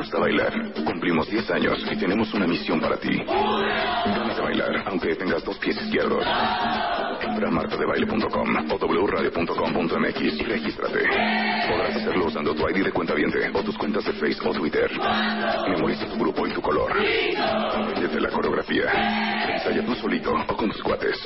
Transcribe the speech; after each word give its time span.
¿Te 0.00 0.04
gusta 0.06 0.18
bailar? 0.18 0.72
Cumplimos 0.86 1.28
10 1.28 1.50
años 1.50 1.86
y 1.92 1.96
tenemos 1.98 2.32
una 2.32 2.46
misión 2.46 2.80
para 2.80 2.96
ti. 2.96 3.22
Ganas 3.22 4.34
de 4.34 4.42
bailar, 4.42 4.82
aunque 4.86 5.14
tengas 5.14 5.44
dos 5.44 5.58
pies 5.58 5.76
izquierdos. 5.76 6.24
Entra 7.20 7.48
a 7.48 7.50
martadebaile.com 7.50 8.56
o 8.70 9.04
wradio.com.mx 9.04 10.20
y 10.22 10.42
regístrate. 10.42 11.00
Podrás 11.68 11.96
hacerlo 11.96 12.24
usando 12.28 12.54
tu 12.54 12.66
ID 12.70 12.82
de 12.82 12.92
cuenta 12.92 13.12
o 13.52 13.62
tus 13.62 13.76
cuentas 13.76 14.06
de 14.06 14.14
Facebook 14.14 14.48
o 14.48 14.54
Twitter. 14.54 14.90
Memoriza 15.68 16.06
tu 16.06 16.16
grupo 16.16 16.46
y 16.46 16.52
tu 16.52 16.62
color. 16.62 16.92
Coreografía. 18.60 19.54
Ensaya 19.54 19.84
tú 19.84 19.94
solito 19.94 20.32
o 20.32 20.56
con 20.56 20.70
tus 20.70 20.82
cuates. 20.82 21.16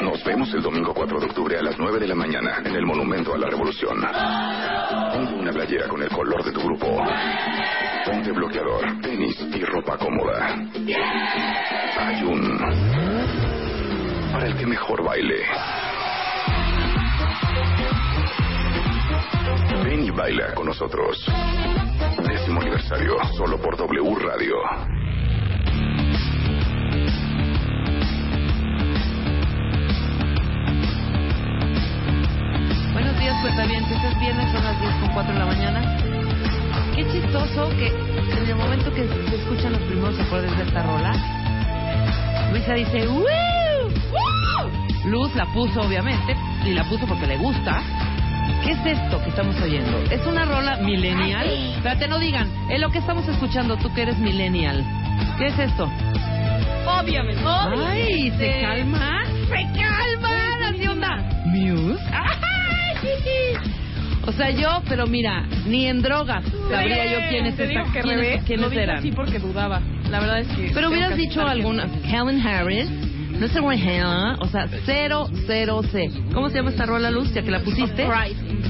Nos 0.00 0.24
vemos 0.24 0.52
el 0.52 0.62
domingo 0.62 0.92
4 0.92 1.20
de 1.20 1.26
octubre 1.26 1.58
a 1.58 1.62
las 1.62 1.78
9 1.78 2.00
de 2.00 2.08
la 2.08 2.14
mañana 2.14 2.58
en 2.64 2.74
el 2.74 2.84
Monumento 2.84 3.34
a 3.34 3.38
la 3.38 3.48
Revolución. 3.48 4.00
Ponte 5.12 5.34
una 5.34 5.52
playera 5.52 5.86
con 5.88 6.02
el 6.02 6.08
color 6.08 6.42
de 6.44 6.52
tu 6.52 6.60
grupo. 6.60 6.86
Ponte 8.04 8.32
bloqueador, 8.32 9.00
tenis 9.00 9.36
y 9.54 9.64
ropa 9.64 9.96
cómoda. 9.96 10.56
Hay 11.98 12.22
un... 12.24 12.58
Para 14.32 14.46
el 14.46 14.56
que 14.56 14.66
mejor 14.66 15.04
baile. 15.04 15.44
Ven 19.84 20.04
y 20.04 20.10
baila 20.10 20.54
con 20.54 20.66
nosotros. 20.66 21.24
Décimo 22.26 22.60
aniversario, 22.60 23.16
solo 23.36 23.60
por 23.60 23.76
W 23.76 24.14
Radio. 24.16 25.01
Días, 33.22 33.40
cuentavientes. 33.40 34.02
Es 34.02 34.20
viernes, 34.20 34.52
son 34.52 34.64
las 34.64 34.80
10 34.80 34.94
con 34.96 35.08
4 35.12 35.32
de 35.32 35.38
la 35.38 35.46
mañana. 35.46 35.96
Qué 36.94 37.04
chistoso 37.10 37.68
que 37.70 37.86
en 37.86 38.48
el 38.48 38.56
momento 38.56 38.92
que 38.92 39.06
se 39.06 39.36
escuchan 39.36 39.72
los 39.72 39.82
primeros 39.82 40.18
acordes 40.18 40.56
de 40.56 40.64
esta 40.64 40.82
rola, 40.82 41.12
Luisa 42.50 42.74
dice, 42.74 43.06
¡Woo! 43.06 43.22
¡Woo! 43.22 45.10
Luz 45.10 45.34
la 45.36 45.46
puso, 45.52 45.82
obviamente, 45.82 46.36
y 46.64 46.72
la 46.72 46.84
puso 46.84 47.06
porque 47.06 47.26
le 47.26 47.36
gusta. 47.36 47.80
¿Qué 48.64 48.72
es 48.72 48.98
esto 48.98 49.22
que 49.22 49.30
estamos 49.30 49.60
oyendo? 49.60 49.98
¿Es 50.10 50.26
una 50.26 50.44
rola 50.44 50.76
millennial? 50.78 51.46
Espérate, 51.76 52.08
no 52.08 52.18
digan. 52.18 52.50
Es 52.68 52.80
lo 52.80 52.90
que 52.90 52.98
estamos 52.98 53.26
escuchando, 53.28 53.76
tú 53.76 53.92
que 53.94 54.02
eres 54.02 54.18
millennial. 54.18 54.84
¿Qué 55.38 55.46
es 55.46 55.58
esto? 55.58 55.88
Obviamente. 56.86 57.42
¡Ay! 57.46 58.32
¿Se 58.36 58.60
calma? 58.60 59.24
¡Se 59.48 59.80
calma! 59.80 60.68
¡Así 60.68 60.86
onda! 60.88 61.16
¿Muse? 61.46 62.02
O 64.24 64.30
sea, 64.32 64.50
yo, 64.50 64.82
pero 64.88 65.06
mira, 65.08 65.46
ni 65.66 65.86
en 65.86 66.00
drogas 66.00 66.44
sabría 66.70 67.06
yo 67.12 67.18
quiénes, 67.28 67.56
Te 67.56 67.66
digo 67.66 67.80
esta- 67.80 67.92
que 67.92 68.00
quiénes, 68.02 68.20
Rebe 68.20 68.42
quiénes 68.46 68.64
lo 68.64 68.70
dijo 68.70 68.82
eran. 68.82 68.96
así 68.98 69.10
porque 69.12 69.38
dudaba. 69.40 69.80
La 70.10 70.20
verdad 70.20 70.38
es 70.40 70.46
que... 70.48 70.54
Pero 70.68 70.74
tengo 70.74 70.88
hubieras 70.92 71.10
que 71.10 71.16
dicho 71.16 71.40
aceptar 71.40 71.54
que- 71.56 71.62
alguna. 71.62 71.88
Calvin 72.10 72.40
Harris. 72.46 72.88
No 73.32 73.48
sé, 73.48 73.60
Rihanna, 73.60 74.36
o 74.40 74.46
sea, 74.46 74.68
cero, 74.84 75.26
cero, 75.46 75.80
C. 75.90 76.10
¿Cómo 76.32 76.50
se 76.50 76.56
llama 76.58 76.70
esta 76.70 76.86
rola, 76.86 77.10
Luz, 77.10 77.32
ya 77.34 77.42
que 77.42 77.50
la 77.50 77.58
pusiste? 77.60 78.06
Uprising. 78.06 78.62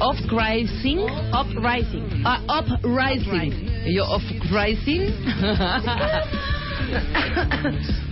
Uprising. 0.00 0.98
Uprising. 1.32 2.22
Ah, 2.24 2.38
Uprising. 2.60 3.52
Y 3.86 3.96
yo, 3.96 4.04
Uprising. 4.14 5.12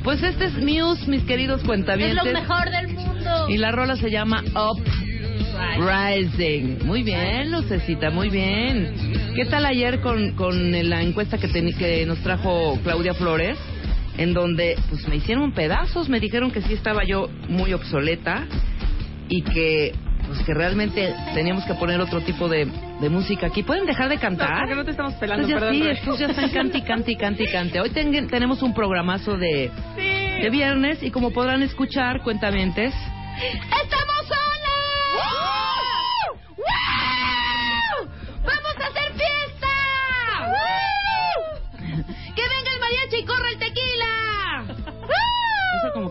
pues 0.02 0.22
este 0.22 0.46
es 0.46 0.54
Muse, 0.58 1.06
mis 1.08 1.22
queridos 1.24 1.60
Es 1.60 1.66
cuentavientes. 1.66 2.24
lo 2.24 2.32
mejor 2.32 2.70
del 2.70 2.88
mundo. 2.88 3.48
Y 3.48 3.58
la 3.58 3.70
rola 3.70 3.96
se 3.96 4.10
llama 4.10 4.42
Uprising. 4.42 5.09
Muy 6.84 7.02
bien, 7.02 7.50
Lucecita, 7.52 8.10
muy 8.10 8.28
bien. 8.30 8.92
¿Qué 9.34 9.44
tal 9.46 9.64
ayer 9.66 10.00
con, 10.00 10.32
con 10.32 10.72
la 10.88 11.02
encuesta 11.02 11.38
que, 11.38 11.48
teni- 11.48 11.76
que 11.76 12.04
nos 12.06 12.18
trajo 12.20 12.78
Claudia 12.82 13.14
Flores? 13.14 13.56
En 14.18 14.34
donde 14.34 14.76
pues 14.88 15.06
me 15.08 15.16
hicieron 15.16 15.52
pedazos, 15.52 16.08
me 16.08 16.20
dijeron 16.20 16.50
que 16.50 16.60
sí 16.62 16.74
estaba 16.74 17.04
yo 17.04 17.28
muy 17.48 17.72
obsoleta 17.72 18.46
y 19.28 19.42
que 19.42 19.94
pues 20.26 20.40
que 20.42 20.52
realmente 20.54 21.12
teníamos 21.34 21.64
que 21.64 21.74
poner 21.74 22.00
otro 22.00 22.20
tipo 22.20 22.48
de, 22.48 22.66
de 23.00 23.08
música 23.08 23.46
aquí. 23.48 23.62
¿Pueden 23.62 23.86
dejar 23.86 24.08
de 24.08 24.16
No, 24.16 24.20
cantar? 24.20 24.58
porque 24.60 24.74
no 24.74 24.84
te 24.84 24.90
estamos 24.92 25.14
pelando, 25.14 25.42
Pues 25.44 25.54
ya 25.54 25.58
perdón. 25.60 25.74
sí, 25.74 25.82
Rebe. 25.82 25.92
estos 25.94 26.18
ya 26.18 26.26
están 26.26 26.50
canti, 26.50 26.82
canti, 26.82 27.16
canti, 27.16 27.46
canti. 27.46 27.78
Hoy 27.78 27.90
ten- 27.90 28.26
tenemos 28.28 28.62
un 28.62 28.74
programazo 28.74 29.36
de, 29.36 29.70
Sí. 29.96 30.42
de 30.42 30.50
viernes 30.50 31.02
y 31.02 31.10
como 31.10 31.30
podrán 31.32 31.62
escuchar, 31.62 32.22
cuentamientes, 32.22 32.92
¡Estamos 32.92 34.26
solas! 34.28 34.59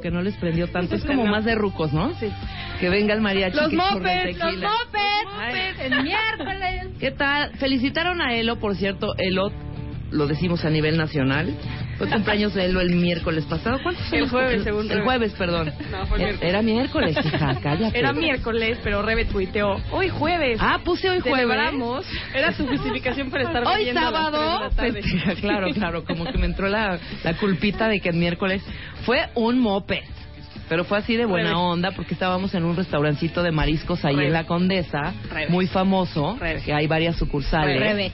Que 0.10 0.16
no 0.16 0.24
les 0.24 0.36
prendió 0.38 0.68
tanto, 0.68 0.96
es 0.96 1.06
como 1.06 1.26
más 1.28 1.46
de 1.46 1.54
rucos, 1.54 1.94
¿no? 1.94 2.14
Sí. 2.16 2.32
Que 2.80 2.90
venga 2.90 3.14
el 3.14 3.22
mariachi. 3.22 3.56
Los 3.56 3.74
mopeds, 3.74 4.38
los 4.40 4.56
mopeds. 4.56 5.80
El 5.84 6.04
miércoles. 6.04 6.88
¿Qué 7.00 7.12
tal? 7.12 7.52
Felicitaron 7.58 8.20
a 8.22 8.34
Elo, 8.34 8.58
por 8.60 8.76
cierto, 8.76 9.14
Elo, 9.18 9.52
lo 10.10 10.26
decimos 10.26 10.66
a 10.66 10.70
nivel 10.72 10.98
nacional. 10.98 11.54
Fue 12.00 12.08
cumpleaños 12.08 12.54
de 12.56 12.66
Elo 12.66 12.80
el 12.82 12.96
miércoles 12.96 13.46
pasado. 13.46 13.78
¿Cuántos 13.84 14.08
El 14.12 14.20
años 14.22 14.32
jueves, 14.32 14.64
según 14.64 14.84
El 14.86 14.90
Rebe. 14.90 15.04
jueves, 15.04 15.34
perdón. 15.34 15.74
No, 15.92 16.06
fue 16.08 16.18
Eh, 16.18 16.24
miércoles. 16.24 16.50
Era 16.50 16.62
miércoles, 16.64 17.18
hija, 17.26 17.60
cállate. 17.62 18.00
Era 18.00 18.14
miércoles, 18.14 18.80
pero 18.84 19.02
Rebe 19.02 19.26
tuiteó. 19.26 19.76
Hoy 19.92 20.10
jueves. 20.10 20.58
Ah, 20.62 20.80
puse 20.84 21.10
hoy 21.10 21.20
jueves. 21.20 21.40
Celebramos. 21.42 22.06
Era 22.34 22.54
su 22.54 22.66
justificación 22.66 23.30
para 23.30 23.44
estar 23.44 23.64
Hoy 23.68 23.76
bebiendo 23.86 24.00
a 24.00 24.12
las 24.12 24.12
tres 24.12 24.32
de 24.32 24.32
sábado, 24.32 24.60
la 24.64 24.70
tarde. 24.70 24.92
festeja, 25.04 25.36
claro, 25.36 25.68
claro, 25.74 26.04
como 26.06 26.26
que 26.26 26.38
me 26.38 26.46
entró 26.46 26.68
la, 26.70 26.98
la 27.24 27.34
culpita 27.38 27.88
de 27.90 28.00
que 28.00 28.10
el 28.10 28.16
miércoles 28.16 28.64
fue 29.06 29.28
un 29.36 29.60
moped. 29.60 30.04
Pero 30.70 30.84
fue 30.86 31.00
así 31.00 31.16
de 31.18 31.26
buena 31.26 31.50
Rebe. 31.50 31.60
onda 31.60 31.92
porque 31.92 32.14
estábamos 32.14 32.54
en 32.54 32.64
un 32.64 32.76
restaurancito 32.78 33.42
de 33.44 33.52
mariscos 33.52 34.06
ahí 34.06 34.14
Rebe. 34.16 34.28
en 34.28 34.34
la 34.34 34.46
Condesa, 34.46 35.14
Rebe. 35.34 35.50
muy 35.50 35.68
famoso, 35.68 36.38
que 36.64 36.74
hay 36.74 36.88
varias 36.88 37.18
sucursales. 37.18 38.14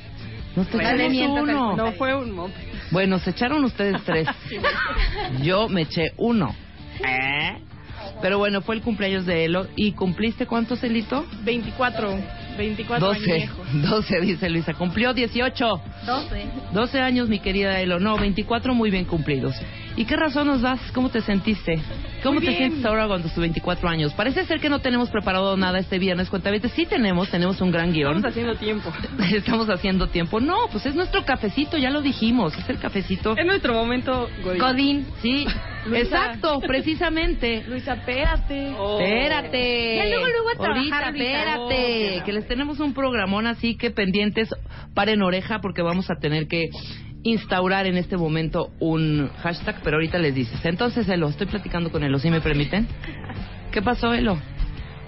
Nos 0.55 0.67
uno. 0.73 1.75
No 1.75 1.91
fue 1.93 2.15
un 2.15 2.31
mop. 2.31 2.49
Bueno, 2.91 3.19
se 3.19 3.31
echaron 3.31 3.63
ustedes 3.63 4.01
tres. 4.03 4.27
Yo 5.41 5.67
me 5.69 5.81
eché 5.81 6.13
uno. 6.17 6.55
¿Eh? 7.05 7.61
Pero 8.21 8.37
bueno, 8.37 8.61
fue 8.61 8.75
el 8.75 8.81
cumpleaños 8.81 9.25
de 9.25 9.45
Elo. 9.45 9.67
¿Y 9.75 9.91
cumpliste 9.93 10.45
cuántos, 10.45 10.83
Elito? 10.83 11.25
24. 11.43 12.17
24 12.57 13.07
12. 13.07 13.33
añejos. 13.33 13.67
12, 13.73 14.21
dice 14.21 14.49
Luisa. 14.49 14.73
Cumplió 14.73 15.13
18. 15.13 15.81
12. 16.05 16.45
12 16.73 16.99
años, 16.99 17.29
mi 17.29 17.39
querida 17.39 17.79
Elo. 17.81 17.99
No, 17.99 18.17
24 18.17 18.73
muy 18.73 18.89
bien 18.89 19.05
cumplidos. 19.05 19.55
¿Y 19.97 20.03
qué 20.05 20.17
razón 20.17 20.47
nos 20.47 20.61
das? 20.61 20.79
¿Cómo 20.93 21.09
te 21.09 21.21
sentiste? 21.21 21.79
¿Cómo 22.21 22.39
Muy 22.39 22.45
te 22.45 22.51
bien. 22.51 22.71
sientes 22.71 22.85
ahora 22.85 23.07
con 23.07 23.21
tus 23.21 23.33
24 23.35 23.87
años? 23.87 24.13
Parece 24.13 24.45
ser 24.45 24.59
que 24.59 24.67
no 24.67 24.79
tenemos 24.79 25.09
preparado 25.09 25.55
nada 25.55 25.79
este 25.79 25.99
viernes. 25.99 26.29
Cuéntame, 26.29 26.59
sí 26.59 26.85
tenemos, 26.85 27.29
tenemos 27.29 27.61
un 27.61 27.71
gran 27.71 27.93
guion. 27.93 28.17
Estamos 28.17 28.31
haciendo 28.31 28.55
tiempo. 28.55 28.93
Estamos 29.33 29.69
haciendo 29.69 30.07
tiempo. 30.07 30.41
No, 30.41 30.67
pues 30.69 30.85
es 30.85 30.95
nuestro 30.95 31.23
cafecito, 31.23 31.77
ya 31.77 31.91
lo 31.91 32.01
dijimos. 32.01 32.57
Es 32.57 32.67
el 32.67 32.79
cafecito. 32.79 33.37
Es 33.37 33.45
nuestro 33.45 33.73
momento, 33.73 34.27
Godín. 34.43 34.59
Godín, 34.61 35.07
sí. 35.21 35.45
Luisa. 35.85 36.01
Exacto, 36.01 36.59
precisamente. 36.61 37.63
Luisa, 37.67 37.93
espérate. 37.93 38.71
Espérate. 38.71 39.95
Ya 39.95 40.05
luego, 40.05 40.25
luego 40.27 40.49
a 40.49 40.55
trabajar, 40.55 41.03
Ahorita, 41.05 41.25
espérate. 41.25 42.23
Que 42.25 42.33
les 42.33 42.47
tenemos 42.47 42.81
un 42.81 42.93
programón 42.93 43.47
así 43.47 43.77
que 43.77 43.91
pendientes, 43.91 44.49
paren 44.93 45.21
oreja 45.21 45.59
porque 45.61 45.81
vamos 45.81 46.09
a 46.11 46.15
tener 46.15 46.47
que 46.47 46.65
instaurar 47.25 47.87
en 47.87 47.97
este 47.97 48.17
momento 48.17 48.69
un 48.79 49.29
hashtag, 49.41 49.81
pero 49.83 49.97
ahorita 49.97 50.19
les 50.19 50.33
dices. 50.33 50.63
Entonces, 50.63 51.09
Elo, 51.09 51.27
estoy 51.27 51.47
platicando 51.47 51.91
con 51.91 52.03
Elo, 52.03 52.19
¿sí 52.19 52.29
me 52.29 52.39
permiten? 52.39 52.87
¿Qué 53.71 53.81
pasó, 53.81 54.13
Elo? 54.13 54.37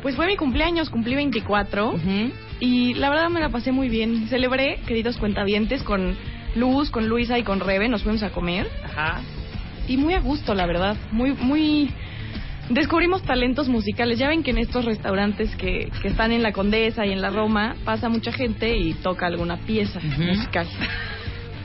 Pues 0.02 0.16
fue 0.16 0.26
mi 0.26 0.36
cumpleaños, 0.36 0.90
cumplí 0.90 1.16
24. 1.16 1.90
Ujú. 1.92 2.32
Y 2.60 2.96
la 2.96 3.12
verdad 3.12 3.30
me 3.30 3.40
la 3.40 3.50
pasé 3.50 3.72
muy 3.72 3.88
bien. 3.88 4.28
Celebré, 4.30 4.80
queridos 4.88 5.18
cuentavientes, 5.18 5.84
con 5.84 6.16
Luz, 6.56 6.90
con 6.90 7.08
Luisa 7.08 7.38
y 7.38 7.44
con 7.44 7.60
Rebe. 7.60 7.88
Nos 7.88 8.02
fuimos 8.02 8.24
a 8.24 8.32
comer. 8.32 8.68
Ajá. 8.84 9.22
Y 9.88 9.98
muy 9.98 10.16
a 10.16 10.20
gusto, 10.20 10.56
la 10.56 10.66
verdad. 10.66 10.98
Muy, 11.12 11.34
muy... 11.34 11.92
Descubrimos 12.70 13.22
talentos 13.22 13.70
musicales. 13.70 14.18
Ya 14.18 14.28
ven 14.28 14.42
que 14.42 14.52
en 14.52 14.58
estos 14.58 14.86
restaurantes 14.86 15.56
que, 15.56 15.92
que 16.02 16.08
están 16.08 16.32
en 16.32 16.42
la 16.42 16.52
Condesa 16.52 17.06
y 17.06 17.12
en 17.12 17.22
la 17.22 17.30
Roma 17.30 17.76
pasa 17.86 18.10
mucha 18.10 18.32
gente 18.32 18.76
y 18.76 18.96
toca 18.96 19.28
alguna 19.28 19.58
pieza 19.58 20.00
musical. 20.18 20.68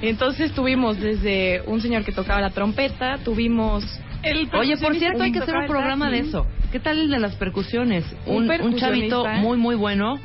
Entonces 0.02 0.52
tuvimos 0.52 0.98
desde 0.98 1.62
un 1.66 1.80
señor 1.80 2.04
que 2.04 2.12
tocaba 2.12 2.40
la 2.40 2.50
trompeta, 2.50 3.18
tuvimos 3.24 3.84
el 4.22 4.48
Oye, 4.54 4.76
por 4.76 4.94
cierto, 4.96 5.22
hay 5.22 5.32
que 5.32 5.38
hacer 5.38 5.56
un 5.56 5.66
programa 5.66 6.10
de 6.10 6.18
eso. 6.18 6.46
¿Qué 6.70 6.80
tal 6.80 6.98
el 6.98 7.10
de 7.10 7.18
las 7.18 7.34
percusiones? 7.36 8.04
Un 8.26 8.50
Un, 8.50 8.60
un 8.62 8.76
chavito 8.76 9.26
muy, 9.26 9.56
muy 9.56 9.74
bueno 9.76 10.18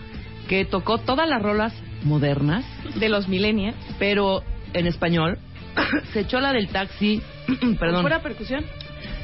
que 0.48 0.66
tocó 0.66 0.98
todas 1.00 1.28
las 1.28 1.42
rolas 1.42 1.74
modernas, 2.04 2.64
De 2.96 3.10
los 3.10 3.28
millennials. 3.28 3.76
pero 4.00 4.44
en 4.74 4.88
español. 4.88 5.38
Se 6.14 6.22
echó 6.22 6.40
la 6.40 6.54
del 6.54 6.70
taxi, 6.70 7.22
perdón. 7.80 8.04
¿Pura 8.04 8.20
percusión? 8.20 8.66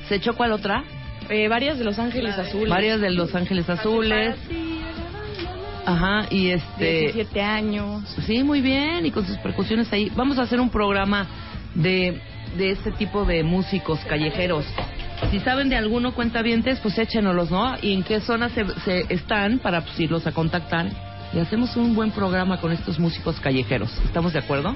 ¿Se 0.08 0.16
echó 0.16 0.36
cuál 0.36 0.52
otra? 0.52 0.84
Eh, 1.30 1.48
varias 1.48 1.80
de 1.80 1.86
Los 1.86 1.98
Ángeles 2.00 2.38
Azules. 2.38 2.70
Varias 2.70 3.00
de 3.00 3.10
Los 3.12 3.34
Ángeles 3.34 3.70
Azules. 3.70 4.36
Ajá, 5.86 6.28
y 6.30 6.50
este... 6.50 7.00
17 7.14 7.42
años. 7.42 8.04
Sí, 8.26 8.44
muy 8.44 8.62
bien, 8.62 9.06
y 9.06 9.12
con 9.12 9.26
sus 9.26 9.38
percusiones 9.40 9.92
ahí. 9.92 10.12
Vamos 10.16 10.38
a 10.40 10.44
hacer 10.44 10.60
un 10.60 10.70
programa 10.70 11.28
de, 11.76 12.22
de 12.58 12.72
este 12.72 12.92
tipo 12.92 13.26
de 13.26 13.44
músicos 13.44 14.00
callejeros. 14.08 14.66
Si 15.32 15.40
saben 15.40 15.70
de 15.70 15.76
alguno 15.76 16.14
cuentavientes, 16.14 16.80
pues 16.80 16.98
échenoslos, 16.98 17.50
¿no? 17.52 17.76
Y 17.82 17.94
en 17.94 18.04
qué 18.04 18.20
zona 18.22 18.50
se, 18.50 18.66
se 18.82 19.06
están 19.14 19.60
para 19.60 19.82
pues, 19.82 20.00
irlos 20.00 20.26
a 20.28 20.32
contactar. 20.32 20.88
Y 21.34 21.40
hacemos 21.40 21.76
un 21.78 21.96
buen 21.96 22.12
programa 22.12 22.60
con 22.62 22.72
estos 22.72 23.00
músicos 23.00 23.40
callejeros. 23.40 23.90
¿Estamos 24.06 24.34
de 24.34 24.40
acuerdo? 24.40 24.76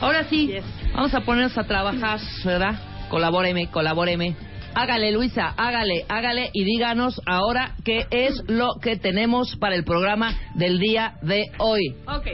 Ahora 0.00 0.24
sí, 0.24 0.46
Yes. 0.46 0.64
vamos 0.94 1.12
a 1.14 1.20
ponernos 1.20 1.58
a 1.58 1.64
trabajar, 1.64 2.18
¿verdad? 2.44 2.78
Colabóreme, 3.10 3.68
colabóreme. 3.68 4.34
Hágale, 4.74 5.10
Luisa, 5.12 5.54
hágale, 5.56 6.04
hágale 6.08 6.50
y 6.52 6.64
díganos 6.64 7.20
ahora 7.26 7.74
qué 7.84 8.06
es 8.10 8.34
lo 8.46 8.74
que 8.80 8.96
tenemos 8.96 9.56
para 9.56 9.74
el 9.74 9.82
programa 9.84 10.34
del 10.54 10.78
día 10.78 11.14
de 11.22 11.46
hoy. 11.58 11.96
Ok. 12.06 12.26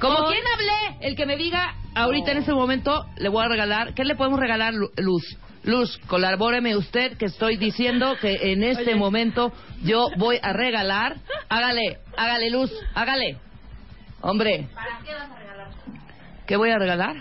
Como 0.00 0.18
Hoy- 0.18 0.34
quien 0.34 0.44
hablé, 0.54 1.06
el 1.08 1.16
que 1.16 1.26
me 1.26 1.36
diga 1.36 1.74
ahorita 1.94 2.32
en 2.32 2.38
ese 2.38 2.52
momento, 2.52 3.04
le 3.18 3.28
voy 3.28 3.44
a 3.44 3.48
regalar. 3.48 3.92
¿Qué 3.94 4.04
le 4.04 4.14
podemos 4.14 4.38
regalar, 4.38 4.72
Lu- 4.72 4.90
Luz? 4.98 5.24
Luz, 5.64 5.98
colabóreme 6.06 6.74
usted 6.76 7.18
que 7.18 7.26
estoy 7.26 7.56
diciendo 7.56 8.16
que 8.20 8.52
en 8.52 8.62
este 8.62 8.90
Oye. 8.92 8.94
momento 8.94 9.52
yo 9.82 10.08
voy 10.16 10.38
a 10.42 10.52
regalar. 10.52 11.16
Hágale, 11.48 11.98
hágale, 12.16 12.50
Luz, 12.50 12.72
hágale. 12.94 13.36
Hombre, 14.22 14.68
¿Para 14.74 15.00
qué 15.04 15.12
vas 15.12 15.30
a 15.30 15.38
regalar? 15.38 15.68
¿qué 16.46 16.56
voy 16.56 16.70
a 16.70 16.78
regalar? 16.78 17.16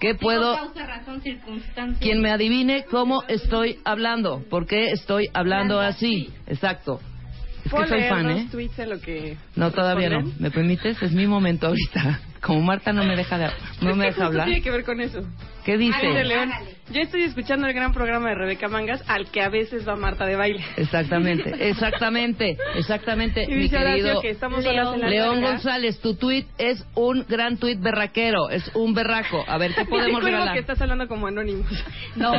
¿Qué 0.00 0.14
puedo? 0.14 0.54
Causa, 0.54 0.86
razón, 0.86 1.20
circunstancia. 1.22 1.98
Quien 2.00 2.20
me 2.20 2.30
adivine 2.30 2.84
cómo 2.84 3.22
estoy 3.26 3.80
hablando. 3.84 4.42
¿Por 4.48 4.66
qué 4.66 4.90
estoy 4.92 5.28
hablando 5.34 5.80
así? 5.80 6.30
Exacto. 6.46 7.00
Es 7.64 7.70
¿Puedo 7.72 7.84
que 7.84 7.90
soy 7.90 8.08
fan, 8.08 8.30
¿eh? 8.30 8.48
tweets 8.50 8.78
lo 8.86 9.00
que 9.00 9.36
No, 9.56 9.72
todavía 9.72 10.08
no. 10.10 10.32
¿Me 10.38 10.50
permites? 10.50 11.02
Es 11.02 11.12
mi 11.12 11.26
momento 11.26 11.66
ahorita. 11.66 12.20
Como 12.40 12.60
Marta 12.62 12.92
no 12.92 13.04
me 13.04 13.16
deja 13.16 13.36
de, 13.36 13.50
no 13.82 13.96
me 13.96 14.06
deja 14.06 14.26
hablar. 14.26 14.46
tiene 14.46 14.62
que 14.62 14.70
ver 14.70 14.84
con 14.84 15.00
eso. 15.00 15.20
¿Qué 15.64 15.76
Dice? 15.76 16.24
León, 16.24 16.50
yo 16.90 17.02
estoy 17.02 17.22
escuchando 17.24 17.66
el 17.66 17.74
gran 17.74 17.92
programa 17.92 18.30
de 18.30 18.34
Rebeca 18.36 18.68
Mangas 18.68 19.02
al 19.08 19.30
que 19.30 19.42
a 19.42 19.50
veces 19.50 19.86
va 19.86 19.96
Marta 19.96 20.24
de 20.24 20.34
baile. 20.36 20.64
Exactamente, 20.76 21.54
exactamente, 21.68 22.56
exactamente, 22.76 23.44
Y 23.46 23.54
mi 23.54 23.68
querido 23.68 24.20
que 24.22 24.30
estamos 24.30 24.62
León. 24.64 24.76
solas 24.76 24.94
en 24.94 25.00
la 25.02 25.08
León 25.08 25.28
alberca. 25.36 25.50
González. 25.50 26.00
Tu 26.00 26.14
tweet 26.16 26.46
es 26.56 26.82
un 26.94 27.26
gran 27.28 27.58
tweet 27.58 27.76
berraquero, 27.80 28.48
es 28.48 28.70
un 28.74 28.94
berraco. 28.94 29.44
A 29.46 29.58
ver, 29.58 29.74
¿qué 29.74 29.84
podemos 29.90 30.22
regalar? 30.24 30.54
que 30.54 30.60
estás 30.60 30.80
hablando 30.80 31.06
como 31.06 31.26
anónimos. 31.26 31.66
No, 32.16 32.32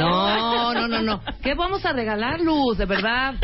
no, 0.74 0.88
no, 0.88 1.02
no. 1.02 1.22
¿Qué 1.44 1.54
vamos 1.54 1.86
a 1.86 1.94
regalar, 1.94 2.42
Luz? 2.42 2.78
De 2.80 2.86
verdad. 2.86 3.36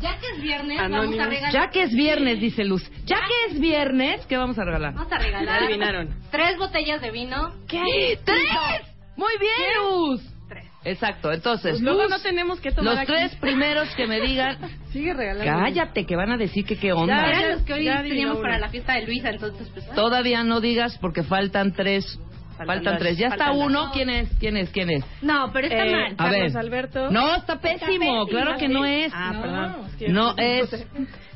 Ya 0.00 0.18
que 0.18 0.26
es 0.36 0.42
viernes, 0.42 0.78
Anónimos. 0.80 1.16
vamos 1.16 1.26
a 1.26 1.28
regalar. 1.30 1.52
Ya 1.52 1.70
que 1.70 1.82
es 1.82 1.92
viernes, 1.94 2.40
dice 2.40 2.64
Luz. 2.64 2.82
Ya 3.04 3.16
que 3.16 3.52
es 3.54 3.60
viernes, 3.60 4.24
¿qué 4.26 4.36
vamos 4.38 4.58
a 4.58 4.64
regalar? 4.64 4.94
Vamos 4.94 5.12
a 5.12 5.18
regalar. 5.18 5.62
adivinaron. 5.62 6.08
Tres 6.30 6.56
botellas 6.58 7.00
de 7.02 7.10
vino. 7.10 7.52
¿Qué? 7.68 8.18
¡Tres! 8.24 8.93
Muy 9.16 9.32
bien, 9.38 9.82
Luz. 9.82 10.20
Tres. 10.48 10.66
Exacto, 10.84 11.32
entonces, 11.32 11.70
Pues 11.72 11.82
luego 11.82 12.02
Luz, 12.02 12.10
no 12.10 12.18
tenemos 12.20 12.60
que 12.60 12.70
tomar 12.70 12.92
los 12.94 12.98
aquí. 13.02 13.12
tres 13.12 13.34
primeros 13.36 13.88
que 13.94 14.06
me 14.06 14.20
digan, 14.20 14.58
Sigue 14.92 15.14
regalando. 15.14 15.62
cállate, 15.64 16.04
que 16.04 16.16
van 16.16 16.30
a 16.32 16.36
decir 16.36 16.64
que 16.66 16.76
qué 16.76 16.92
onda. 16.92 17.16
Ya, 17.16 17.30
Eran 17.40 17.52
los 17.52 17.62
que 17.62 17.72
hoy 17.74 17.84
ya 17.84 18.02
teníamos 18.02 18.38
para 18.38 18.58
la 18.58 18.68
fiesta 18.68 18.94
de 18.94 19.06
Luisa, 19.06 19.30
entonces 19.30 19.68
pues... 19.72 19.88
Todavía 19.92 20.44
no 20.44 20.60
digas 20.60 20.98
porque 21.00 21.22
faltan 21.22 21.72
tres. 21.72 22.18
Faltan 22.56 22.66
Faltan, 22.76 22.98
tres. 22.98 23.18
Ya 23.18 23.28
está 23.28 23.46
faltan 23.46 23.62
uno. 23.66 23.80
dos. 23.86 23.92
¿Quién 23.94 24.10
es? 24.10 24.28
¿Quién 24.38 24.56
es? 24.56 24.70
¿Quién 24.70 24.90
es? 24.90 25.04
No, 25.22 25.50
pero 25.52 25.66
está 25.66 25.86
Eh, 25.86 25.90
mal. 25.90 26.12
A 26.12 26.16
Carlos 26.16 26.52
ver. 26.52 26.56
Alberto. 26.58 27.10
No, 27.10 27.34
está 27.34 27.58
pésimo. 27.60 27.86
pésimo, 27.88 28.26
Claro 28.26 28.56
que 28.58 28.68
no 28.68 28.84
es. 28.84 29.12
Ah, 29.12 29.32
No. 29.32 29.40
perdón. 29.42 29.74
que- 29.98 30.08
No 30.10 30.34
es. 30.36 30.86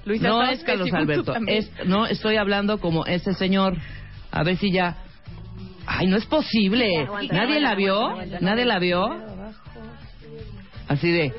Luisa, 0.04 0.28
no 0.28 0.42
es 0.44 0.62
Carlos 0.62 0.92
Alberto. 0.92 1.34
Es, 1.48 1.70
no 1.86 2.06
estoy 2.06 2.36
hablando 2.36 2.78
como 2.78 3.04
ese 3.06 3.32
señor. 3.34 3.76
A 4.30 4.44
ver 4.44 4.58
si 4.58 4.70
ya. 4.70 4.98
Ay, 5.90 6.06
no 6.06 6.16
es 6.18 6.26
posible. 6.26 6.98
Aguanta, 6.98 7.34
¿Nadie 7.34 7.56
aguanta, 7.56 7.68
la 7.70 7.74
vio? 7.74 8.06
aguanta. 8.10 8.38
¿Nadie 8.40 8.64
la 8.66 8.78
vio? 8.78 9.08
Así 10.88 11.10
de. 11.10 11.32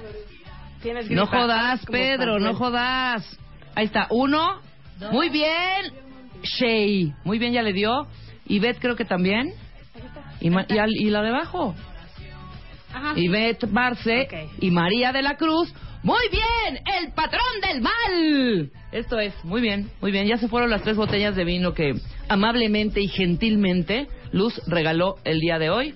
No 1.10 1.28
jodas, 1.28 1.86
Pedro, 1.86 2.40
no 2.40 2.54
jodas. 2.56 3.38
Ahí 3.76 3.86
está, 3.86 4.08
uno. 4.10 4.62
Muy 5.12 5.30
bien. 5.30 5.94
Shay. 6.44 7.14
Muy 7.24 7.38
bien, 7.38 7.54
ya 7.54 7.62
le 7.62 7.74
dio. 7.74 8.08
Y 8.48 8.60
Beth 8.60 8.78
creo 8.80 8.96
que 8.96 9.06
también. 9.06 9.54
Y, 10.42 10.50
ma- 10.50 10.66
y, 10.68 10.78
al- 10.78 10.96
y 10.96 11.10
la 11.10 11.22
de 11.22 11.30
abajo. 11.30 11.76
Y 13.16 13.28
Beth 13.28 13.66
Barce 13.72 14.22
Ok. 14.24 14.52
y 14.62 14.72
María 14.72 15.12
de 15.12 15.22
la 15.22 15.36
Cruz. 15.38 15.72
Muy 16.02 16.24
bien, 16.32 16.82
el 17.04 17.12
patrón 17.12 17.42
del 17.62 17.82
mal. 17.82 18.72
Esto 18.92 19.20
es, 19.20 19.34
muy 19.44 19.60
bien, 19.62 19.90
muy 20.02 20.12
bien. 20.12 20.28
Ya 20.28 20.38
se 20.38 20.48
fueron 20.48 20.70
las 20.70 20.82
tres 20.82 20.96
botellas 20.96 21.36
de 21.36 21.44
vino 21.44 21.74
que 21.74 21.94
amablemente 22.30 23.02
y 23.02 23.08
gentilmente 23.10 24.08
Luz 24.32 24.62
regaló 24.68 25.16
el 25.24 25.40
día 25.40 25.60
de 25.60 25.70
hoy. 25.70 25.96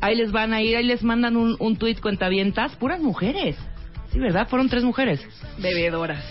Ahí 0.00 0.16
les 0.16 0.32
van 0.32 0.52
a 0.52 0.62
ir, 0.62 0.76
ahí 0.76 0.84
les 0.84 1.02
mandan 1.02 1.36
un, 1.36 1.56
un 1.58 1.76
tuit 1.76 2.00
cuentavientas, 2.00 2.76
puras 2.76 3.00
mujeres. 3.00 3.56
Sí, 4.12 4.18
¿verdad? 4.18 4.48
Fueron 4.48 4.68
tres 4.68 4.84
mujeres. 4.84 5.20
Bebedoras. 5.58 6.24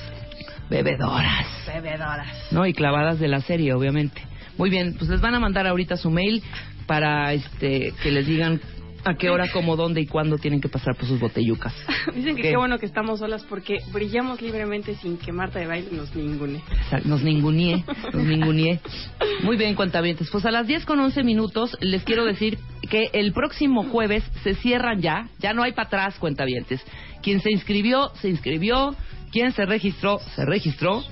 Bebedoras. 0.69 1.47
Bebedoras. 1.67 2.51
¿no? 2.51 2.65
Y 2.65 2.73
clavadas 2.73 3.19
de 3.19 3.27
la 3.27 3.41
serie, 3.41 3.73
obviamente. 3.73 4.21
Muy 4.57 4.69
bien, 4.69 4.95
pues 4.97 5.09
les 5.09 5.21
van 5.21 5.35
a 5.35 5.39
mandar 5.39 5.67
ahorita 5.67 5.97
su 5.97 6.09
mail 6.09 6.43
para 6.87 7.33
este 7.33 7.93
que 8.01 8.11
les 8.11 8.25
digan 8.25 8.59
a 9.07 9.15
qué 9.15 9.29
hora, 9.29 9.49
cómo, 9.51 9.75
dónde 9.75 10.01
y 10.01 10.07
cuándo 10.07 10.37
tienen 10.37 10.61
que 10.61 10.69
pasar 10.69 10.95
por 10.95 11.07
sus 11.07 11.19
botellucas. 11.19 11.73
Dicen 12.15 12.35
que 12.35 12.41
¿Qué? 12.41 12.49
qué 12.49 12.57
bueno 12.57 12.77
que 12.79 12.85
estamos 12.85 13.19
solas 13.19 13.43
porque 13.43 13.77
brillamos 13.91 14.41
libremente 14.41 14.95
sin 14.95 15.17
que 15.17 15.31
Marta 15.31 15.59
de 15.59 15.67
baile 15.67 15.89
nos 15.91 16.15
ningune. 16.15 16.61
Nos 17.05 17.23
ninguneé, 17.23 17.83
nos 18.13 18.23
ninguneé. 18.23 18.79
Muy 19.43 19.57
bien, 19.57 19.75
cuentavientes. 19.75 20.29
Pues 20.31 20.45
a 20.45 20.51
las 20.51 20.67
10 20.67 20.85
con 20.85 20.99
11 20.99 21.23
minutos 21.23 21.77
les 21.81 22.03
quiero 22.03 22.25
decir 22.25 22.57
que 22.89 23.09
el 23.13 23.33
próximo 23.33 23.83
jueves 23.83 24.23
se 24.43 24.55
cierran 24.55 25.01
ya, 25.01 25.29
ya 25.39 25.53
no 25.53 25.63
hay 25.63 25.71
para 25.71 25.87
atrás, 25.87 26.19
cuentavientes. 26.19 26.81
Quien 27.21 27.41
se 27.41 27.51
inscribió, 27.51 28.09
se 28.21 28.29
inscribió. 28.29 28.95
Quien 29.31 29.51
se 29.51 29.65
registró, 29.65 30.19
se 30.35 30.45
registró 30.45 31.03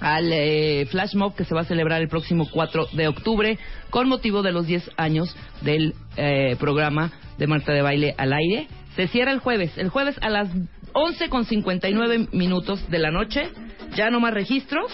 al 0.00 0.32
eh, 0.32 0.86
flash 0.90 1.14
mob 1.14 1.34
que 1.34 1.44
se 1.44 1.54
va 1.54 1.62
a 1.62 1.64
celebrar 1.64 2.02
el 2.02 2.08
próximo 2.08 2.48
4 2.50 2.88
de 2.92 3.08
octubre 3.08 3.58
con 3.94 4.08
motivo 4.08 4.42
de 4.42 4.50
los 4.50 4.66
10 4.66 4.90
años 4.96 5.36
del 5.60 5.94
eh, 6.16 6.56
programa 6.58 7.12
de 7.38 7.46
Marta 7.46 7.72
de 7.72 7.80
Baile 7.80 8.12
al 8.18 8.32
aire. 8.32 8.66
Se 8.96 9.06
cierra 9.06 9.30
el 9.30 9.38
jueves, 9.38 9.78
el 9.78 9.88
jueves 9.88 10.16
a 10.20 10.30
las 10.30 10.48
11 10.94 11.28
con 11.28 11.44
59 11.44 12.30
minutos 12.32 12.90
de 12.90 12.98
la 12.98 13.12
noche, 13.12 13.50
ya 13.94 14.10
no 14.10 14.18
más 14.18 14.34
registros 14.34 14.90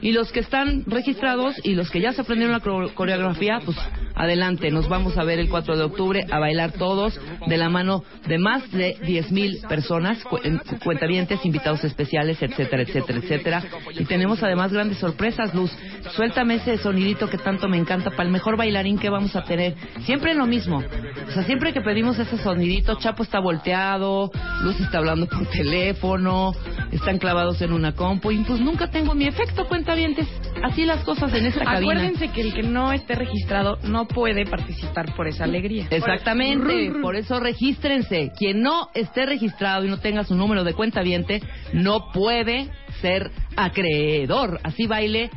y 0.00 0.12
los 0.12 0.32
que 0.32 0.40
están 0.40 0.84
registrados 0.86 1.54
y 1.64 1.74
los 1.74 1.90
que 1.90 2.00
ya 2.00 2.12
se 2.12 2.22
aprendieron 2.22 2.52
la 2.52 2.60
core- 2.60 2.92
coreografía, 2.94 3.60
pues 3.64 3.76
Adelante, 4.12 4.70
nos 4.70 4.86
vamos 4.86 5.16
a 5.16 5.24
ver 5.24 5.38
el 5.38 5.48
4 5.48 5.78
de 5.78 5.82
octubre 5.84 6.26
a 6.30 6.38
bailar 6.38 6.72
todos 6.72 7.18
de 7.46 7.56
la 7.56 7.70
mano 7.70 8.04
de 8.26 8.38
más 8.38 8.70
de 8.70 8.98
10 9.06 9.32
mil 9.32 9.60
personas, 9.66 10.22
cu 10.24 10.38
cuentavientes, 10.84 11.42
invitados 11.46 11.84
especiales, 11.84 12.42
etcétera, 12.42 12.82
etcétera, 12.82 13.18
etcétera. 13.18 13.62
Y 13.98 14.04
tenemos 14.04 14.42
además 14.42 14.72
grandes 14.74 14.98
sorpresas, 14.98 15.54
Luz. 15.54 15.70
Suéltame 16.14 16.56
ese 16.56 16.76
sonidito 16.78 17.30
que 17.30 17.38
tanto 17.38 17.66
me 17.68 17.78
encanta 17.78 18.10
para 18.10 18.24
el 18.24 18.30
mejor 18.30 18.58
bailarín 18.58 18.98
que 18.98 19.08
vamos 19.08 19.34
a 19.36 19.44
tener. 19.44 19.74
Siempre 20.04 20.34
lo 20.34 20.44
mismo. 20.46 20.82
O 21.28 21.30
sea, 21.32 21.44
siempre 21.44 21.72
que 21.72 21.80
pedimos 21.80 22.18
ese 22.18 22.36
sonidito, 22.36 22.96
Chapo 22.98 23.22
está 23.22 23.38
volteado, 23.40 24.30
Luz 24.62 24.78
está 24.80 24.98
hablando 24.98 25.26
por 25.28 25.46
teléfono, 25.46 26.52
están 26.92 27.18
clavados 27.18 27.60
en 27.62 27.72
una 27.72 27.92
compu 27.92 28.30
y 28.30 28.38
pues 28.44 28.60
nunca 28.60 28.90
tengo 28.90 29.14
mi 29.14 29.26
efecto, 29.26 29.66
cuentavientes. 29.66 30.26
Así 30.62 30.84
las 30.84 31.04
cosas 31.04 31.32
en 31.34 31.46
esta 31.46 31.64
cabina. 31.64 31.92
Acuérdense 31.92 32.28
que 32.28 32.40
el 32.40 32.54
que 32.54 32.62
no 32.62 32.92
esté 32.92 33.14
registrado 33.14 33.78
no 33.84 34.06
puede 34.06 34.44
participar 34.46 35.14
por 35.14 35.26
esa 35.26 35.44
alegría. 35.44 35.86
Exactamente, 35.90 36.92
por 37.00 37.16
eso 37.16 37.40
regístrense. 37.40 38.32
Quien 38.36 38.62
no 38.62 38.90
esté 38.94 39.26
registrado 39.26 39.84
y 39.84 39.88
no 39.88 39.98
tenga 39.98 40.24
su 40.24 40.34
número 40.34 40.64
de 40.64 40.74
cuenta 40.74 41.02
viente, 41.02 41.42
no 41.72 42.10
puede 42.12 42.68
ser 43.00 43.30
acreedor. 43.56 44.60
Así 44.62 44.86
baile 44.86 45.30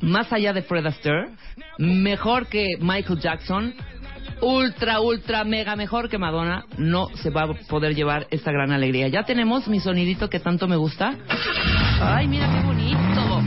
más 0.00 0.32
allá 0.32 0.52
de 0.52 0.62
Fred 0.62 0.86
Astaire, 0.86 1.30
mejor 1.78 2.46
que 2.46 2.66
Michael 2.80 3.20
Jackson, 3.20 3.74
ultra, 4.40 5.00
ultra, 5.00 5.44
mega 5.44 5.76
mejor 5.76 6.08
que 6.08 6.18
Madonna, 6.18 6.64
no 6.76 7.08
se 7.16 7.30
va 7.30 7.42
a 7.42 7.54
poder 7.68 7.94
llevar 7.94 8.26
esta 8.30 8.52
gran 8.52 8.72
alegría. 8.72 9.08
Ya 9.08 9.24
tenemos 9.24 9.68
mi 9.68 9.80
sonidito 9.80 10.28
que 10.28 10.40
tanto 10.40 10.68
me 10.68 10.76
gusta. 10.76 11.14
Ay, 12.00 12.28
mira 12.28 12.48
qué 12.48 12.66
bonito. 12.66 13.38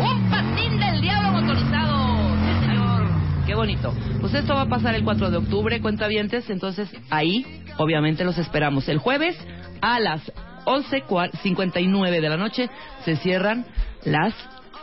Un 0.00 0.30
patín 0.30 0.78
del 0.78 1.00
diablo 1.00 1.40
motorizado. 1.40 2.36
Sí, 2.46 2.66
señor. 2.66 3.08
Qué 3.46 3.54
bonito. 3.54 3.94
Pues 4.20 4.34
esto 4.34 4.54
va 4.54 4.62
a 4.62 4.68
pasar 4.68 4.94
el 4.94 5.04
4 5.04 5.30
de 5.30 5.36
octubre, 5.38 5.80
cuentavientes. 5.80 6.48
Entonces 6.50 6.88
ahí, 7.10 7.64
obviamente, 7.78 8.24
los 8.24 8.38
esperamos. 8.38 8.88
El 8.88 8.98
jueves 8.98 9.36
a 9.80 10.00
las 10.00 10.32
11.59 10.64 12.10
de 12.10 12.28
la 12.28 12.36
noche 12.36 12.70
se 13.04 13.16
cierran 13.16 13.66
las 14.04 14.34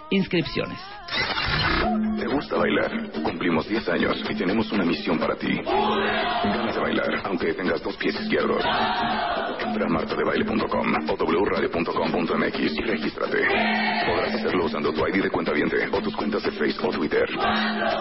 inscripciones. 0.10 0.78
¿Te 2.20 2.28
gusta 2.28 2.56
bailar? 2.56 3.12
Cumplimos 3.24 3.68
10 3.68 3.90
años 3.90 4.24
y 4.30 4.36
tenemos 4.36 4.72
una 4.72 4.86
misión 4.86 5.20
para 5.20 5.36
ti. 5.36 5.52
Ganas 5.54 6.76
de 6.76 6.82
bailar, 6.82 7.22
aunque 7.26 7.54
tengas 7.54 7.82
dos 7.84 7.96
pies 7.98 8.20
izquierdos. 8.22 8.64
Entra 9.60 9.88
a 9.88 9.90
o 11.10 11.44
wradio.com.mx 11.44 12.60
y 12.60 12.82
regístrate. 12.82 13.38
Podrás 14.06 14.36
hacerlo 14.36 14.66
usando 14.66 14.94
tu 14.94 15.08
ID 15.08 15.24
de 15.24 15.30
cuenta 15.30 15.52
viente 15.52 15.78
o 15.92 16.02
tus 16.02 16.16
cuentas 16.16 16.44
de 16.44 16.52
Facebook 16.52 16.90
o 16.90 16.92
Twitter. 16.92 17.28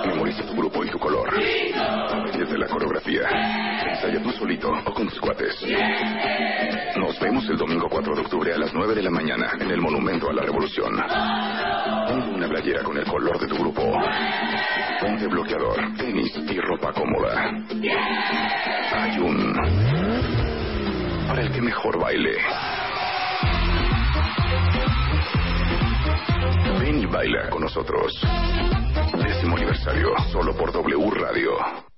Memoriza 0.07 0.47
tu 0.47 0.55
grupo 0.55 0.85
y 0.85 0.91
tu 0.91 0.99
color. 0.99 1.29
Aprende 1.33 2.59
la 2.59 2.67
coreografía. 2.67 3.23
Ensaya 3.89 4.23
tú 4.23 4.31
solito 4.33 4.71
o 4.71 4.93
con 4.93 5.09
tus 5.09 5.19
cuates. 5.21 5.65
Nos 6.97 7.19
vemos 7.21 7.49
el 7.49 7.57
domingo 7.57 7.89
4 7.91 8.15
de 8.15 8.21
octubre 8.21 8.55
a 8.55 8.59
las 8.59 8.73
9 8.75 8.95
de 8.95 9.03
la 9.03 9.11
mañana 9.11 9.53
en 9.59 9.71
el 9.71 9.81
Monumento 9.81 10.29
a 10.29 10.33
la 10.33 10.43
Revolución. 10.43 10.93
Ponte 12.09 12.31
una 12.35 12.49
playera 12.49 12.83
con 12.83 12.99
el 12.99 13.02
color 13.05 13.39
de 13.39 13.47
tu 13.47 13.57
grupo. 13.57 13.83
Ponte 15.01 15.27
bloqueador, 15.27 15.77
tenis 15.97 16.33
y 16.37 16.61
ropa 16.61 16.93
cómoda. 16.93 17.51
Hay 18.93 19.19
un... 19.19 19.55
Para 21.27 21.43
el 21.43 21.53
que 21.53 21.61
mejor 21.61 21.99
baile. 22.01 22.37
Ven 26.81 26.99
y 27.01 27.07
baila 27.07 27.51
con 27.51 27.63
nosotros. 27.63 28.21
Décimo 29.25 29.57
aniversario, 29.57 30.11
solo 30.31 30.55
por 30.55 30.73
W 30.73 31.11
Radio. 31.11 31.92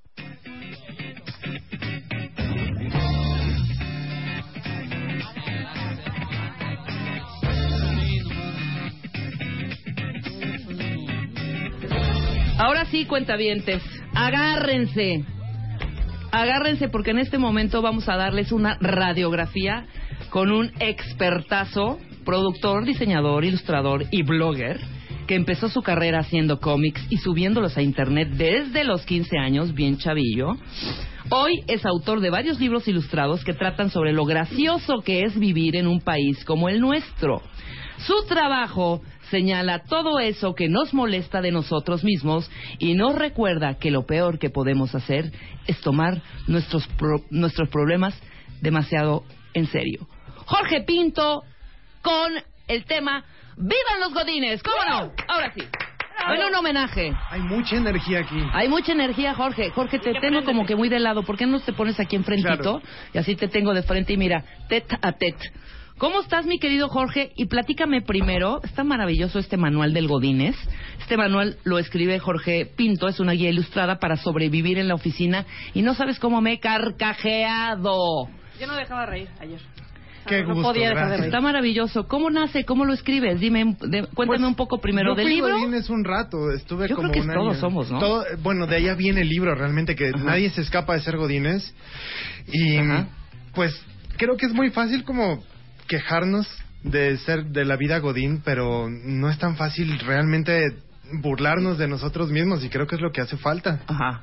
Sí, 12.94 13.06
cuentavientes, 13.06 13.82
agárrense. 14.14 15.24
Agárrense 16.30 16.88
porque 16.88 17.10
en 17.10 17.18
este 17.18 17.38
momento 17.38 17.82
vamos 17.82 18.08
a 18.08 18.16
darles 18.16 18.52
una 18.52 18.78
radiografía 18.80 19.86
con 20.30 20.52
un 20.52 20.70
expertazo, 20.78 21.98
productor, 22.24 22.84
diseñador, 22.84 23.44
ilustrador 23.44 24.04
y 24.12 24.22
blogger 24.22 24.78
que 25.26 25.34
empezó 25.34 25.68
su 25.68 25.82
carrera 25.82 26.20
haciendo 26.20 26.60
cómics 26.60 27.04
y 27.10 27.16
subiéndolos 27.16 27.76
a 27.76 27.82
internet 27.82 28.28
desde 28.30 28.84
los 28.84 29.04
15 29.04 29.38
años, 29.38 29.74
bien 29.74 29.98
chavillo. 29.98 30.56
Hoy 31.30 31.62
es 31.66 31.84
autor 31.84 32.20
de 32.20 32.30
varios 32.30 32.60
libros 32.60 32.86
ilustrados 32.86 33.42
que 33.42 33.54
tratan 33.54 33.90
sobre 33.90 34.12
lo 34.12 34.24
gracioso 34.24 35.00
que 35.04 35.22
es 35.22 35.36
vivir 35.36 35.74
en 35.74 35.88
un 35.88 36.00
país 36.00 36.44
como 36.44 36.68
el 36.68 36.80
nuestro. 36.80 37.42
Su 38.06 38.26
trabajo 38.28 39.00
señala 39.34 39.80
todo 39.80 40.20
eso 40.20 40.54
que 40.54 40.68
nos 40.68 40.94
molesta 40.94 41.40
de 41.40 41.50
nosotros 41.50 42.04
mismos 42.04 42.48
y 42.78 42.94
nos 42.94 43.16
recuerda 43.16 43.74
que 43.80 43.90
lo 43.90 44.06
peor 44.06 44.38
que 44.38 44.48
podemos 44.48 44.94
hacer 44.94 45.32
es 45.66 45.80
tomar 45.80 46.22
nuestros, 46.46 46.86
pro- 46.96 47.24
nuestros 47.30 47.68
problemas 47.68 48.14
demasiado 48.60 49.24
en 49.52 49.66
serio. 49.66 50.06
Jorge 50.46 50.82
Pinto 50.82 51.42
con 52.00 52.32
el 52.68 52.84
tema 52.84 53.24
¡Vivan 53.56 54.00
los 54.00 54.14
Godines! 54.14 54.62
¿Cómo 54.62 54.76
no? 54.88 55.12
Ahora 55.26 55.52
sí. 55.52 55.62
Bueno, 56.28 56.46
un 56.46 56.54
homenaje. 56.54 57.12
Hay 57.30 57.40
mucha 57.40 57.74
energía 57.76 58.20
aquí. 58.20 58.40
Hay 58.52 58.68
mucha 58.68 58.92
energía, 58.92 59.34
Jorge. 59.34 59.70
Jorge, 59.70 59.98
te 59.98 60.14
tengo 60.20 60.44
como 60.44 60.64
que 60.64 60.76
muy 60.76 60.88
de 60.88 61.00
lado. 61.00 61.24
¿Por 61.24 61.36
qué 61.36 61.44
no 61.44 61.58
te 61.58 61.72
pones 61.72 61.98
aquí 61.98 62.14
enfrentito? 62.14 62.80
Claro. 62.80 62.82
Y 63.12 63.18
así 63.18 63.34
te 63.34 63.48
tengo 63.48 63.74
de 63.74 63.82
frente 63.82 64.12
y 64.12 64.16
mira, 64.16 64.44
tet 64.68 64.86
a 65.02 65.10
tet. 65.12 65.36
¿Cómo 65.98 66.20
estás, 66.20 66.44
mi 66.44 66.58
querido 66.58 66.88
Jorge? 66.88 67.32
Y 67.36 67.46
platícame 67.46 68.02
primero, 68.02 68.60
está 68.64 68.82
maravilloso 68.82 69.38
este 69.38 69.56
manual 69.56 69.94
del 69.94 70.08
Godínez. 70.08 70.56
Este 71.00 71.16
manual 71.16 71.56
lo 71.64 71.78
escribe 71.78 72.18
Jorge 72.18 72.66
Pinto, 72.76 73.06
es 73.06 73.20
una 73.20 73.32
guía 73.32 73.48
ilustrada 73.50 73.98
para 74.00 74.16
sobrevivir 74.16 74.78
en 74.78 74.88
la 74.88 74.94
oficina. 74.96 75.46
Y 75.72 75.82
no 75.82 75.94
sabes 75.94 76.18
cómo 76.18 76.40
me 76.40 76.54
he 76.54 76.60
carcajeado. 76.60 78.28
Yo 78.60 78.66
no 78.66 78.74
dejaba 78.74 79.06
reír 79.06 79.28
ayer. 79.40 79.60
Qué 80.26 80.42
no 80.42 80.54
gusto, 80.54 80.62
podía 80.72 80.88
dejar 80.88 81.10
de 81.10 81.16
reír. 81.18 81.24
Está 81.26 81.40
maravilloso. 81.40 82.08
¿Cómo 82.08 82.28
nace? 82.28 82.64
¿Cómo 82.64 82.84
lo 82.84 82.92
escribes? 82.92 83.38
Dime, 83.38 83.76
de- 83.80 84.06
cuéntame 84.14 84.26
Pues, 84.26 84.40
un 84.40 84.54
poco 84.56 84.78
primero 84.78 85.10
yo 85.12 85.16
del 85.16 85.26
fui 85.26 85.34
libro. 85.36 85.58
Godínez 85.58 85.88
un 85.90 86.02
rato, 86.04 86.50
estuve 86.50 86.88
Yo 86.88 86.96
como 86.96 87.10
creo 87.10 87.22
que 87.22 87.28
un 87.30 87.34
todos 87.34 87.52
año. 87.52 87.60
somos, 87.60 87.90
¿no? 87.92 87.98
Todo- 88.00 88.24
bueno, 88.42 88.66
de 88.66 88.76
allá 88.76 88.94
viene 88.94 89.20
el 89.20 89.28
libro 89.28 89.54
realmente, 89.54 89.94
que 89.94 90.10
nadie 90.10 90.50
se 90.50 90.62
escapa 90.62 90.94
de 90.94 91.02
ser 91.02 91.16
Godínez. 91.18 91.72
Y 92.52 92.78
Ajá. 92.78 93.06
pues 93.54 93.80
creo 94.16 94.36
que 94.36 94.46
es 94.46 94.52
muy 94.52 94.70
fácil 94.70 95.04
como 95.04 95.42
quejarnos 95.88 96.46
de 96.82 97.16
ser 97.18 97.46
de 97.46 97.64
la 97.64 97.76
vida 97.76 97.98
Godín, 97.98 98.42
pero 98.44 98.88
no 98.90 99.30
es 99.30 99.38
tan 99.38 99.56
fácil 99.56 99.98
realmente 100.00 100.76
burlarnos 101.20 101.78
de 101.78 101.88
nosotros 101.88 102.30
mismos 102.30 102.64
y 102.64 102.68
creo 102.68 102.86
que 102.86 102.96
es 102.96 103.00
lo 103.00 103.12
que 103.12 103.20
hace 103.20 103.36
falta. 103.36 103.80
Ajá. 103.86 104.22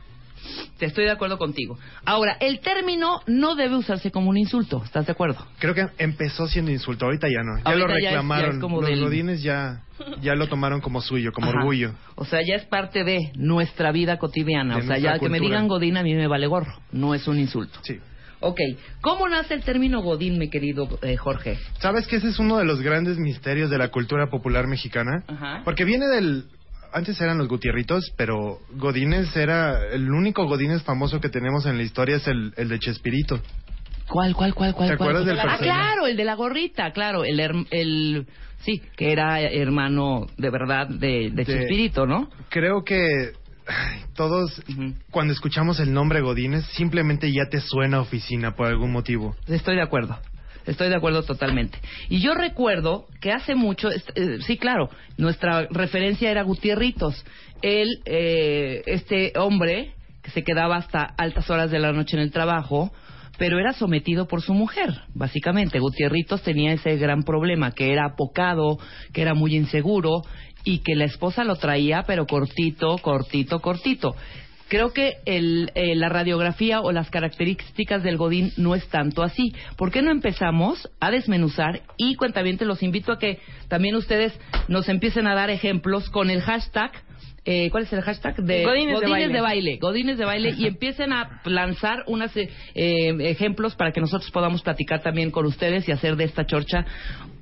Te 0.79 0.87
estoy 0.87 1.05
de 1.05 1.11
acuerdo 1.11 1.37
contigo. 1.37 1.77
Ahora, 2.03 2.35
el 2.39 2.59
término 2.61 3.21
no 3.27 3.55
debe 3.55 3.75
usarse 3.75 4.09
como 4.09 4.29
un 4.31 4.37
insulto. 4.37 4.81
¿Estás 4.83 5.05
de 5.05 5.11
acuerdo? 5.11 5.45
Creo 5.59 5.75
que 5.75 5.85
empezó 5.99 6.47
siendo 6.47 6.71
insulto, 6.71 7.05
ahorita 7.05 7.27
ya 7.27 7.43
no. 7.43 7.57
Ya 7.57 7.75
lo 7.75 7.83
Ahorita 7.85 7.87
ya 7.87 7.95
es- 7.95 8.01
ya 8.01 8.09
es 8.09 8.11
reclamaron. 8.15 8.59
como 8.59 8.81
Los 8.81 8.89
del- 8.89 9.01
Godines 9.03 9.43
ya, 9.43 9.83
ya 10.21 10.33
lo 10.33 10.47
tomaron 10.47 10.81
como 10.81 10.99
suyo, 11.01 11.31
como 11.31 11.49
Ajá. 11.49 11.59
orgullo. 11.59 11.93
O 12.15 12.25
sea, 12.25 12.39
ya 12.45 12.55
es 12.55 12.65
parte 12.65 13.03
de 13.03 13.31
nuestra 13.35 13.91
vida 13.91 14.17
cotidiana. 14.17 14.75
De 14.77 14.81
o 14.81 14.87
sea, 14.87 14.97
ya 14.97 15.19
que 15.19 15.29
me 15.29 15.39
digan 15.39 15.67
Godín 15.67 15.97
a 15.97 16.03
mí 16.03 16.15
me 16.15 16.27
vale 16.27 16.47
gorro. 16.47 16.73
No 16.91 17.13
es 17.13 17.27
un 17.27 17.37
insulto. 17.39 17.77
Sí. 17.83 17.99
Ok. 18.41 18.59
¿Cómo 19.01 19.29
nace 19.29 19.53
el 19.53 19.63
término 19.63 20.01
Godín, 20.01 20.37
mi 20.37 20.49
querido 20.49 20.87
eh, 21.03 21.15
Jorge? 21.15 21.57
¿Sabes 21.79 22.07
que 22.07 22.17
ese 22.17 22.29
es 22.29 22.39
uno 22.39 22.57
de 22.57 22.65
los 22.65 22.81
grandes 22.81 23.17
misterios 23.17 23.69
de 23.69 23.77
la 23.77 23.89
cultura 23.89 24.27
popular 24.29 24.67
mexicana? 24.67 25.23
Ajá. 25.27 25.61
Porque 25.63 25.85
viene 25.85 26.07
del... 26.07 26.45
Antes 26.93 27.21
eran 27.21 27.37
los 27.37 27.47
Gutierritos, 27.47 28.11
pero 28.17 28.57
Godínez 28.75 29.33
era... 29.37 29.87
El 29.93 30.11
único 30.11 30.45
Godínez 30.45 30.83
famoso 30.83 31.21
que 31.21 31.29
tenemos 31.29 31.65
en 31.65 31.77
la 31.77 31.83
historia 31.83 32.17
es 32.17 32.27
el, 32.27 32.51
el 32.57 32.67
de 32.67 32.79
Chespirito. 32.79 33.39
¿Cuál, 34.09 34.35
cuál, 34.35 34.53
cuál, 34.53 34.73
cuál? 34.73 34.89
¿Te 34.89 34.97
cuál? 34.97 35.09
acuerdas 35.09 35.25
del 35.25 35.39
Ah, 35.39 35.43
personaje? 35.43 35.63
claro, 35.63 36.07
el 36.07 36.17
de 36.17 36.25
la 36.25 36.33
gorrita, 36.35 36.91
claro. 36.91 37.23
El, 37.23 37.39
herm- 37.39 37.67
el 37.71 38.25
sí, 38.59 38.81
que 38.97 39.11
era 39.13 39.39
hermano 39.39 40.27
de 40.37 40.49
verdad 40.49 40.87
de, 40.89 41.29
de 41.29 41.31
De- 41.31 41.45
Chespirito, 41.45 42.05
¿no? 42.05 42.29
Creo 42.49 42.83
que 42.83 43.31
todos, 44.15 44.61
cuando 45.09 45.33
escuchamos 45.33 45.79
el 45.79 45.93
nombre 45.93 46.21
Godínez, 46.21 46.65
simplemente 46.73 47.31
ya 47.31 47.49
te 47.49 47.59
suena 47.59 47.97
a 47.97 48.01
oficina 48.01 48.55
por 48.55 48.67
algún 48.67 48.91
motivo. 48.91 49.35
Estoy 49.47 49.75
de 49.75 49.81
acuerdo. 49.81 50.17
Estoy 50.65 50.89
de 50.89 50.95
acuerdo 50.95 51.23
totalmente. 51.23 51.79
Y 52.09 52.21
yo 52.21 52.33
recuerdo 52.33 53.07
que 53.19 53.31
hace 53.31 53.55
mucho, 53.55 53.89
eh, 53.91 54.37
sí, 54.45 54.57
claro, 54.57 54.89
nuestra 55.17 55.67
referencia 55.71 56.29
era 56.29 56.43
Gutierritos. 56.43 57.25
Él, 57.61 57.87
eh, 58.05 58.83
este 58.85 59.33
hombre 59.37 59.93
que 60.21 60.31
se 60.31 60.43
quedaba 60.43 60.77
hasta 60.77 61.03
altas 61.17 61.49
horas 61.49 61.71
de 61.71 61.79
la 61.79 61.91
noche 61.93 62.15
en 62.15 62.21
el 62.21 62.31
trabajo, 62.31 62.91
pero 63.37 63.57
era 63.57 63.73
sometido 63.73 64.27
por 64.27 64.43
su 64.43 64.53
mujer, 64.53 65.01
básicamente. 65.15 65.79
Gutierritos 65.79 66.43
tenía 66.43 66.73
ese 66.73 66.97
gran 66.97 67.23
problema, 67.23 67.71
que 67.71 67.91
era 67.91 68.05
apocado, 68.05 68.77
que 69.13 69.23
era 69.23 69.33
muy 69.33 69.55
inseguro 69.55 70.21
y 70.63 70.79
que 70.79 70.95
la 70.95 71.05
esposa 71.05 71.43
lo 71.43 71.55
traía, 71.55 72.03
pero 72.03 72.25
cortito, 72.25 72.97
cortito, 72.97 73.59
cortito. 73.59 74.15
creo 74.67 74.93
que 74.93 75.17
el, 75.25 75.69
eh, 75.75 75.95
la 75.95 76.07
radiografía 76.07 76.79
o 76.79 76.91
las 76.91 77.09
características 77.09 78.03
del 78.03 78.17
Godín 78.17 78.53
no 78.55 78.73
es 78.73 78.87
tanto 78.87 79.21
así. 79.21 79.53
¿Por 79.75 79.91
qué 79.91 80.01
no 80.01 80.11
empezamos 80.11 80.89
a 80.99 81.11
desmenuzar? 81.11 81.81
Y 81.97 82.15
cuentavientes, 82.15 82.67
los 82.67 82.81
invito 82.81 83.11
a 83.11 83.19
que 83.19 83.39
también 83.67 83.95
ustedes 83.95 84.33
nos 84.69 84.87
empiecen 84.87 85.27
a 85.27 85.35
dar 85.35 85.49
ejemplos 85.49 86.09
con 86.09 86.29
el 86.29 86.41
hashtag. 86.41 86.91
Eh, 87.43 87.69
¿Cuál 87.71 87.83
es 87.83 87.91
el 87.91 88.01
hashtag? 88.01 88.35
De 88.37 88.63
Godines 88.63 89.01
de 89.01 89.07
baile. 89.07 89.33
de 89.33 89.41
baile. 89.41 89.77
Godines 89.81 90.17
de 90.17 90.25
baile. 90.25 90.53
y 90.55 90.67
empiecen 90.67 91.11
a 91.11 91.41
lanzar 91.43 92.03
unos 92.05 92.31
ejemplos 92.75 93.75
para 93.75 93.91
que 93.91 93.99
nosotros 93.99 94.29
podamos 94.31 94.61
platicar 94.61 95.01
también 95.01 95.31
con 95.31 95.47
ustedes 95.47 95.89
y 95.89 95.91
hacer 95.91 96.15
de 96.15 96.25
esta 96.25 96.45
chorcha 96.45 96.85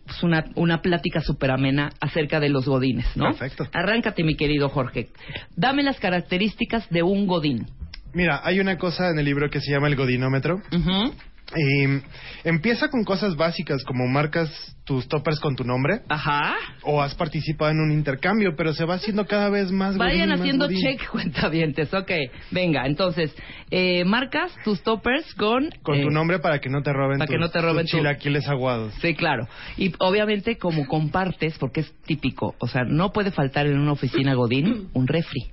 pues, 0.09 0.23
una, 0.23 0.45
una 0.55 0.81
plática 0.81 1.21
súper 1.21 1.51
amena 1.51 1.91
acerca 2.01 2.39
de 2.39 2.49
los 2.49 2.65
godines, 2.65 3.05
¿no? 3.15 3.25
Perfecto. 3.25 3.67
Arráncate, 3.73 4.23
mi 4.23 4.35
querido 4.35 4.69
Jorge. 4.69 5.09
Dame 5.55 5.83
las 5.83 5.99
características 5.99 6.89
de 6.89 7.03
un 7.03 7.27
godín. 7.27 7.67
Mira, 8.11 8.41
hay 8.43 8.59
una 8.59 8.77
cosa 8.77 9.11
en 9.11 9.19
el 9.19 9.25
libro 9.25 9.51
que 9.51 9.61
se 9.61 9.71
llama 9.71 9.87
el 9.87 9.95
godinómetro. 9.95 10.55
Ujú. 10.55 11.13
Y 11.55 12.01
empieza 12.43 12.89
con 12.89 13.03
cosas 13.03 13.35
básicas 13.35 13.83
como 13.83 14.07
marcas 14.07 14.49
tus 14.83 15.07
toppers 15.07 15.39
con 15.39 15.55
tu 15.55 15.63
nombre 15.63 16.01
Ajá. 16.09 16.55
o 16.83 17.01
has 17.01 17.13
participado 17.15 17.71
en 17.71 17.79
un 17.79 17.91
intercambio, 17.91 18.55
pero 18.55 18.73
se 18.73 18.85
va 18.85 18.95
haciendo 18.95 19.25
cada 19.25 19.49
vez 19.49 19.71
más 19.71 19.97
Vayan 19.97 20.29
más 20.29 20.39
haciendo 20.39 20.65
godín. 20.65 20.79
check 20.81 21.09
cuentavientes. 21.11 21.93
Ok, 21.93 22.11
venga, 22.51 22.85
entonces, 22.85 23.35
eh, 23.71 24.03
marcas 24.05 24.51
tus 24.63 24.81
toppers 24.83 25.33
con... 25.35 25.69
Con 25.83 25.95
eh, 25.99 26.03
tu 26.03 26.09
nombre 26.11 26.39
para 26.39 26.59
que 26.59 26.69
no 26.69 26.81
te 26.83 26.93
roben 26.93 27.17
para 27.19 27.27
que 27.31 27.37
no 27.37 27.49
te 27.49 27.61
roben 27.61 27.83
tus 27.85 27.91
tu- 27.91 27.97
chilaquiles 27.97 28.47
aguados. 28.47 28.93
Sí, 29.01 29.15
claro. 29.15 29.47
Y 29.77 29.93
obviamente 29.99 30.57
como 30.57 30.85
compartes, 30.87 31.57
porque 31.59 31.81
es 31.81 31.93
típico, 32.05 32.55
o 32.59 32.67
sea, 32.67 32.83
no 32.83 33.11
puede 33.11 33.31
faltar 33.31 33.65
en 33.67 33.77
una 33.79 33.91
oficina 33.93 34.33
Godín 34.35 34.89
un 34.93 35.07
refri. 35.07 35.49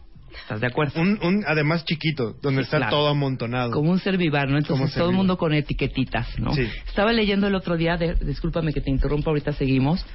¿Estás 0.46 0.60
de 0.60 0.68
acuerdo? 0.68 1.00
Un, 1.00 1.18
un, 1.24 1.44
además 1.44 1.84
chiquito, 1.84 2.36
donde 2.40 2.60
Sí, 2.62 2.66
está 2.66 2.76
claro. 2.76 2.90
todo 2.92 3.08
amontonado. 3.08 3.72
Como 3.72 3.90
un 3.90 3.98
servivar, 3.98 4.48
¿no? 4.48 4.58
Entonces 4.58 4.94
todo 4.94 5.10
el 5.10 5.16
mundo 5.16 5.36
con 5.36 5.52
etiquetitas, 5.52 6.38
¿no? 6.38 6.52
Sí. 6.54 6.62
Estaba 6.86 7.12
leyendo 7.12 7.48
el 7.48 7.54
otro 7.56 7.76
día, 7.76 7.96
de- 7.96 8.14
discúlpame 8.14 8.72
que 8.72 8.80
te 8.80 8.90
interrumpa, 8.90 9.30
ahorita 9.30 9.52
seguimos, 9.54 10.06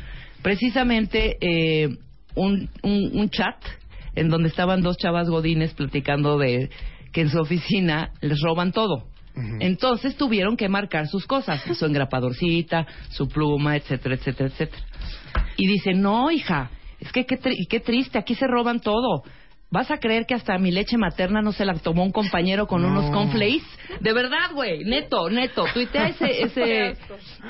precisamente 0.42 1.38
eh, 1.42 1.90
un, 2.36 2.70
un, 2.82 3.12
un 3.14 3.30
chat 3.30 3.56
en 4.16 4.30
donde 4.30 4.48
estaban 4.48 4.82
dos 4.82 4.98
chavas 4.98 5.30
godines 5.30 5.74
platicando 5.74 6.38
de 6.38 6.70
que 7.12 7.22
en 7.22 7.30
su 7.30 7.40
oficina 7.40 8.12
les 8.22 8.40
roban 8.42 8.72
todo. 8.72 9.08
Entonces 9.62 10.16
tuvieron 10.18 10.58
que 10.58 10.68
marcar 10.70 11.08
sus 11.08 11.26
cosas, 11.26 11.62
su 11.78 11.86
engrapadorcita, 11.86 12.86
su 13.10 13.28
pluma, 13.30 13.78
etcétera, 13.78 14.16
etcétera, 14.16 14.50
etcétera. 14.50 14.84
Y 15.58 15.68
dice, 15.68 15.94
no, 15.94 16.32
hija, 16.32 16.70
es 17.00 17.12
que 17.12 17.26
qué, 17.26 17.40
tri- 17.40 17.56
qué 17.70 17.80
triste, 17.80 18.18
aquí 18.18 18.36
se 18.36 18.48
roban 18.48 18.80
todo. 18.82 19.24
¿Vas 19.72 19.90
a 19.90 19.98
creer 20.00 20.26
que 20.26 20.34
hasta 20.36 20.58
mi 20.58 20.70
leche 20.70 20.98
materna 20.98 21.42
no 21.42 21.54
se 21.54 21.64
la 21.64 21.74
tomó 21.76 22.04
un 22.04 22.12
compañero 22.12 22.68
con 22.68 22.82
No. 22.82 22.90
unos 22.90 23.10
conflays? 23.10 23.64
De 24.02 24.12
verdad, 24.12 24.52
güey, 24.54 24.84
neto, 24.84 25.30
neto. 25.30 25.64
Tuitea 25.74 26.10
ese, 26.10 26.44
ese, 26.44 26.98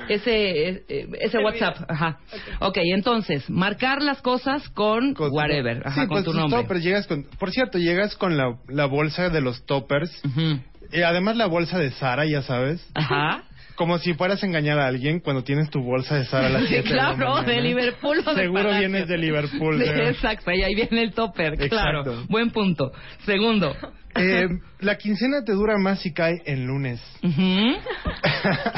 ese, 0.07 0.69
eh, 0.87 1.07
ese 1.19 1.37
WhatsApp. 1.39 1.77
Ajá. 1.89 2.19
Ok, 2.59 2.77
entonces, 2.93 3.49
marcar 3.49 4.01
las 4.01 4.21
cosas 4.21 4.69
con, 4.69 5.13
Con 5.13 5.29
tu- 5.29 5.35
whatever, 5.35 5.81
ajá, 5.85 6.01
Sí, 6.03 6.07
con 6.07 6.09
pues 6.09 6.25
tu 6.25 6.33
nombre. 6.33 6.61
toppers, 6.61 6.83
llegas 6.83 7.07
con, 7.07 7.23
por 7.39 7.51
cierto, 7.51 7.77
llegas 7.77 8.15
con 8.15 8.37
la, 8.37 8.55
la 8.67 8.85
bolsa 8.85 9.29
de 9.29 9.41
los 9.41 9.65
toppers 9.65 10.11
Ujú. 10.25 10.59
y 10.91 11.01
además 11.01 11.37
la 11.37 11.47
bolsa 11.47 11.79
de 11.79 11.91
Sara, 11.91 12.25
ya 12.25 12.41
sabes. 12.43 12.85
Ajá. 12.93 13.43
Como 13.81 13.97
si 13.97 14.13
fueras 14.13 14.43
a 14.43 14.45
engañar 14.45 14.77
a 14.79 14.85
alguien 14.85 15.21
cuando 15.21 15.43
tienes 15.43 15.71
tu 15.71 15.81
bolsa 15.81 16.15
de 16.15 16.25
Sara 16.25 16.45
a 16.45 16.49
las 16.51 16.61
Sí, 16.67 16.67
7 16.69 16.89
de 16.89 16.95
la 16.95 17.15
claro, 17.15 17.33
mañana. 17.33 17.51
de 17.51 17.61
Liverpool 17.61 18.17
o 18.23 18.33
de 18.35 18.41
Seguro 18.43 18.63
Palacio. 18.65 18.79
vienes 18.89 19.07
de 19.07 19.17
Liverpool. 19.17 19.81
Exacto, 19.81 20.51
y 20.51 20.61
ahí 20.61 20.75
viene 20.75 21.01
el 21.01 21.13
topper, 21.13 21.55
claro. 21.67 22.01
Exacto. 22.01 22.25
Buen 22.29 22.51
punto. 22.51 22.91
Segundo. 23.25 23.75
Eh, 24.15 24.47
la 24.79 24.97
quincena 24.97 25.43
te 25.43 25.53
dura 25.53 25.77
más 25.77 25.99
si 26.01 26.13
cae 26.13 26.41
en 26.45 26.65
lunes. 26.67 27.01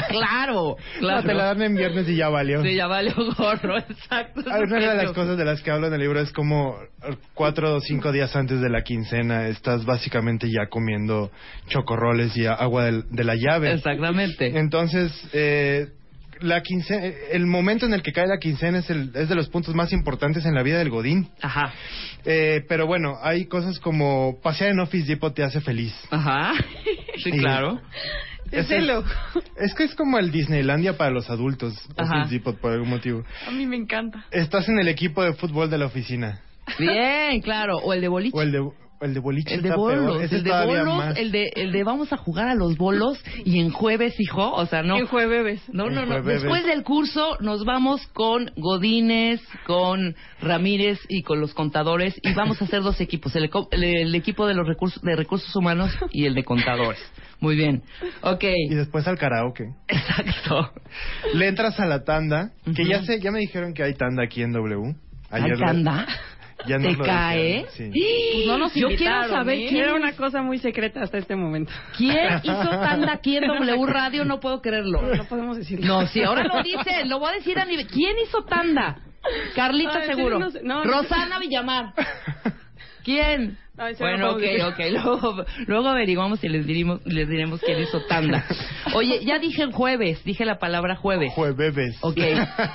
Claro, 0.10 0.76
claro. 1.00 1.22
No, 1.22 1.24
te 1.24 1.34
la 1.34 1.46
dan 1.46 1.62
en 1.62 1.76
viernes 1.76 2.08
y 2.08 2.16
ya 2.16 2.30
valió. 2.30 2.62
Sí, 2.64 2.76
ya 2.76 2.88
valió 2.88 3.14
gorro, 3.38 3.78
exacto. 3.78 4.42
Una 4.46 4.80
de 4.80 4.96
las 5.04 5.12
cosas 5.12 5.38
de 5.38 5.46
las 5.46 5.62
que 5.62 5.72
hablo 5.72 5.88
en 5.88 5.94
el 5.94 6.00
libro 6.02 6.20
es 6.20 6.32
como 6.32 6.78
cuatro 7.34 7.76
o 7.76 7.80
cinco 7.82 8.12
días 8.12 8.36
antes 8.36 8.62
de 8.62 8.70
la 8.70 8.84
quincena 8.84 9.48
estás 9.48 9.86
básicamente 9.86 10.48
ya 10.50 10.68
comiendo 10.70 11.32
chocorroles 11.68 12.36
y 12.38 12.46
agua 12.46 12.86
del- 12.86 13.06
de, 13.10 13.24
la 13.24 13.36
llave. 13.36 13.74
Exactamente. 13.74 14.58
Entonces, 14.58 15.12
eh, 15.34 15.88
la 16.44 16.62
quincena, 16.62 17.06
el 17.32 17.46
momento 17.48 17.86
en 17.86 17.94
el 17.94 18.02
que 18.04 18.12
cae 18.14 18.28
la 18.28 18.38
quincena 18.38 18.80
es, 18.80 18.90
el, 18.90 19.12
es 19.16 19.30
de 19.30 19.36
los 19.36 19.50
puntos 19.50 19.74
más 19.74 19.92
importantes 19.94 20.46
en 20.46 20.54
la 20.54 20.62
vida 20.64 20.78
del 20.78 20.90
Godín. 20.90 21.30
Ajá, 21.42 21.74
Eh, 22.26 22.64
pero 22.70 22.86
bueno, 22.88 23.18
hay 23.22 23.46
cosas 23.46 23.80
como 23.80 24.40
pasear 24.42 24.72
en 24.72 24.80
Office 24.80 25.08
Depot 25.08 25.34
te 25.34 25.44
hace 25.44 25.62
feliz. 25.62 25.94
ajá. 26.12 26.54
Sí, 27.24 27.30
Y- 27.32 27.38
claro. 27.40 27.80
Es, 28.52 28.70
el- 28.70 28.92
es 29.58 29.74
que 29.74 29.84
es 29.84 29.96
como 29.96 30.20
el 30.20 30.32
Disneylandia 30.32 30.96
para 30.98 31.10
los 31.12 31.30
adultos, 31.30 31.74
Ajá. 31.98 32.20
Office 32.22 32.36
Depot, 32.36 32.56
por 32.60 32.72
algún 32.72 32.90
motivo. 32.90 33.24
A 33.48 33.52
mí 33.52 33.66
me 33.66 33.76
encanta. 33.78 34.26
Estás 34.32 34.68
en 34.70 34.78
el 34.80 34.88
equipo 34.90 35.24
de 35.24 35.34
fútbol 35.34 35.70
de 35.72 35.78
la 35.80 35.86
oficina. 35.88 36.40
Bien, 36.78 37.42
claro. 37.42 37.78
O 37.78 37.94
el 37.94 38.02
de 38.02 38.08
boliche. 38.10 38.38
O 38.38 38.42
el 38.42 38.52
de, 38.52 38.60
el 39.04 39.14
de 39.14 39.20
boliche 39.20 39.54
El 39.56 39.62
de 39.62 39.76
bolos, 39.76 40.32
el 40.32 40.44
de 40.44 40.66
bolos, 40.66 40.98
más. 40.98 41.18
el 41.18 41.32
de, 41.32 41.52
el 41.56 41.72
de 41.72 41.84
vamos 41.84 42.12
a 42.14 42.18
jugar 42.18 42.48
a 42.48 42.56
los 42.56 42.78
bolos 42.78 43.24
y 43.46 43.60
en 43.60 43.70
jueves, 43.72 44.20
hijo, 44.20 44.52
o 44.54 44.66
sea, 44.66 44.82
no. 44.84 44.98
En 44.98 45.06
jueves. 45.08 45.62
No, 45.72 45.90
no, 45.90 46.06
no. 46.06 46.22
Después 46.22 46.66
del 46.66 46.84
curso 46.84 47.38
nos 47.42 47.66
vamos 47.66 48.06
con 48.14 48.52
Godínez, 48.56 49.42
con 49.66 50.16
Ramírez 50.42 51.00
y 51.10 51.24
con 51.24 51.40
los 51.40 51.54
contadores 51.54 52.20
y 52.22 52.34
vamos 52.34 52.62
a 52.62 52.66
hacer 52.66 52.82
dos 52.82 53.00
equipos, 53.02 53.36
el, 53.36 53.46
eco- 53.46 53.68
el- 53.72 53.84
el 53.84 54.16
equipo 54.16 54.48
de 54.48 54.54
los 54.54 54.68
recursos 54.68 55.02
de 55.04 55.16
recursos 55.16 55.56
humanos 55.56 55.92
y 56.12 56.26
el 56.26 56.34
de 56.36 56.44
contadores. 56.44 57.00
Muy 57.40 57.56
bien. 57.58 57.84
Ok. 58.22 58.44
Y 58.70 58.74
después 58.74 59.06
al 59.08 59.18
karaoke. 59.18 59.66
Exacto. 59.88 60.72
Le 61.34 61.48
entras 61.48 61.80
a 61.80 61.86
la 61.86 62.04
tanda, 62.04 62.52
que 62.76 62.86
ya 62.86 63.04
sé, 63.04 63.20
ya 63.20 63.32
me 63.32 63.40
dijeron 63.40 63.74
que 63.74 63.84
hay 63.84 63.94
tanda 63.96 64.24
aquí 64.24 64.42
en 64.44 64.54
W. 64.54 64.96
¿Hay 65.30 65.50
lo- 65.50 65.58
tanda? 65.58 66.08
Ya 66.68 66.78
nos 66.78 66.94
¿Te 66.94 66.98
lo 67.00 67.06
cae? 67.06 67.66
sí. 67.72 67.90
Pues 67.92 68.48
no 68.48 68.58
nos 68.58 68.74
Yo 68.74 68.88
quiero 68.88 68.94
invitaron, 69.04 69.30
saber 69.30 69.58
¿eh? 69.60 69.66
quién 69.70 69.84
Era 69.84 69.96
una 69.96 70.14
cosa 70.14 70.42
muy 70.42 70.58
secreta 70.60 71.02
hasta 71.02 71.18
este 71.18 71.36
momento. 71.36 71.72
¿Quién 71.98 72.40
hizo 72.44 72.70
tanda 72.70 73.14
aquí 73.14 73.38
en 73.38 73.48
W 73.48 73.86
Radio? 73.86 74.26
No 74.26 74.40
puedo 74.40 74.62
creerlo. 74.62 75.02
No 75.02 75.26
podemos 75.26 75.58
decirlo. 75.58 75.86
No, 75.86 76.08
sí, 76.08 76.24
ahora 76.24 76.44
lo 76.44 76.62
dicen, 76.64 77.10
lo 77.10 77.20
voy 77.20 77.30
a 77.30 77.34
decir 77.34 77.60
a 77.60 77.66
nivel. 77.66 77.88
¿Quién 77.88 78.16
hizo 78.24 78.44
tanda? 78.46 78.98
Carlita 79.56 80.00
Ay, 80.00 80.08
sí, 80.10 80.14
seguro. 80.16 80.40
no 80.40 80.52
sé, 80.52 80.62
no, 80.64 80.84
no. 80.84 80.92
Rosana 81.02 81.40
Villamar. 81.40 81.94
¿Quién? 83.04 83.58
No, 83.76 83.86
bueno, 83.98 84.18
no 84.18 84.32
ok, 84.34 84.44
ok. 84.68 84.80
Luego, 84.92 85.46
luego 85.66 85.88
averiguamos 85.90 86.44
y 86.44 86.50
les 86.50 86.66
diremos, 86.68 87.02
les 87.06 87.28
diremos 87.28 87.60
quién 87.60 87.80
hizo 87.82 88.02
tanda. 88.06 88.46
Oye, 88.94 89.26
ya 89.26 89.40
dije 89.40 89.66
jueves, 89.72 90.24
dije 90.24 90.46
la 90.46 90.60
palabra 90.60 90.96
jueves. 90.96 91.34
Jueves. 91.34 91.98
Ok, 92.02 92.18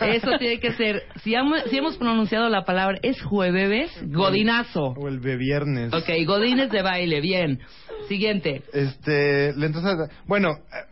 eso 0.02 0.38
tiene 0.38 0.58
que 0.58 0.72
ser. 0.72 1.04
Si 1.22 1.34
hemos, 1.36 1.62
si 1.70 1.78
hemos 1.78 1.96
pronunciado 1.98 2.48
la 2.48 2.64
palabra 2.64 2.98
es 3.02 3.22
jueves, 3.22 3.90
godinazo. 4.08 4.86
O 4.98 5.06
el 5.08 5.20
de 5.20 5.36
viernes. 5.36 5.92
Ok, 5.92 6.08
godines 6.26 6.70
de 6.70 6.82
baile, 6.82 7.20
bien. 7.20 7.60
Siguiente. 8.08 8.62
Este, 8.72 9.50
a- 9.50 10.08
bueno, 10.26 10.48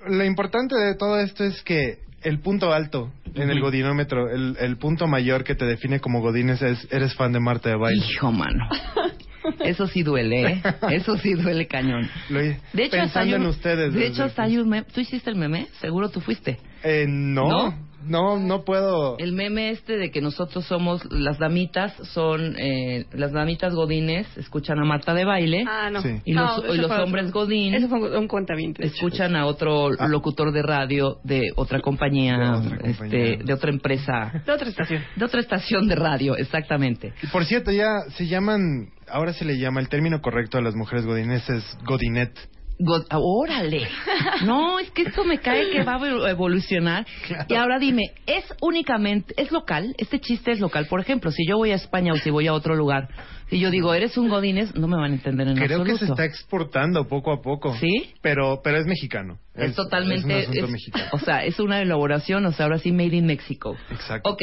lo 0.09 0.25
importante 0.25 0.77
de 0.77 0.95
todo 0.95 1.19
esto 1.19 1.43
es 1.43 1.63
que 1.63 1.99
el 2.23 2.41
punto 2.41 2.73
alto 2.73 3.11
en 3.35 3.51
el 3.51 3.61
godinómetro, 3.61 4.31
el, 4.31 4.57
el 4.59 4.77
punto 4.79 5.07
mayor 5.07 5.45
que 5.45 5.55
te 5.55 5.65
define 5.65 6.01
como 6.01 6.21
godines 6.21 6.63
es 6.63 6.87
eres 6.93 7.15
fan 7.15 7.33
de 7.33 7.41
Marta 7.41 7.69
de 7.71 7.77
baile. 7.77 8.05
Hijo, 8.05 8.31
mano. 8.33 8.69
Eso 9.61 9.87
sí 9.87 10.03
duele, 10.03 10.43
¿eh? 10.43 10.63
Eso 10.91 11.17
sí 11.19 11.35
duele 11.35 11.67
cañón. 11.67 12.09
Lo 12.29 12.41
De 12.41 12.53
hecho, 12.75 12.97
hasta 13.01 13.21
pensando 13.21 13.37
un, 13.37 13.43
en 13.43 13.49
ustedes. 13.49 13.95
De 13.95 14.07
hecho, 14.07 14.25
hasta 14.25 14.43
hay 14.43 14.59
un 14.59 14.69
meme. 14.69 14.87
¿Tú 14.93 15.01
hiciste 15.01 15.31
el 15.31 15.37
meme? 15.37 15.69
Seguro 15.81 16.09
tú 16.09 16.21
fuiste. 16.21 16.59
Eh, 16.83 17.07
no, 17.09 17.49
¿No? 17.49 17.86
No, 18.07 18.39
no, 18.39 18.65
puedo. 18.65 19.17
El 19.19 19.33
meme 19.33 19.71
este 19.71 19.97
de 19.97 20.11
que 20.11 20.21
nosotros 20.21 20.65
somos 20.67 21.03
las 21.11 21.39
damitas, 21.39 21.93
son 22.13 22.55
eh, 22.59 23.07
las 23.13 23.33
damitas 23.33 23.75
godines, 23.75 24.27
escuchan 24.37 24.79
a 24.79 24.85
Marta 24.85 25.15
de 25.15 25.25
baile. 25.25 25.65
Ah, 25.69 25.91
no. 25.91 26.01
Sí. 26.03 26.21
Y 26.25 26.33
los, 26.33 26.59
No, 26.59 26.63
y 26.67 26.73
eso 26.73 26.83
los 26.83 26.87
fue 26.87 27.03
hombres 27.03 27.27
otro. 27.29 27.41
godín 27.41 27.75
Eso 27.75 27.89
fue 27.89 28.19
un 28.19 28.29
cuentaviente. 28.29 28.87
escuchan 28.87 29.37
a 29.37 29.47
otro 29.47 29.89
Ah. 29.99 30.09
locutor 30.09 30.53
de 30.53 30.63
radio 30.63 31.19
de 31.25 31.53
otra 31.57 31.81
compañía, 31.81 32.37
De 32.39 32.51
otra 32.59 32.79
compañía. 32.79 33.19
este, 33.25 33.45
de 33.45 33.53
otra 33.53 33.71
empresa, 33.71 34.43
De 34.47 34.53
otra 34.53 34.69
estación. 34.69 35.03
de 35.17 35.25
otra 35.25 35.41
estación 35.41 35.89
de 35.89 35.95
radio, 35.97 36.37
exactamente. 36.37 37.13
Y 37.23 37.27
por 37.29 37.45
cierto, 37.45 37.71
ya 37.73 38.01
se 38.17 38.27
llaman, 38.27 38.91
ahora 39.09 39.33
se 39.33 39.45
le 39.45 39.59
llama, 39.59 39.81
el 39.81 39.89
término 39.89 40.21
correcto 40.21 40.59
a 40.59 40.61
las 40.63 40.75
mujeres 40.75 41.05
godines 41.07 41.49
es 41.51 41.65
godinet. 41.85 42.31
God- 42.79 43.07
órale. 43.13 43.87
No, 44.45 44.79
es 44.79 44.91
que 44.91 45.03
esto 45.03 45.25
me 45.25 45.39
cae 45.39 45.71
que 45.71 45.83
va 45.83 45.95
a 45.95 45.99
evol- 45.99 46.29
evolucionar. 46.29 47.07
Y 47.49 47.55
ahora 47.55 47.79
dime, 47.79 48.03
¿es 48.27 48.45
únicamente, 48.61 49.35
es 49.39 49.51
local? 49.51 49.95
¿Este 49.99 50.21
chiste 50.21 50.53
es 50.53 50.61
local? 50.61 50.87
Por 50.87 51.01
ejemplo, 51.01 51.31
si 51.31 51.47
yo 51.47 51.57
voy 51.57 51.71
a 51.73 51.77
España 51.77 52.13
o 52.13 52.17
si 52.17 52.31
voy 52.31 52.47
a 52.47 52.53
otro 52.53 52.75
lugar, 52.77 53.09
Si 53.49 53.61
yo 53.61 53.71
digo, 53.71 53.95
eres 53.95 54.19
un 54.19 54.29
godines, 54.29 54.75
no 54.75 54.89
me 54.89 54.97
van 54.97 55.13
a 55.13 55.15
entender 55.15 55.47
en 55.47 55.55
Creo 55.55 55.79
absoluto. 55.83 55.93
que 56.01 56.07
se 56.07 56.11
está 56.13 56.25
exportando 56.25 57.07
poco 57.07 57.33
a 57.33 57.41
poco. 57.41 57.75
¿Sí? 57.79 58.13
Pero, 58.21 58.61
pero 58.65 58.79
es 58.79 58.87
mexicano. 58.87 59.39
Es, 59.55 59.75
totalmente... 59.77 60.41
Es 60.41 60.49
un 60.49 60.57
es- 60.65 60.71
mexicano. 60.71 61.05
O 61.13 61.19
sea, 61.21 61.45
es 61.45 61.61
una 61.61 61.81
elaboración, 61.81 62.45
o 62.47 62.51
sea, 62.53 62.67
ahora 62.67 62.79
sí, 62.79 62.91
made 62.91 63.15
in 63.17 63.27
Mexico. 63.27 63.77
Exacto. 63.93 64.31
Ok, 64.31 64.43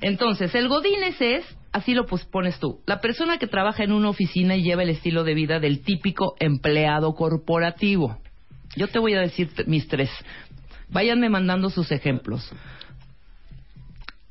entonces, 0.00 0.54
el 0.54 0.68
godines 0.68 1.20
es, 1.20 1.44
así 1.72 1.94
lo 1.94 2.06
pues, 2.06 2.24
pones 2.24 2.58
tú, 2.58 2.80
la 2.86 3.00
persona 3.00 3.38
que 3.38 3.46
trabaja 3.46 3.84
en 3.84 3.92
una 3.92 4.08
oficina 4.08 4.56
y 4.56 4.62
lleva 4.62 4.82
el 4.82 4.90
estilo 4.90 5.24
de 5.24 5.34
vida 5.34 5.60
del 5.60 5.82
típico 5.82 6.34
empleado 6.40 7.14
corporativo. 7.14 8.18
Yo 8.76 8.88
te 8.88 8.98
voy 8.98 9.14
a 9.14 9.20
decir 9.20 9.50
mis 9.66 9.88
tres. 9.88 10.10
Váyanme 10.88 11.28
mandando 11.28 11.70
sus 11.70 11.90
ejemplos. 11.90 12.52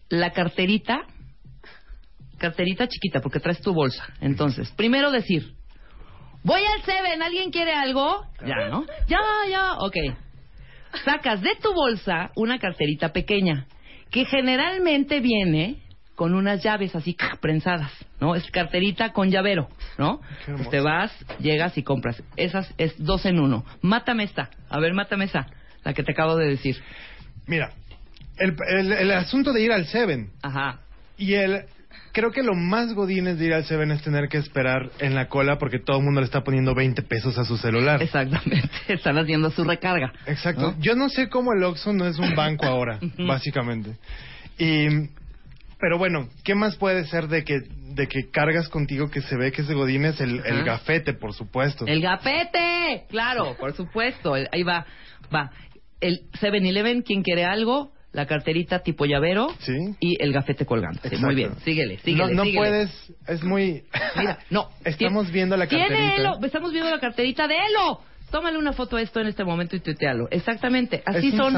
La 0.10 0.32
carterita, 0.32 1.02
carterita 2.38 2.88
chiquita, 2.88 3.21
porque 3.21 3.39
traes 3.39 3.60
tu 3.62 3.74
bolsa. 3.74 4.06
Entonces, 4.21 4.71
primero 4.71 5.12
decir, 5.12 5.56
voy 6.43 6.62
al 6.62 6.84
Seven, 6.84 7.21
¿alguien 7.21 7.52
quiere 7.52 7.74
algo? 7.74 8.26
Ya, 8.45 8.69
¿no? 8.69 8.86
Ya, 9.08 9.19
ya, 9.50 9.74
ok. 9.80 9.95
Sacas 11.04 11.41
de 11.41 11.56
tu 11.62 11.74
bolsa 11.74 12.32
una 12.36 12.60
carterita 12.60 13.12
pequeña, 13.12 13.67
que 14.12 14.26
generalmente 14.26 15.19
viene 15.19 15.85
con 16.15 16.34
unas 16.34 16.63
llaves 16.63 16.95
así 16.95 17.15
prensadas, 17.41 17.91
¿no? 18.19 18.36
Es 18.36 18.49
carterita 18.49 19.12
con 19.12 19.30
llavero, 19.30 19.67
¿no? 19.97 20.21
Pues 20.45 20.69
te 20.69 20.80
vas, 20.80 21.12
llegas 21.39 21.78
y 21.78 21.84
compras. 21.84 22.23
Esas 22.38 22.73
es 22.78 22.95
dos 22.97 23.25
en 23.25 23.39
uno. 23.39 23.65
Mátame 23.82 24.23
esta. 24.23 24.49
A 24.69 24.80
ver, 24.80 24.93
mátame 24.93 25.25
esa, 25.25 25.47
la 25.84 25.93
que 25.93 26.04
te 26.04 26.13
acabo 26.13 26.38
de 26.38 26.47
decir. 26.47 26.78
Mira, 27.47 27.71
el, 28.38 28.56
el, 28.67 28.91
el 28.93 29.12
asunto 29.12 29.54
de 29.54 29.62
ir 29.62 29.71
al 29.71 29.86
Seven 29.88 30.30
Ajá. 30.41 30.80
y 31.17 31.34
el... 31.36 31.65
Creo 32.12 32.32
que 32.32 32.43
lo 32.43 32.54
más 32.56 32.93
godines 32.93 33.38
de 33.39 33.45
ir 33.47 33.54
al 33.54 33.65
Seven 33.65 33.91
es 33.91 34.01
tener 34.01 34.30
que 34.30 34.38
esperar 34.38 34.89
en 34.99 35.15
la 35.15 35.28
cola 35.28 35.58
porque 35.58 35.80
todo 35.80 35.97
el 35.97 36.04
mundo 36.04 36.21
le 36.21 36.25
está 36.25 36.45
poniendo 36.45 36.73
20 36.73 37.01
pesos 37.01 37.38
a 37.38 37.43
su 37.43 37.58
celular. 37.58 38.01
Exactamente. 38.01 38.69
Están 38.88 39.17
haciendo 39.17 39.51
su 39.51 39.65
recarga. 39.65 40.13
Exacto. 40.25 40.71
¿no? 40.71 40.80
Yo 40.80 40.95
no 40.95 41.10
sé 41.10 41.28
cómo 41.28 41.51
el 41.51 41.62
Oxxo 41.63 41.91
no 41.91 42.08
es 42.08 42.17
un 42.17 42.34
banco 42.34 42.65
ahora, 42.65 42.99
básicamente. 43.17 43.97
Y 44.58 45.10
pero 45.80 45.98
bueno, 45.98 46.30
¿qué 46.44 46.56
más 46.56 46.76
puede 46.78 47.06
ser 47.08 47.28
de 47.28 47.44
que 47.44 47.60
de 47.96 48.08
que 48.08 48.30
cargas 48.30 48.68
contigo 48.70 49.10
que 49.10 49.22
se 49.22 49.38
ve 49.38 49.52
que 49.54 49.62
es 49.62 49.68
de 49.70 49.74
Godínez 49.74 50.20
el, 50.20 50.42
el 50.46 50.64
gafete, 50.64 51.14
por 51.14 51.34
supuesto? 51.34 51.86
El 51.88 52.02
gafete, 52.02 53.06
claro, 53.10 53.56
por 53.60 53.74
supuesto. 53.74 54.36
El- 54.36 54.50
ahí 54.52 54.64
va, 54.64 54.86
va. 55.34 55.52
El 56.02 56.30
7-Eleven, 56.42 57.02
¿quién 57.04 57.24
quiere 57.24 57.46
algo? 57.46 57.94
La 58.12 58.26
carterita 58.28 58.80
tipo 58.80 59.06
llavero 59.06 59.48
Sí. 59.60 59.74
y 60.00 60.22
el 60.24 60.32
gafete 60.32 60.66
colgando. 60.66 61.02
Sí, 61.10 61.18
muy 61.18 61.36
bien, 61.36 61.56
síguele, 61.66 61.98
síguele. 62.00 62.30
no 62.34 62.34
no 62.36 62.44
síguele. 62.44 62.58
puedes, 62.60 63.14
es 63.28 63.44
muy 63.44 63.84
Mira, 64.18 64.40
no. 64.50 64.70
Estamos 64.86 65.32
viendo 65.32 65.58
la 65.58 65.68
Tiene 65.68 65.88
carterita. 65.88 66.16
Elo, 66.16 66.38
estamos 66.46 66.72
viendo 66.72 66.90
la 66.92 67.00
carterita 67.00 67.48
de 67.48 67.56
Elo. 67.56 68.00
Tómale 68.32 68.58
una 68.58 68.74
foto 68.74 68.98
a 68.98 69.02
esto 69.02 69.20
en 69.22 69.28
este 69.28 69.44
momento 69.44 69.76
y 69.76 69.80
tuitealo. 69.82 70.28
Exactamente, 70.32 71.04
así 71.06 71.28
¿Es 71.28 71.34
un 71.34 71.40
son. 71.40 71.54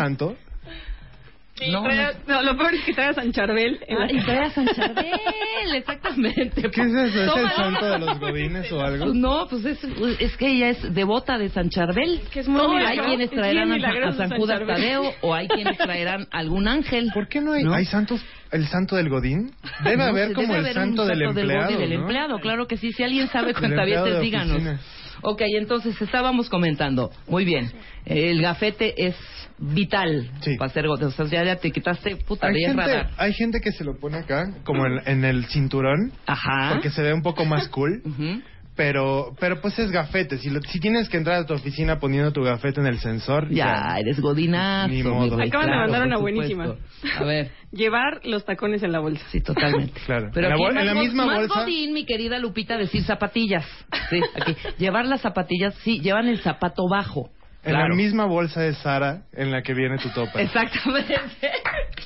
Santo? 1.65 1.81
No, 1.81 1.83
Trae- 1.87 2.15
no, 2.27 2.41
lo 2.43 2.57
peor 2.57 2.73
es 2.75 2.83
que 2.83 2.93
trae 2.93 3.09
a 3.09 3.13
San 3.13 3.31
Charbel. 3.31 3.79
en 3.87 3.99
la- 3.99 4.05
Ah, 4.05 4.11
y 4.11 4.19
trae 4.21 4.39
a 4.45 4.49
San 4.51 4.67
Charbel, 4.67 5.11
exactamente. 5.75 6.61
¿Qué 6.69 6.81
es 6.81 6.87
eso? 6.93 7.23
¿Es 7.23 7.37
el 7.43 7.49
santo 7.51 7.85
de 7.85 7.99
los 7.99 8.19
godines 8.19 8.71
o 8.71 8.81
algo? 8.81 9.05
No, 9.13 9.47
pues 9.49 9.65
es, 9.65 9.79
es 10.19 10.37
que 10.37 10.47
ella 10.47 10.69
es 10.69 10.93
devota 10.93 11.37
de 11.37 11.49
San 11.49 11.69
Charbel. 11.69 12.21
Que 12.31 12.41
es 12.41 12.47
muy 12.47 12.61
hay 12.61 12.69
milagroso, 12.97 13.03
quienes 13.07 13.25
es 13.25 13.31
bien 13.31 13.41
traerán 13.41 13.71
a, 13.71 14.09
a 14.09 14.13
San 14.13 14.29
San 14.29 14.39
Judas. 14.39 14.61
Tadeo 14.67 15.11
o 15.21 15.33
hay 15.33 15.47
quienes 15.47 15.77
traerán 15.77 16.27
algún 16.31 16.67
ángel. 16.67 17.09
¿Por 17.13 17.27
qué 17.27 17.41
no 17.41 17.53
hay, 17.53 17.63
¿No? 17.63 17.73
hay 17.73 17.85
santos, 17.85 18.23
el 18.51 18.67
santo 18.67 18.95
del 18.95 19.09
godín? 19.09 19.51
Debe 19.83 19.97
No 19.97 20.03
haber 20.03 20.33
como 20.33 20.47
debe 20.47 20.59
el 20.59 20.65
haber 20.65 20.73
santo 20.75 21.01
un 21.03 21.07
del 21.09 21.19
santo 21.19 21.39
empleado, 21.39 21.77
del 21.79 21.89
¿no? 21.89 21.95
empleado, 22.01 22.39
claro 22.39 22.67
que 22.67 22.77
sí. 22.77 22.91
Si 22.93 23.03
alguien 23.03 23.27
sabe, 23.27 23.47
Del 23.47 23.55
cuentavientes, 23.57 24.13
de 24.13 24.19
díganos. 24.19 24.51
oficina. 24.57 24.79
Ok, 25.21 25.41
entonces 25.57 25.99
estábamos 26.01 26.49
comentando. 26.49 27.11
Muy 27.27 27.45
bien. 27.45 27.71
El 28.05 28.41
gafete 28.41 29.07
es 29.07 29.15
vital 29.59 30.29
Sí. 30.41 30.55
para 30.57 30.69
hacer 30.69 30.87
gotas. 30.87 31.19
O 31.19 31.27
sea, 31.27 31.43
ya, 31.43 31.53
ya 31.53 31.59
te 31.59 31.71
quitaste, 31.71 32.15
puta, 32.17 32.47
Hay 32.47 32.55
gente, 32.61 32.77
radar. 32.81 33.09
hay 33.17 33.33
gente 33.33 33.59
que 33.59 33.71
se 33.71 33.83
lo 33.83 33.97
pone 33.97 34.17
acá, 34.17 34.51
como 34.63 34.85
en, 34.85 35.01
en 35.05 35.25
el 35.25 35.45
cinturón, 35.45 36.11
Ajá. 36.25 36.69
porque 36.73 36.89
se 36.91 37.01
ve 37.01 37.13
un 37.13 37.23
poco 37.23 37.43
más 37.45 37.67
cool. 37.69 38.01
Ujú. 38.05 38.41
Pero, 38.77 39.35
pero 39.39 39.59
pues 39.59 39.77
es 39.79 39.89
gafete. 39.91 40.37
Si, 40.37 40.49
lo- 40.51 40.61
si 40.61 40.79
tienes 40.79 41.09
que 41.09 41.17
entrar 41.17 41.41
a 41.41 41.45
tu 41.45 41.53
oficina 41.55 41.99
poniendo 41.99 42.31
tu 42.31 42.43
gafete 42.43 42.79
en 42.79 42.85
el 42.87 42.99
sensor, 42.99 43.49
Ya, 43.49 43.97
eres 43.97 44.19
godinazo. 44.21 44.87
Ni 44.93 45.01
modo. 45.03 45.41
Acaban 45.41 45.69
de 45.71 45.75
mandar 45.75 46.05
una 46.05 46.17
buenísima. 46.19 46.75
A 47.19 47.23
ver. 47.23 47.49
Llevar 47.71 48.21
los 48.23 48.45
tacones 48.45 48.83
en 48.83 48.91
la 48.91 48.99
bolsa. 48.99 49.25
Sí, 49.31 49.41
totalmente. 49.41 49.99
Claro. 50.05 50.29
Pero 50.33 50.47
En 50.47 50.75
la 50.75 50.81
en 50.81 50.87
la 50.87 50.93
misma 50.93 51.25
más 51.25 51.39
bolsa- 51.47 51.61
godín, 51.61 51.91
mi 51.93 52.05
querida 52.05 52.37
Lupita, 52.39 52.77
decir 52.77 53.01
zapatillas. 53.03 53.65
Sí, 54.09 54.21
aquí. 54.39 54.55
Llevar 54.77 55.05
las 55.07 55.21
zapatillas, 55.21 55.73
sí, 55.83 55.99
llevan 55.99 56.27
el 56.27 56.39
zapato 56.39 56.83
bajo. 56.87 57.31
En 57.63 57.71
Claro. 57.73 57.89
la 57.89 57.95
misma 57.95 58.25
bolsa 58.25 58.61
de 58.61 58.75
Sara 58.75 59.23
en 59.33 59.51
la 59.51 59.63
que 59.63 59.73
viene 59.73 59.97
tu 59.97 60.09
tope. 60.11 60.39
Exactamente. 60.43 61.17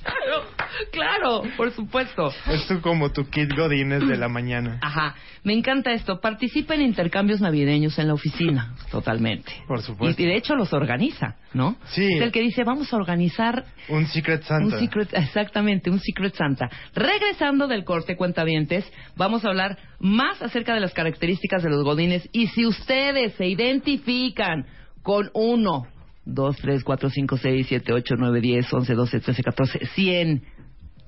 claro, 0.02 0.46
claro, 0.92 1.44
por 1.58 1.72
supuesto. 1.72 2.32
Esto 2.48 2.82
como 2.82 3.12
tu 3.12 3.30
kit 3.30 3.52
godines 3.56 4.08
de 4.08 4.18
la 4.18 4.28
mañana. 4.30 4.80
Ajá, 4.82 5.16
me 5.44 5.54
encanta 5.54 5.92
esto. 5.92 6.20
Participa 6.20 6.76
en 6.76 6.82
intercambios 6.82 7.42
navideños 7.42 7.98
en 8.00 8.08
la 8.08 8.14
oficina, 8.14 8.76
totalmente. 8.92 9.52
Por 9.68 9.82
supuesto. 9.82 10.22
Y, 10.22 10.26
y 10.26 10.28
de 10.28 10.38
hecho 10.38 10.56
los 10.56 10.74
organiza, 10.74 11.36
¿no? 11.54 11.78
Sí. 11.88 12.08
Es 12.16 12.22
el 12.22 12.32
que 12.32 12.42
dice, 12.42 12.64
vamos 12.64 12.94
a 12.94 12.98
organizar 12.98 13.66
Un 13.90 14.08
Secret 14.08 14.44
Santa. 14.44 14.76
Un 14.76 14.80
secret, 14.80 15.10
exactamente, 15.14 15.90
un 15.90 16.00
Secret 16.00 16.36
Santa. 16.36 16.70
Regresando 16.94 17.68
del 17.68 17.84
corte, 17.84 18.16
cuentavientes, 18.16 18.92
vamos 19.16 19.46
a 19.46 19.50
hablar 19.50 19.78
más 20.00 20.42
acerca 20.42 20.74
de 20.74 20.80
las 20.80 20.94
características 20.94 21.64
de 21.64 21.70
los 21.70 21.84
godines 21.84 22.28
y 22.32 22.48
si 22.48 22.66
ustedes 22.66 23.34
se 23.34 23.48
identifican 23.48 24.66
con 25.04 25.30
uno, 25.34 25.88
dos, 26.26 26.58
tres, 26.58 26.84
cuatro, 26.84 27.10
cinco, 27.10 27.38
seis, 27.38 27.68
siete, 27.68 27.94
ocho, 27.94 28.16
nueve, 28.18 28.42
diez, 28.42 28.72
once, 28.74 28.94
doce, 28.94 29.20
trece, 29.20 29.44
catorce, 29.44 29.86
cien 29.96 30.44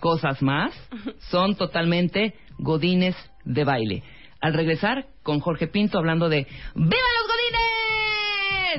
cosas 0.03 0.41
más, 0.41 0.73
son 1.31 1.55
totalmente 1.55 2.33
godines 2.57 3.15
de 3.45 3.63
baile. 3.63 4.03
Al 4.41 4.53
regresar 4.53 5.05
con 5.23 5.39
Jorge 5.39 5.67
Pinto 5.67 5.97
hablando 5.97 6.27
de 6.27 6.45
¡Viva 6.75 7.07
los 7.15 7.25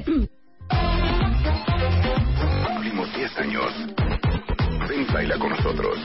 godines! 0.04 0.30
Cumplimos 2.66 3.16
10 3.16 3.38
años. 3.38 3.72
Ven 4.86 5.06
baila 5.14 5.38
con 5.38 5.48
nosotros. 5.48 5.98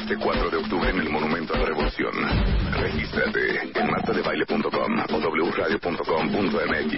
Este 0.00 0.18
4 0.18 0.50
de 0.50 0.56
octubre 0.58 0.90
en 0.90 1.00
el 1.00 1.08
Monumento 1.08 1.54
a 1.54 1.58
la 1.58 1.64
Revolución. 1.64 2.12
Regístrate 2.72 3.70
en 3.74 3.90
martadebaile.com 3.90 5.00
o 5.14 5.18
wradio.com.mx. 5.50 6.94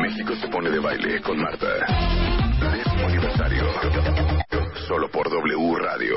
México 0.00 0.36
se 0.40 0.46
pone 0.46 0.70
de 0.70 0.78
baile 0.78 1.20
con 1.22 1.38
Marta. 1.38 1.66
Décimo 2.70 3.08
aniversario. 3.08 4.41
Solo 4.88 5.08
por 5.10 5.30
W 5.30 5.76
Radio. 5.76 6.16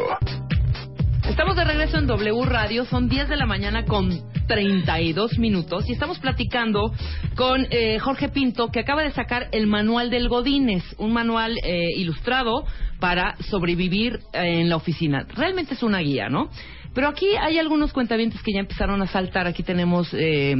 Estamos 1.29 1.55
de 1.55 1.63
regreso 1.63 1.97
en 1.97 2.07
W 2.07 2.45
Radio, 2.45 2.85
son 2.85 3.07
10 3.07 3.29
de 3.29 3.35
la 3.35 3.45
mañana 3.45 3.85
con 3.85 4.09
32 4.47 5.37
minutos 5.37 5.87
y 5.87 5.93
estamos 5.93 6.19
platicando 6.19 6.91
con 7.35 7.67
eh, 7.69 7.99
Jorge 7.99 8.29
Pinto 8.29 8.69
que 8.71 8.79
acaba 8.79 9.03
de 9.03 9.11
sacar 9.11 9.49
el 9.51 9.67
manual 9.67 10.09
del 10.09 10.29
Godines, 10.29 10.83
un 10.97 11.13
manual 11.13 11.57
eh, 11.63 11.89
ilustrado 11.95 12.65
para 12.99 13.35
sobrevivir 13.49 14.19
eh, 14.33 14.61
en 14.61 14.69
la 14.69 14.77
oficina. 14.77 15.27
Realmente 15.35 15.75
es 15.75 15.83
una 15.83 15.99
guía, 15.99 16.29
¿no? 16.29 16.49
Pero 16.95 17.09
aquí 17.09 17.27
hay 17.39 17.59
algunos 17.59 17.91
cuentavientes 17.91 18.41
que 18.41 18.53
ya 18.53 18.61
empezaron 18.61 19.01
a 19.01 19.07
saltar. 19.07 19.47
Aquí 19.47 19.63
tenemos 19.63 20.07
eh, 20.13 20.55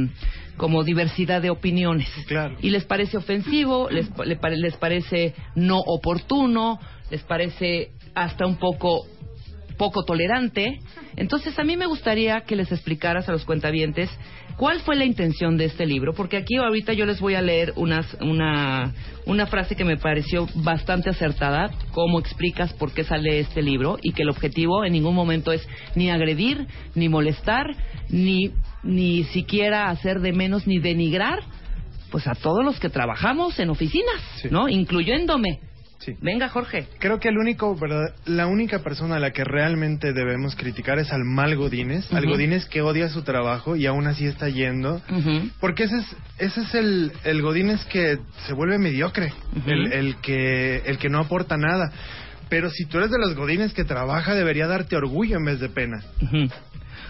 como 0.58 0.84
diversidad 0.84 1.40
de 1.40 1.48
opiniones. 1.48 2.08
Claro. 2.28 2.56
Y 2.60 2.68
les 2.68 2.84
parece 2.84 3.16
ofensivo, 3.16 3.88
les, 3.90 4.10
les 4.26 4.76
parece 4.76 5.34
no 5.54 5.78
oportuno, 5.78 6.78
les 7.10 7.22
parece 7.22 7.92
hasta 8.16 8.46
un 8.46 8.56
poco 8.56 9.06
poco 9.76 10.04
tolerante. 10.04 10.78
Entonces, 11.16 11.58
a 11.58 11.62
mí 11.64 11.76
me 11.76 11.84
gustaría 11.84 12.40
que 12.40 12.56
les 12.56 12.72
explicaras 12.72 13.28
a 13.28 13.32
los 13.32 13.44
cuentavientes 13.44 14.10
cuál 14.56 14.80
fue 14.80 14.96
la 14.96 15.04
intención 15.04 15.58
de 15.58 15.66
este 15.66 15.84
libro, 15.84 16.14
porque 16.14 16.38
aquí 16.38 16.56
ahorita 16.56 16.94
yo 16.94 17.04
les 17.04 17.20
voy 17.20 17.34
a 17.34 17.42
leer 17.42 17.74
unas, 17.76 18.06
una, 18.22 18.94
una 19.26 19.46
frase 19.46 19.76
que 19.76 19.84
me 19.84 19.98
pareció 19.98 20.48
bastante 20.54 21.10
acertada, 21.10 21.70
cómo 21.92 22.18
explicas 22.18 22.72
por 22.72 22.92
qué 22.92 23.04
sale 23.04 23.38
este 23.38 23.60
libro 23.60 23.98
y 24.02 24.12
que 24.12 24.22
el 24.22 24.30
objetivo 24.30 24.82
en 24.84 24.94
ningún 24.94 25.14
momento 25.14 25.52
es 25.52 25.66
ni 25.94 26.10
agredir, 26.10 26.66
ni 26.94 27.10
molestar, 27.10 27.66
ni, 28.08 28.52
ni 28.82 29.24
siquiera 29.24 29.90
hacer 29.90 30.20
de 30.20 30.32
menos 30.32 30.66
ni 30.66 30.78
denigrar 30.78 31.40
pues 32.10 32.26
a 32.26 32.34
todos 32.34 32.64
los 32.64 32.80
que 32.80 32.88
trabajamos 32.88 33.58
en 33.58 33.68
oficinas, 33.68 34.22
Sí. 34.40 34.48
¿no? 34.50 34.70
Incluyéndome. 34.70 35.60
Sí. 36.06 36.16
Venga, 36.22 36.48
Jorge. 36.48 36.86
Creo 37.00 37.18
que 37.18 37.28
el 37.28 37.36
único, 37.36 37.74
¿verdad? 37.76 38.14
La 38.26 38.46
única 38.46 38.78
persona 38.78 39.16
a 39.16 39.18
la 39.18 39.32
que 39.32 39.42
realmente 39.42 40.12
debemos 40.12 40.54
criticar 40.54 41.00
es 41.00 41.12
al 41.12 41.24
mal 41.24 41.56
Godínez, 41.56 42.12
al. 42.12 42.26
Godínez 42.26 42.66
que 42.66 42.80
odia 42.80 43.08
su 43.08 43.22
trabajo 43.22 43.74
y 43.74 43.86
aún 43.86 44.06
así 44.06 44.24
está 44.24 44.48
yendo. 44.48 45.02
Porque 45.58 45.84
ese 45.84 45.98
es, 45.98 46.16
ese 46.38 46.60
es 46.60 46.74
el, 46.74 47.12
el 47.24 47.42
Godínez 47.42 47.84
que 47.86 48.18
se 48.46 48.52
vuelve 48.52 48.78
mediocre, 48.78 49.32
el, 49.66 49.92
el 49.92 50.16
que, 50.18 50.76
el 50.86 50.98
que 50.98 51.08
no 51.08 51.18
aporta 51.18 51.56
nada. 51.56 51.90
Pero 52.48 52.70
si 52.70 52.84
tú 52.84 52.98
eres 52.98 53.10
de 53.10 53.18
los 53.18 53.34
Godines 53.34 53.72
que 53.72 53.82
trabaja, 53.82 54.34
debería 54.34 54.68
darte 54.68 54.96
orgullo 54.96 55.38
en 55.38 55.44
vez 55.44 55.58
de 55.58 55.68
pena. 55.68 56.00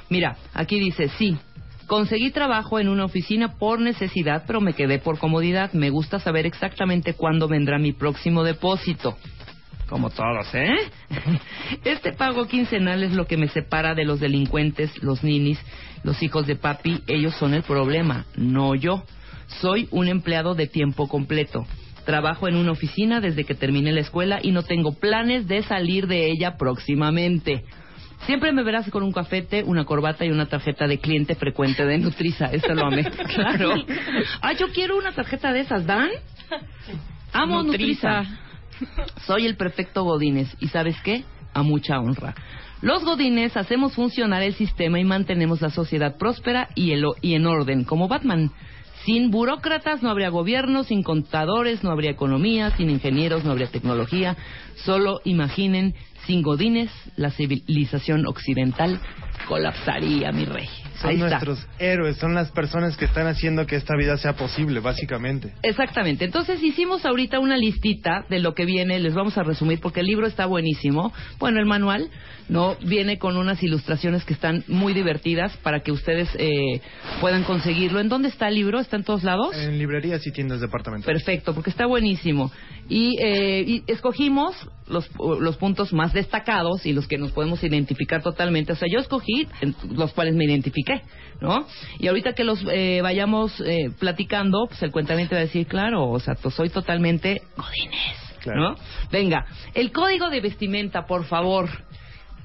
Mira, 0.09 0.37
aquí 0.55 0.81
dice, 0.81 1.11
sí, 1.19 1.37
conseguí 1.87 2.31
trabajo 2.31 2.79
en 2.79 2.89
una 2.89 3.05
oficina 3.05 3.59
por 3.59 3.81
necesidad, 3.81 4.45
pero 4.47 4.61
me 4.61 4.75
quedé 4.75 4.99
por 4.99 5.19
comodidad. 5.19 5.73
Me 5.73 5.91
gusta 5.91 6.19
saber 6.19 6.47
exactamente 6.47 7.15
cuándo 7.15 7.49
vendrá 7.49 7.79
mi 7.79 7.93
próximo 7.93 8.45
depósito. 8.45 9.17
Como 9.89 10.11
todos, 10.11 10.53
¿eh? 10.55 10.75
Este 11.85 12.13
pago 12.13 12.47
quincenal 12.47 13.05
es 13.05 13.13
lo 13.13 13.27
que 13.27 13.37
me 13.37 13.49
separa 13.49 13.95
de 13.95 14.05
los 14.05 14.19
delincuentes, 14.19 15.01
los 15.03 15.23
ninis, 15.23 15.61
los 16.03 16.23
hijos 16.23 16.47
de 16.47 16.57
papi. 16.57 17.03
Ellos 17.07 17.35
son 17.37 17.55
el 17.55 17.63
problema, 17.63 18.27
no 18.37 18.75
yo. 18.75 19.05
Soy 19.61 19.89
un 19.93 20.09
empleado 20.09 20.57
de 20.57 20.67
tiempo 20.67 21.07
completo. 21.07 21.67
Trabajo 22.05 22.49
en 22.49 22.57
una 22.57 22.73
oficina 22.73 23.21
desde 23.21 23.45
que 23.45 23.55
terminé 23.55 23.93
la 23.93 24.01
escuela 24.01 24.41
y 24.43 24.51
no 24.51 24.63
tengo 24.63 24.93
planes 24.93 25.47
de 25.47 25.63
salir 25.63 26.09
de 26.09 26.31
ella 26.31 26.57
próximamente. 26.57 27.65
Siempre 28.25 28.51
me 28.53 28.63
verás 28.63 28.91
con 28.91 29.03
un 29.03 29.13
cafete, 29.13 29.63
una 29.63 29.85
corbata 29.85 30.25
y 30.25 30.31
una 30.31 30.47
tarjeta 30.47 30.87
de 30.87 30.99
cliente 30.99 31.35
frecuente 31.37 31.85
de 31.85 31.99
Nutriza. 31.99 32.47
Eso 32.47 32.75
lo 32.75 32.87
amé. 32.87 33.05
Claro. 33.35 33.75
Ah, 34.41 34.53
yo 34.55 34.69
quiero 34.73 34.97
una 34.97 35.13
tarjeta 35.13 35.53
de 35.53 35.61
esas, 35.61 35.87
¿dan? 35.87 36.09
Amo 37.33 37.63
Nutriza. 37.63 38.25
Soy 39.27 39.47
el 39.47 39.57
perfecto 39.57 40.03
Godínez. 40.05 40.49
¿Y 40.61 40.69
sabes 40.69 40.97
qué? 41.03 41.25
A 41.55 41.63
mucha 41.63 41.99
honra. 42.01 42.35
Los 42.83 43.05
Godines 43.05 43.57
hacemos 43.57 43.95
funcionar 43.95 44.43
el 44.43 44.55
sistema 44.55 44.99
y 45.01 45.05
mantenemos 45.05 45.61
la 45.63 45.71
sociedad 45.71 46.17
próspera 46.19 46.69
y, 46.75 46.93
el- 46.93 47.05
y 47.23 47.35
en 47.35 47.47
orden, 47.47 47.85
como 47.85 48.09
Batman. 48.09 48.51
Sin 49.05 49.31
burócratas 49.31 50.03
no 50.03 50.11
habría 50.11 50.31
gobierno, 50.31 50.83
sin 50.85 51.03
contadores 51.03 51.83
no 51.85 51.91
habría 51.91 52.11
economía, 52.11 52.71
sin 52.77 52.91
ingenieros 52.91 53.45
no 53.45 53.53
habría 53.53 53.69
tecnología. 53.69 54.37
Solo 54.85 55.21
imaginen, 55.25 55.95
sin 56.27 56.43
Godines, 56.43 56.91
la 57.17 57.31
civilización 57.31 58.27
occidental 58.27 59.01
colapsaría, 59.47 60.33
mi 60.33 60.45
rey. 60.45 60.69
Son 61.01 61.11
Ahí 61.11 61.17
está. 61.17 61.29
nuestros 61.29 61.67
héroes, 61.79 62.17
son 62.17 62.35
las 62.35 62.51
personas 62.51 62.97
que 62.97 63.05
están 63.05 63.27
haciendo 63.27 63.67
que 63.67 63.77
esta 63.77 63.95
vida 63.97 64.17
sea 64.17 64.35
posible, 64.35 64.81
básicamente. 64.81 65.53
Exactamente. 65.63 66.25
Entonces 66.25 66.63
hicimos 66.63 67.05
ahorita 67.05 67.39
una 67.39 67.57
listita 67.57 68.25
de 68.29 68.41
lo 68.41 68.55
que 68.55 68.65
viene. 68.65 68.99
Les 68.99 69.15
vamos 69.15 69.37
a 69.39 69.43
resumir 69.43 69.79
porque 69.81 70.01
el 70.01 70.07
libro 70.07 70.27
está 70.27 70.47
buenísimo. 70.47 71.13
Bueno, 71.39 71.61
el 71.61 71.67
manual 71.67 72.09
no 72.49 72.77
viene 72.83 73.19
con 73.19 73.37
unas 73.37 73.63
ilustraciones 73.63 74.25
que 74.25 74.33
están 74.33 74.65
muy 74.69 74.95
divertidas 74.95 75.57
para 75.59 75.81
que 75.81 75.93
ustedes 75.93 76.29
eh, 76.39 76.81
puedan 77.21 77.45
conseguirlo. 77.45 78.01
¿En 78.01 78.09
dónde 78.09 78.29
está 78.29 78.49
el 78.49 78.55
libro? 78.55 78.81
¿Está 78.81 78.97
en 78.97 79.05
todos 79.05 79.23
lados? 79.23 79.55
En 79.55 79.79
librerías 79.79 80.27
y 80.27 80.33
tiendas 80.33 80.61
departamentales. 80.61 81.23
Perfecto, 81.23 81.55
porque 81.55 81.71
está 81.71 81.87
buenísimo. 81.87 82.51
Y, 82.89 83.19
eh, 83.21 83.65
y 83.67 83.85
escogimos 83.87 84.57
los, 84.89 85.09
los 85.41 85.57
puntos 85.57 85.93
más 85.93 86.13
destacados 86.13 86.87
y 86.87 86.93
los 86.93 87.07
que 87.09 87.19
nos 87.19 87.33
podemos 87.33 87.63
identificar 87.63 88.23
totalmente. 88.23 88.73
O 88.73 88.77
sea, 88.77 88.89
yo 88.91 88.99
escogí 89.01 89.47
los 89.91 90.13
cuales 90.13 90.35
me 90.35 90.45
identifiqué, 90.45 91.03
¿no? 91.41 91.67
Y 91.99 92.07
ahorita 92.09 92.33
que 92.35 92.45
los 92.45 92.65
eh, 92.71 93.01
vayamos 93.03 93.61
eh, 93.61 93.91
platicando, 93.99 94.67
pues 94.69 94.83
el 94.83 94.93
cuentamiento 94.93 95.35
va 95.35 95.41
a 95.41 95.45
decir, 95.45 95.67
claro, 95.67 96.09
o 96.09 96.21
sea, 96.21 96.35
to- 96.35 96.51
soy 96.51 96.69
totalmente 96.71 97.43
godines, 97.57 98.17
Claro. 98.41 98.61
¿no? 98.61 98.77
Venga, 99.11 99.45
el 99.75 99.91
código 99.93 100.31
de 100.31 100.41
vestimenta, 100.41 101.07
por 101.07 101.25
favor. 101.25 101.69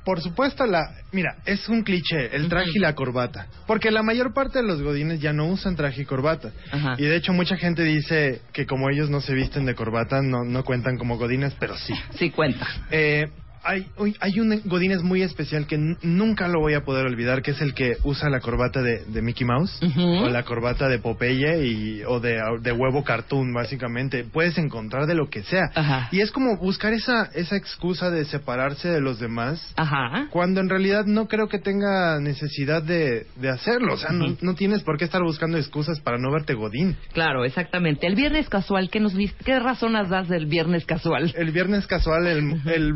Por 0.04 0.20
supuesto, 0.22 0.66
la, 0.66 0.96
mira, 1.12 1.38
es 1.46 1.70
un 1.70 1.84
cliché, 1.84 2.36
el 2.36 2.50
traje 2.50 2.72
y 2.74 2.80
la 2.80 2.96
corbata. 2.96 3.48
Porque 3.68 3.92
la 3.92 4.02
mayor 4.02 4.34
parte 4.34 4.60
de 4.60 4.68
los 4.68 4.82
godines 4.82 5.20
ya 5.20 5.32
no 5.32 5.46
usan 5.48 5.76
traje 5.76 6.02
y 6.02 6.06
corbata. 6.06 6.52
Ajá. 6.72 6.96
Y 6.98 7.04
de 7.04 7.16
hecho 7.16 7.34
mucha 7.34 7.56
gente 7.56 7.84
dice 7.84 8.42
que 8.52 8.66
como 8.66 8.90
ellos 8.90 9.10
no 9.10 9.22
se 9.22 9.34
visten 9.34 9.66
de 9.66 9.76
corbata, 9.76 10.22
no, 10.22 10.44
no 10.44 10.64
cuentan 10.64 10.98
como 10.98 11.18
godines, 11.18 11.54
pero 11.60 11.78
sí. 11.78 11.94
Sí, 12.18 12.30
cuenta. 12.32 12.68
Eh, 12.90 13.28
hay, 13.64 13.88
hay 14.20 14.40
un 14.40 14.62
godines 14.66 15.04
muy 15.04 15.22
especial 15.22 15.68
que 15.68 15.78
nunca 16.02 16.48
lo 16.48 16.60
voy 16.60 16.74
a 16.74 16.84
poder 16.84 17.06
olvidar, 17.06 17.42
que 17.42 17.52
es 17.52 17.62
el 17.62 17.74
que 17.74 17.98
usa 18.04 18.30
la 18.30 18.40
corbata 18.40 18.82
de, 18.82 19.06
de 19.06 19.22
Mickey 19.22 19.46
Mouse 19.46 19.80
o 19.98 20.30
la 20.30 20.44
corbata 20.44 20.88
de 20.88 21.00
Popeye 21.00 21.66
y, 21.66 22.04
o 22.04 22.20
de, 22.20 22.40
de 22.62 22.72
huevo 22.72 23.04
cartoon, 23.04 23.54
básicamente. 23.54 24.24
Puedes 24.24 24.58
encontrar 24.58 25.06
de 25.06 25.16
lo 25.16 25.30
que 25.30 25.44
sea. 25.44 25.70
Ajá. 25.76 26.10
Y 26.12 26.22
es 26.22 26.32
como 26.32 26.58
buscar 26.58 26.94
esa, 26.94 27.30
esa 27.34 27.56
excusa 27.56 28.10
de 28.10 28.26
separarse 28.26 28.90
de 28.90 29.02
los 29.02 29.20
demás 29.20 29.74
Ajá. 29.76 30.28
cuando 30.32 30.62
en 30.62 30.70
realidad 30.70 31.06
no 31.06 31.28
creo 31.28 31.48
que 31.48 31.60
tenga 31.60 32.20
necesidad 32.20 32.84
de, 32.84 33.28
de 33.36 33.50
hacerlo. 33.50 33.94
O 33.94 33.98
sea, 33.98 34.12
no, 34.12 34.36
no 34.42 34.56
tienes 34.56 34.84
por 34.84 34.98
qué 34.98 35.06
estar 35.06 35.22
buscando 35.22 35.58
excusas 35.58 36.00
para 36.00 36.18
no 36.18 36.32
verte 36.32 36.54
godín. 36.54 36.98
Claro, 37.14 37.46
exactamente. 37.46 38.08
El 38.08 38.16
viernes 38.16 38.50
casual, 38.50 38.90
¿qué 38.90 39.00
nos 39.00 39.16
viste? 39.16 39.44
¿Qué 39.44 39.60
razones 39.60 40.10
das 40.10 40.28
del 40.28 40.46
viernes 40.46 40.86
casual? 40.86 41.34
El 41.36 41.52
viernes 41.52 41.88
casual, 41.88 42.28
el, 42.28 42.62
el, 42.66 42.94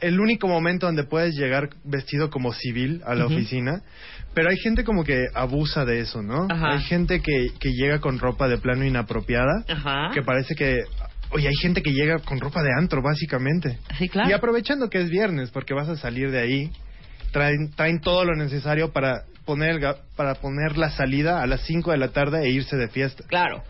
el 0.00 0.20
único 0.20 0.46
momento 0.46 0.86
donde 0.86 1.04
puedes 1.04 1.34
llegar 1.34 1.70
vestido 1.84 2.30
como 2.30 2.52
civil 2.52 3.02
a 3.04 3.14
la 3.14 3.26
oficina. 3.26 3.82
Pero 4.34 4.50
hay 4.50 4.56
gente 4.58 4.84
como 4.84 5.02
que 5.02 5.26
abusa 5.34 5.84
de 5.84 6.00
eso, 6.00 6.22
¿no? 6.22 6.46
Ajá. 6.48 6.74
Hay 6.74 6.82
gente 6.82 7.20
que, 7.20 7.48
que 7.58 7.70
llega 7.72 7.98
con 8.00 8.18
ropa 8.18 8.46
de 8.48 8.58
plano 8.58 8.84
inapropiada. 8.84 9.64
Ajá. 9.68 10.10
Que 10.14 10.22
parece 10.22 10.54
que... 10.54 10.84
Oye, 11.30 11.48
hay 11.48 11.56
gente 11.56 11.82
que 11.82 11.92
llega 11.92 12.20
con 12.20 12.40
ropa 12.40 12.62
de 12.62 12.70
antro, 12.78 13.02
básicamente. 13.02 13.78
Sí, 13.98 14.08
claro. 14.08 14.30
Y 14.30 14.32
aprovechando 14.32 14.88
que 14.88 15.00
es 15.00 15.10
viernes, 15.10 15.50
porque 15.50 15.74
vas 15.74 15.88
a 15.88 15.96
salir 15.96 16.30
de 16.30 16.38
ahí, 16.38 16.70
traen, 17.32 17.70
traen 17.72 18.00
todo 18.00 18.24
lo 18.24 18.34
necesario 18.36 18.92
para 18.92 19.22
poner, 19.44 19.76
el 19.82 19.94
para 20.16 20.34
poner 20.36 20.76
la 20.76 20.90
salida 20.90 21.42
a 21.42 21.46
las 21.46 21.62
5 21.62 21.90
de 21.92 21.98
la 21.98 22.08
tarde 22.08 22.42
e 22.44 22.50
irse 22.50 22.76
de 22.76 22.88
fiesta. 22.88 23.24
Claro. 23.28 23.62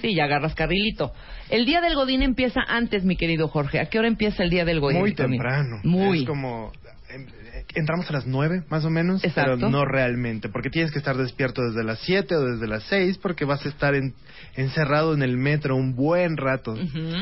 Sí, 0.00 0.14
ya 0.14 0.24
agarras 0.24 0.54
carrilito. 0.54 1.12
El 1.50 1.66
día 1.66 1.80
del 1.80 1.94
Godín 1.94 2.22
empieza 2.22 2.60
antes, 2.66 3.04
mi 3.04 3.16
querido 3.16 3.48
Jorge. 3.48 3.80
¿A 3.80 3.86
qué 3.86 3.98
hora 3.98 4.08
empieza 4.08 4.42
el 4.42 4.50
día 4.50 4.64
del 4.64 4.80
Godín? 4.80 5.00
Muy 5.00 5.14
temprano. 5.14 5.80
Muy. 5.84 6.20
Es 6.20 6.26
como... 6.26 6.72
em, 7.10 7.22
eh, 7.52 7.64
Entramos 7.74 8.08
a 8.10 8.12
las 8.14 8.26
9, 8.26 8.64
más 8.68 8.84
o 8.84 8.90
menos, 8.90 9.22
Exacto. 9.22 9.52
pero 9.56 9.70
no 9.70 9.84
realmente, 9.84 10.48
porque 10.48 10.70
tienes 10.70 10.90
que 10.90 10.98
estar 10.98 11.16
despierto 11.16 11.62
desde 11.62 11.84
las 11.84 12.00
7 12.00 12.34
o 12.36 12.44
desde 12.44 12.66
las 12.66 12.82
6, 12.84 13.18
porque 13.18 13.44
vas 13.44 13.64
a 13.64 13.68
estar 13.68 13.94
en- 13.94 14.14
encerrado 14.56 15.14
en 15.14 15.22
el 15.22 15.36
metro 15.36 15.76
un 15.76 15.94
buen 15.94 16.36
rato, 16.36 16.74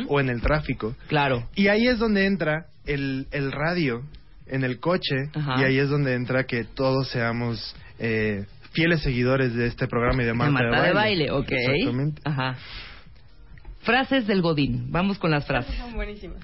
o 0.09 0.21
en 0.21 0.29
el 0.31 0.41
tráfico. 0.41 0.95
Claro. 1.09 1.49
Y 1.55 1.69
ahí 1.69 1.87
es 1.87 1.99
donde 1.99 2.27
entra 2.27 2.67
el, 2.87 3.27
el 3.33 3.53
radio 3.53 4.03
en 4.51 4.65
el 4.65 4.81
coche 4.81 5.31
Ajá. 5.35 5.61
y 5.61 5.65
ahí 5.65 5.79
es 5.79 5.89
donde 5.89 6.15
entra 6.15 6.45
que 6.45 6.65
todos 6.65 7.09
seamos 7.09 7.75
eh, 7.99 8.47
fieles 8.73 9.03
seguidores 9.03 9.55
de 9.55 9.67
este 9.67 9.87
programa 9.87 10.23
y 10.23 10.27
de 10.27 10.35
Marta, 10.35 10.53
Marta 10.53 10.83
de 10.83 10.93
baile, 10.93 11.31
ok. 11.31 11.51
Exactamente. 11.51 12.23
Ajá. 12.25 12.57
Frases 13.81 14.27
del 14.27 14.43
Godín. 14.43 14.91
Vamos 14.91 15.19
con 15.19 15.31
las 15.31 15.47
frases. 15.47 15.75
Son 15.77 15.95
buenísimas. 15.95 16.43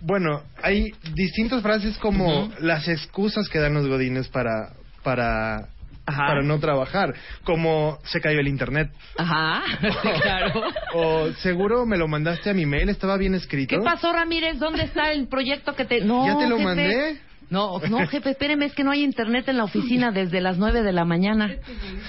Bueno, 0.00 0.42
hay 0.62 0.92
distintas 1.14 1.62
frases 1.62 1.98
como 1.98 2.52
las 2.60 2.86
excusas 2.88 3.48
que 3.48 3.58
dan 3.58 3.74
los 3.74 3.88
godines 3.88 4.28
para 4.28 4.72
para 5.02 5.68
Ajá. 6.06 6.26
para 6.28 6.42
no 6.42 6.58
trabajar, 6.60 7.14
como 7.44 7.98
se 8.04 8.20
cayó 8.20 8.38
el 8.40 8.48
internet 8.48 8.90
Ajá. 9.18 9.62
Sí, 9.80 10.08
claro. 10.22 10.62
o 10.94 11.32
seguro 11.42 11.84
me 11.84 11.96
lo 11.96 12.08
mandaste 12.08 12.50
a 12.50 12.54
mi 12.54 12.64
mail, 12.64 12.88
estaba 12.88 13.16
bien 13.16 13.34
escrito. 13.34 13.76
¿Qué 13.76 13.82
pasó, 13.82 14.12
Ramírez? 14.12 14.58
¿Dónde 14.58 14.84
está 14.84 15.10
el 15.10 15.28
proyecto 15.28 15.74
que 15.74 15.84
te.? 15.84 16.00
No, 16.00 16.26
¿Ya 16.26 16.38
te 16.38 16.48
lo 16.48 16.58
mandé? 16.58 17.18
No, 17.48 17.78
no, 17.88 18.06
jefe, 18.06 18.30
espéreme, 18.30 18.66
es 18.66 18.74
que 18.74 18.82
no 18.82 18.90
hay 18.90 19.04
internet 19.04 19.48
en 19.48 19.58
la 19.58 19.64
oficina 19.64 20.10
desde 20.10 20.40
las 20.40 20.58
nueve 20.58 20.82
de 20.82 20.92
la 20.92 21.04
mañana. 21.04 21.54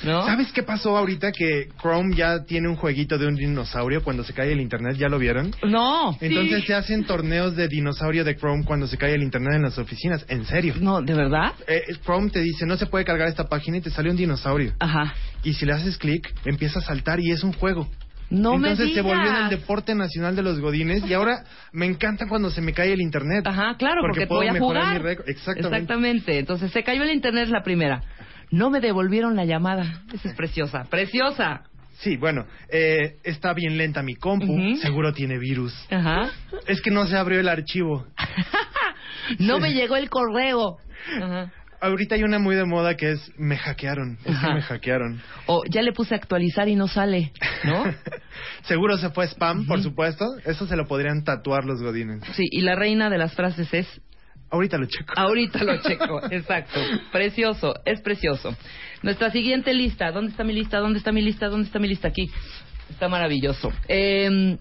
¿No? 0.04 0.26
¿Sabes 0.26 0.52
qué 0.52 0.64
pasó 0.64 0.98
ahorita 0.98 1.32
que 1.32 1.70
Chrome 1.80 2.16
ya 2.16 2.44
tiene 2.44 2.68
un 2.68 2.76
jueguito 2.76 3.18
de 3.18 3.28
un 3.28 3.36
dinosaurio 3.36 4.04
cuando 4.04 4.24
se 4.24 4.34
cae 4.34 4.52
el 4.52 4.62
internet? 4.62 4.98
¿Ya 4.98 5.10
lo 5.10 5.20
vieron? 5.20 5.54
No. 5.64 6.18
Entonces 6.22 6.66
se 6.66 6.74
hacen 6.74 7.06
torneos 7.06 7.56
de 7.56 7.68
dinosaurio 7.68 8.24
de 8.24 8.36
Chrome 8.36 8.64
cuando 8.66 8.88
se 8.88 8.98
cae 8.98 9.14
el 9.14 9.22
internet 9.22 9.56
en 9.56 9.62
las 9.64 9.78
oficinas. 9.78 10.26
En 10.28 10.46
serio. 10.46 10.74
No, 10.80 11.02
¿de 11.02 11.14
verdad? 11.14 11.54
Eh, 11.68 11.84
Chrome 12.04 12.30
te 12.30 12.42
dice 12.42 12.66
no 12.66 12.78
se 12.78 12.88
puede 12.88 13.06
cargar 13.06 13.28
esta 13.28 13.46
página 13.46 13.78
y 13.78 13.82
te 13.82 13.92
sale 13.92 14.10
un 14.10 14.18
dinosaurio. 14.18 14.74
Ajá. 14.80 15.14
Y 15.44 15.54
si 15.54 15.66
le 15.66 15.74
haces 15.74 15.98
clic, 15.98 16.34
empieza 16.46 16.80
a 16.80 16.82
saltar 16.82 17.20
y 17.20 17.32
es 17.32 17.44
un 17.44 17.54
juego. 17.54 17.88
No 18.30 18.58
me 18.58 18.72
Entonces 18.72 18.94
se 18.94 19.02
digas. 19.02 19.06
volvió 19.06 19.30
en 19.30 19.44
el 19.46 19.50
deporte 19.50 19.96
nacional 19.96 20.36
de 20.36 20.42
los 20.44 20.60
godines 20.60 21.06
y 21.06 21.14
ahora 21.14 21.44
me 21.72 21.86
encanta 21.86 22.28
cuando 22.28 22.50
se 22.50 22.62
me 22.62 22.74
cae 22.74 22.92
el 22.94 23.02
internet. 23.02 23.46
Ajá, 23.48 23.76
claro, 23.78 24.02
porque, 24.02 24.28
puedo 24.28 24.42
voy 24.42 24.50
a 24.50 24.54
mejorar 24.54 24.84
jugar. 24.84 25.02
mi 25.02 25.08
récord. 25.08 25.30
Exactamente. 25.30 25.68
Exactamente. 25.68 26.40
Entonces 26.40 26.72
se 26.72 26.84
cayó 26.84 27.04
el 27.04 27.12
internet 27.12 27.44
es 27.46 27.50
la 27.50 27.64
primera. 27.64 28.04
No 28.52 28.70
me 28.70 28.80
devolvieron 28.82 29.36
la 29.36 29.46
llamada. 29.46 30.02
Esa 30.14 30.30
es 30.30 30.36
preciosa. 30.36 30.84
Preciosa. 30.90 31.62
Sí, 32.00 32.16
bueno, 32.16 32.46
eh, 32.70 33.16
está 33.24 33.54
bien 33.54 33.78
lenta 33.78 34.04
mi 34.04 34.16
compu, 34.16 34.76
seguro 34.82 35.14
tiene 35.14 35.40
virus. 35.40 35.74
Ajá. 35.90 36.30
Es 36.68 36.80
que 36.82 36.92
no 36.92 37.08
se 37.08 37.18
abrió 37.18 37.40
el 37.40 37.48
archivo. 37.50 38.06
No 39.40 39.60
me 39.60 39.74
llegó 39.74 39.98
el 39.98 40.10
correo. 40.10 40.78
Ajá. 41.22 41.52
Ahorita 41.80 42.16
hay 42.16 42.24
una 42.24 42.40
muy 42.40 42.56
de 42.56 42.66
moda 42.66 42.96
que 42.96 43.12
es 43.12 43.32
me 43.38 43.58
hackearon, 43.58 44.18
es 44.26 44.38
que 44.38 44.54
me 44.54 44.62
hackearon. 44.62 45.22
O 45.46 45.64
ya 45.70 45.82
le 45.82 45.92
puse 45.92 46.16
a 46.16 46.18
actualizar 46.18 46.68
y 46.68 46.76
no 46.76 46.88
sale, 46.88 47.32
¿no? 47.64 47.86
Seguro 48.64 48.98
se 48.98 49.10
fue 49.12 49.26
spam, 49.28 49.68
por 49.68 49.82
supuesto. 49.82 50.26
Eso 50.46 50.66
se 50.66 50.76
lo 50.76 50.88
podrían 50.88 51.24
tatuar 51.24 51.66
los 51.66 51.82
godines. 51.82 52.24
Sí, 52.34 52.48
y 52.50 52.62
la 52.62 52.76
reina 52.76 53.10
de 53.10 53.18
las 53.18 53.34
frases 53.36 53.74
es 53.74 54.02
Ahorita 54.50 54.78
lo 54.78 54.86
checo. 54.86 55.14
Ahorita 55.16 55.64
lo 55.64 55.82
checo, 55.82 56.22
exacto. 56.32 56.80
Precioso, 57.12 57.74
es 57.86 58.02
precioso. 58.02 58.56
Nuestra 59.04 59.30
siguiente 59.30 59.74
lista, 59.74 60.12
¿dónde 60.12 60.32
está 60.32 60.44
mi 60.44 60.54
lista? 60.54 60.80
¿Dónde 60.80 61.00
está 61.00 61.12
mi 61.12 61.22
lista? 61.22 61.50
¿Dónde 61.50 61.68
está 61.68 61.80
mi 61.80 61.88
lista? 61.90 62.08
Aquí. 62.08 62.32
Está 62.90 63.10
maravilloso. 63.10 63.74
Eh, 63.90 64.58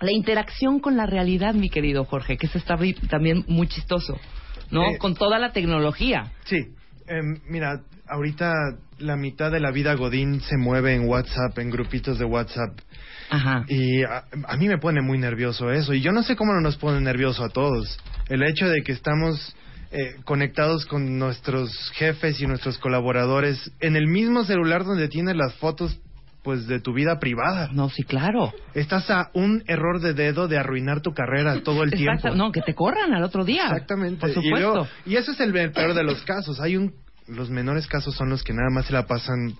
la 0.00 0.12
interacción 0.12 0.78
con 0.78 0.96
la 0.96 1.06
realidad, 1.06 1.54
mi 1.54 1.70
querido 1.70 2.04
Jorge, 2.04 2.36
que 2.36 2.46
eso 2.46 2.58
está 2.58 2.76
también 3.08 3.44
muy 3.48 3.66
chistoso, 3.66 4.16
¿no? 4.70 4.90
Eh, 4.90 4.98
con 4.98 5.14
toda 5.14 5.38
la 5.38 5.52
tecnología. 5.52 6.32
Sí. 6.44 6.74
Em, 7.06 7.40
mira, 7.48 7.80
ahorita 8.08 8.52
la 8.98 9.16
mitad 9.16 9.50
de 9.50 9.60
la 9.60 9.70
vida 9.70 9.94
Godín 9.94 10.40
se 10.40 10.56
mueve 10.56 10.94
en 10.94 11.08
WhatsApp, 11.08 11.58
en 11.58 11.70
grupitos 11.70 12.18
de 12.18 12.24
WhatsApp. 12.24 12.78
Ajá. 13.30 13.64
Y 13.68 14.02
a, 14.02 14.24
a 14.46 14.56
mí 14.56 14.68
me 14.68 14.78
pone 14.78 15.00
muy 15.02 15.18
nervioso 15.18 15.70
eso. 15.70 15.94
Y 15.94 16.00
yo 16.00 16.12
no 16.12 16.22
sé 16.22 16.36
cómo 16.36 16.52
no 16.52 16.60
nos 16.60 16.76
pone 16.76 17.00
nervioso 17.00 17.44
a 17.44 17.48
todos. 17.50 17.98
El 18.28 18.42
hecho 18.42 18.68
de 18.68 18.82
que 18.82 18.92
estamos 18.92 19.54
eh, 19.90 20.16
conectados 20.24 20.84
con 20.84 21.18
nuestros 21.18 21.70
jefes 21.94 22.38
y 22.42 22.46
nuestros 22.46 22.76
colaboradores 22.76 23.72
en 23.80 23.96
el 23.96 24.06
mismo 24.06 24.44
celular 24.44 24.84
donde 24.84 25.08
tienes 25.08 25.34
las 25.34 25.54
fotos 25.54 25.98
pues 26.48 26.66
de 26.66 26.80
tu 26.80 26.94
vida 26.94 27.18
privada. 27.20 27.68
No, 27.74 27.90
sí, 27.90 28.04
claro. 28.04 28.54
Estás 28.72 29.10
a 29.10 29.28
un 29.34 29.62
error 29.66 30.00
de 30.00 30.14
dedo 30.14 30.48
de 30.48 30.56
arruinar 30.56 31.02
tu 31.02 31.12
carrera 31.12 31.62
todo 31.62 31.82
el 31.82 31.92
Exacto. 31.92 32.22
tiempo. 32.22 32.38
No, 32.38 32.52
que 32.52 32.62
te 32.62 32.74
corran 32.74 33.12
al 33.12 33.22
otro 33.22 33.44
día. 33.44 33.64
Exactamente. 33.64 34.20
Por 34.20 34.30
Y, 34.30 34.32
supuesto. 34.32 34.56
luego- 34.58 34.88
y 35.04 35.16
eso 35.16 35.32
es 35.32 35.40
el 35.40 35.52
peor 35.52 35.92
de 35.92 36.02
los 36.04 36.22
casos. 36.22 36.58
Hay 36.58 36.78
un 36.78 36.94
los 37.26 37.50
menores 37.50 37.86
casos 37.86 38.14
son 38.14 38.30
los 38.30 38.42
que 38.42 38.54
nada 38.54 38.70
más 38.72 38.86
se 38.86 38.94
la 38.94 39.06
pasan 39.06 39.52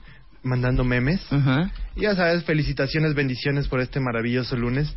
mandando 0.42 0.82
memes. 0.82 1.20
Y 1.94 2.00
Ya 2.00 2.14
sabes, 2.16 2.42
felicitaciones, 2.44 3.12
bendiciones 3.14 3.68
por 3.68 3.80
este 3.80 4.00
maravilloso 4.00 4.56
lunes. 4.56 4.94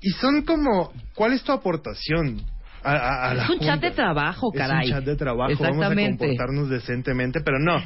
Y 0.00 0.10
son 0.10 0.42
como, 0.42 0.92
¿cuál 1.16 1.32
es 1.32 1.42
tu 1.42 1.50
aportación? 1.50 2.40
A, 2.86 2.92
a- 2.92 3.30
a 3.30 3.34
la 3.34 3.44
Es 3.44 3.50
un 3.50 3.58
chat 3.60 3.80
de 3.80 3.90
trabajo, 3.90 4.50
caray. 4.52 4.84
Es 4.86 4.92
un 4.92 4.96
chat 4.98 5.04
de 5.04 5.16
trabajo, 5.16 5.52
vamos 5.58 5.60
a 5.60 5.68
Exactamente. 5.70 6.18
comportarnos 6.26 6.68
decentemente, 6.70 7.40
pero 7.40 7.58
no. 7.58 7.82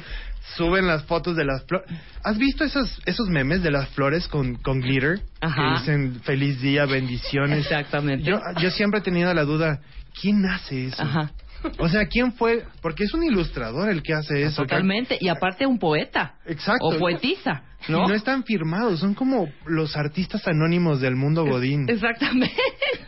Suben 0.55 0.87
las 0.87 1.03
fotos 1.03 1.35
de 1.35 1.45
las 1.45 1.63
flores. 1.65 1.89
¿Has 2.23 2.37
visto 2.37 2.63
esos 2.63 2.99
esos 3.05 3.27
memes 3.29 3.63
de 3.63 3.71
las 3.71 3.89
flores 3.89 4.27
con, 4.27 4.55
con 4.55 4.79
glitter? 4.81 5.19
Ajá. 5.39 5.55
Que 5.75 5.79
dicen 5.79 6.21
feliz 6.23 6.61
día, 6.61 6.85
bendiciones. 6.85 7.59
Exactamente. 7.59 8.23
Yo, 8.29 8.39
yo 8.59 8.69
siempre 8.71 8.99
he 8.99 9.03
tenido 9.03 9.33
la 9.33 9.43
duda, 9.43 9.79
¿quién 10.19 10.45
hace 10.45 10.87
eso? 10.87 11.01
Ajá. 11.01 11.31
O 11.77 11.89
sea, 11.89 12.05
¿quién 12.07 12.33
fue? 12.33 12.63
Porque 12.81 13.03
es 13.03 13.13
un 13.13 13.23
ilustrador 13.23 13.89
el 13.89 14.01
que 14.01 14.13
hace 14.13 14.43
eso. 14.43 14.63
Totalmente. 14.63 15.17
Y 15.19 15.27
aparte 15.27 15.65
un 15.65 15.79
poeta. 15.79 16.35
Exacto. 16.45 16.87
O 16.87 16.97
poetisa, 16.97 17.63
Y 17.87 17.91
¿no? 17.91 18.07
no 18.07 18.13
están 18.13 18.43
firmados, 18.43 18.99
son 18.99 19.13
como 19.13 19.49
los 19.65 19.95
artistas 19.95 20.47
anónimos 20.47 21.01
del 21.01 21.15
mundo 21.15 21.45
Godín. 21.45 21.89
Exactamente. 21.89 22.55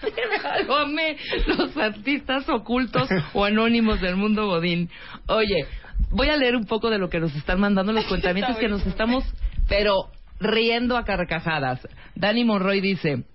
Lo 0.68 0.78
amé. 0.78 1.18
Los 1.48 1.76
artistas 1.78 2.48
ocultos 2.50 3.10
o 3.34 3.46
anónimos 3.46 4.02
del 4.02 4.16
mundo 4.16 4.48
Godín. 4.48 4.90
Oye, 5.28 5.66
voy 6.12 6.30
a 6.30 6.38
leer 6.38 6.56
un 6.56 6.66
poco 6.66 6.90
de 6.90 7.00
lo 7.00 7.10
que 7.10 7.20
nos 7.20 7.36
están 7.36 7.60
mandando 7.60 7.92
los 7.92 8.06
cuentamientos 8.06 8.58
que 8.58 8.68
nos 8.68 8.86
estamos, 8.86 9.24
pero 9.68 10.10
riendo 10.40 10.98
a 10.98 11.04
carcajadas. 11.06 11.88
Dani 12.16 12.44
Monroy 12.44 12.82
dice. 12.82 13.26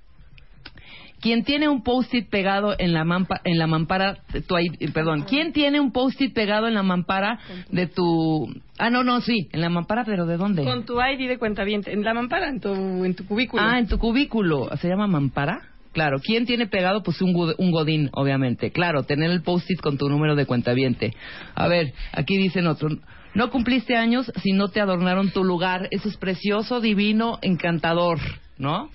Quien 1.21 1.43
tiene 1.45 1.69
un 1.69 1.83
post-it 1.83 2.29
pegado 2.31 2.75
en 2.79 2.93
la, 2.93 3.05
mampa- 3.05 3.41
en 3.45 3.59
la 3.59 3.67
mampara, 3.67 4.19
tu, 4.47 4.57
I- 4.59 4.89
perdón, 4.93 5.25
¿quién 5.29 5.53
tiene 5.53 5.81
un 5.81 5.91
post-it 5.91 6.33
pegado 6.33 6.69
en 6.69 6.75
la 6.75 6.83
mampara 6.85 7.41
de 7.71 7.87
tu... 7.89 8.49
Ah, 8.79 8.91
no, 8.91 9.03
no, 9.03 9.21
sí, 9.21 9.49
en 9.53 9.61
la 9.61 9.69
mampara, 9.69 10.05
pero 10.05 10.27
¿de 10.27 10.37
dónde? 10.37 10.63
Con 10.65 10.85
tu 10.85 11.01
ID 11.01 11.29
de 11.29 11.39
cuenta 11.39 11.65
bien, 11.65 11.83
en 11.87 12.05
la 12.05 12.15
mampara, 12.15 12.49
en 12.49 12.61
tu, 12.61 13.05
en 13.05 13.15
tu 13.17 13.27
cubículo. 13.27 13.63
Ah, 13.65 13.79
en 13.81 13.89
tu 13.89 13.99
cubículo. 13.99 14.69
¿Se 14.81 14.87
llama 14.89 15.09
mampara? 15.09 15.63
Claro. 15.93 16.19
¿Quién 16.23 16.47
tiene 16.47 16.67
pegado? 16.69 17.03
Pues 17.03 17.21
un, 17.21 17.35
un 17.59 17.71
godín, 17.73 18.11
obviamente. 18.13 18.71
Claro, 18.71 19.03
tener 19.03 19.31
el 19.33 19.43
post-it 19.43 19.81
con 19.81 19.99
tu 19.99 20.09
número 20.09 20.37
de 20.37 20.47
cuentaviente. 20.47 21.15
A 21.57 21.67
ver, 21.67 21.93
aquí 22.13 22.37
dicen 22.37 22.69
otro. 22.69 22.89
No 23.35 23.51
cumpliste 23.51 23.97
años 23.97 24.31
si 24.43 24.53
no 24.53 24.69
te 24.69 24.81
adornaron 24.81 25.31
tu 25.31 25.43
lugar. 25.43 25.89
Eso 25.91 26.09
es 26.09 26.17
precioso, 26.17 26.81
divino, 26.81 27.39
encantador, 27.43 28.19
¿no? 28.59 28.91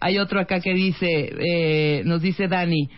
Hay 0.00 0.18
otro 0.18 0.40
acá 0.40 0.60
que 0.60 0.74
dice, 0.74 1.32
eh, 1.40 2.02
nos 2.04 2.22
dice 2.22 2.46
Dani, 2.48 2.88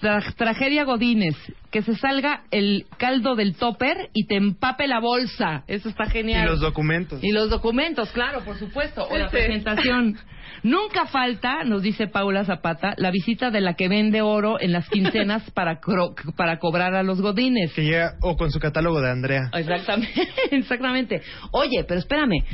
tra- 0.00 0.34
tragedia 0.36 0.84
Godines, 0.84 1.34
que 1.72 1.82
se 1.82 1.96
salga 1.96 2.44
el 2.52 2.86
caldo 2.96 3.34
del 3.34 3.56
topper 3.56 4.10
y 4.14 4.26
te 4.26 4.36
empape 4.36 4.86
la 4.86 5.00
bolsa. 5.00 5.64
Eso 5.66 5.88
está 5.88 6.04
Y 6.06 6.10
genial. 6.10 6.46
los 6.46 6.60
documentos. 6.60 7.22
Y 7.24 7.32
los 7.32 7.50
documentos, 7.50 8.10
claro, 8.12 8.44
por 8.44 8.56
supuesto. 8.56 9.04
O 9.08 9.16
la 9.18 9.26
Este. 9.26 9.38
presentación. 9.38 10.16
Nunca 10.62 11.06
falta, 11.06 11.62
nos 11.64 11.82
dice 11.82 12.06
Paula 12.08 12.44
Zapata, 12.44 12.94
la 12.96 13.10
visita 13.10 13.50
de 13.50 13.60
la 13.60 13.74
que 13.74 13.88
vende 13.88 14.22
oro 14.22 14.60
en 14.60 14.72
las 14.72 14.88
quincenas 14.88 15.48
para, 15.54 15.80
cro- 15.80 16.14
para 16.36 16.58
cobrar 16.58 16.94
a 16.94 17.02
los 17.02 17.20
godines. 17.20 17.72
Que 17.74 17.82
llega, 17.82 18.14
o 18.22 18.36
con 18.36 18.50
su 18.50 18.58
catálogo 18.60 19.00
de 19.00 19.10
Andrea. 19.10 19.50
Exactamente, 19.54 20.28
exactamente. 20.52 21.20
Oye, 21.52 21.84
pero 21.86 22.00
espérame. 22.00 22.44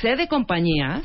Sé 0.00 0.16
de 0.16 0.28
compañías 0.28 1.02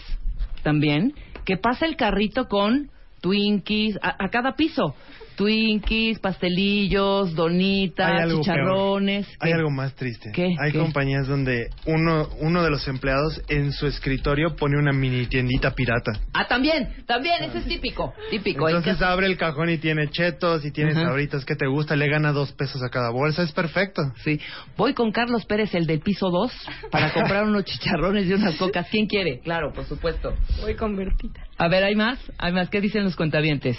también 0.63 1.13
que 1.47 1.55
pasa 1.55 1.85
el 1.85 1.95
carrito 1.95 2.49
con 2.49 2.91
Twinkies 3.21 3.97
a, 4.01 4.21
a 4.25 4.29
cada 4.29 4.57
piso. 4.57 4.95
Twinkies, 5.37 6.17
pastelillos, 6.19 7.35
donitas, 7.35 8.27
chicharrones. 8.27 9.25
peor. 9.27 9.37
Hay 9.39 9.51
¿Qué? 9.51 9.53
algo 9.53 9.69
más 9.69 9.93
triste. 9.93 10.31
¿Qué? 10.33 10.55
Hay 10.59 10.71
¿Qué? 10.71 10.79
compañías 10.79 11.27
donde 11.27 11.69
uno, 11.85 12.27
uno 12.39 12.63
de 12.63 12.71
los 12.71 12.87
empleados 12.87 13.39
en 13.47 13.71
su 13.71 13.85
escritorio 13.85 14.55
pone 14.55 14.77
una 14.79 14.91
mini 14.91 15.27
tiendita 15.27 15.75
pirata. 15.75 16.13
Ah, 16.33 16.47
también, 16.47 16.89
también, 17.05 17.43
eso 17.43 17.59
es 17.59 17.65
típico, 17.65 18.13
típico. 18.31 18.67
Entonces 18.67 18.99
abre 19.01 19.27
el 19.27 19.37
cajón 19.37 19.69
y 19.69 19.77
tiene 19.77 20.09
chetos 20.09 20.65
y 20.65 20.71
tiene 20.71 20.93
sabritas 20.95 21.45
que 21.45 21.55
te 21.55 21.67
gusta, 21.67 21.95
le 21.95 22.09
gana 22.09 22.31
dos 22.31 22.51
pesos 22.53 22.81
a 22.81 22.89
cada 22.89 23.11
bolsa, 23.11 23.43
es 23.43 23.51
perfecto. 23.51 24.01
Sí. 24.23 24.39
Voy 24.75 24.95
con 24.95 25.11
Carlos 25.11 25.45
Pérez, 25.45 25.73
el 25.75 25.85
del 25.85 25.99
piso 25.99 26.29
2, 26.31 26.51
para 26.91 27.13
comprar 27.13 27.43
unos 27.43 27.63
chicharrones 27.65 28.25
y 28.25 28.33
unas 28.33 28.55
cocas. 28.55 28.87
¿Quién 28.89 29.05
quiere? 29.05 29.39
Claro, 29.41 29.71
por 29.71 29.85
supuesto. 29.85 30.33
Voy 30.61 30.75
con 30.75 30.95
Bertita. 30.95 31.41
A 31.59 31.67
ver, 31.67 31.83
¿hay 31.83 31.95
más? 31.95 32.19
¿Hay 32.39 32.53
más? 32.53 32.69
¿Qué 32.69 32.81
dicen 32.81 33.03
los 33.03 33.15
cuentavientes? 33.15 33.77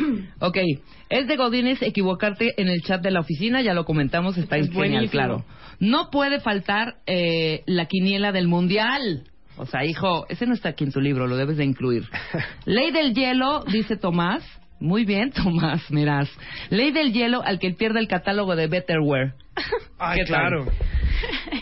Ok, 0.40 0.56
es 1.08 1.26
de 1.26 1.36
Godínez 1.36 1.82
equivocarte 1.82 2.54
en 2.56 2.68
el 2.68 2.82
chat 2.82 3.02
de 3.02 3.10
la 3.10 3.20
oficina, 3.20 3.62
ya 3.62 3.74
lo 3.74 3.84
comentamos, 3.84 4.36
está 4.38 4.56
Es 4.56 4.70
genial, 4.70 5.10
claro. 5.10 5.44
No 5.78 6.10
puede 6.10 6.40
faltar 6.40 6.96
eh, 7.06 7.62
la 7.66 7.86
quiniela 7.86 8.32
del 8.32 8.48
mundial. 8.48 9.24
O 9.56 9.66
sea, 9.66 9.84
hijo, 9.84 10.26
ese 10.28 10.46
no 10.46 10.54
está 10.54 10.70
aquí 10.70 10.84
en 10.84 10.92
tu 10.92 11.00
libro, 11.00 11.26
lo 11.26 11.36
debes 11.36 11.56
de 11.56 11.64
incluir. 11.64 12.04
Ley 12.64 12.90
del 12.92 13.14
hielo, 13.14 13.64
dice 13.70 13.96
Tomás. 13.96 14.42
Muy 14.78 15.04
bien, 15.04 15.30
Tomás, 15.34 15.90
mirás. 15.90 16.30
Ley 16.70 16.92
del 16.92 17.12
hielo 17.12 17.42
al 17.42 17.58
que 17.58 17.70
pierde 17.72 18.00
el 18.00 18.08
catálogo 18.08 18.56
de 18.56 18.66
Betterware. 18.66 19.34
Ay, 19.98 20.20
claro. 20.24 20.66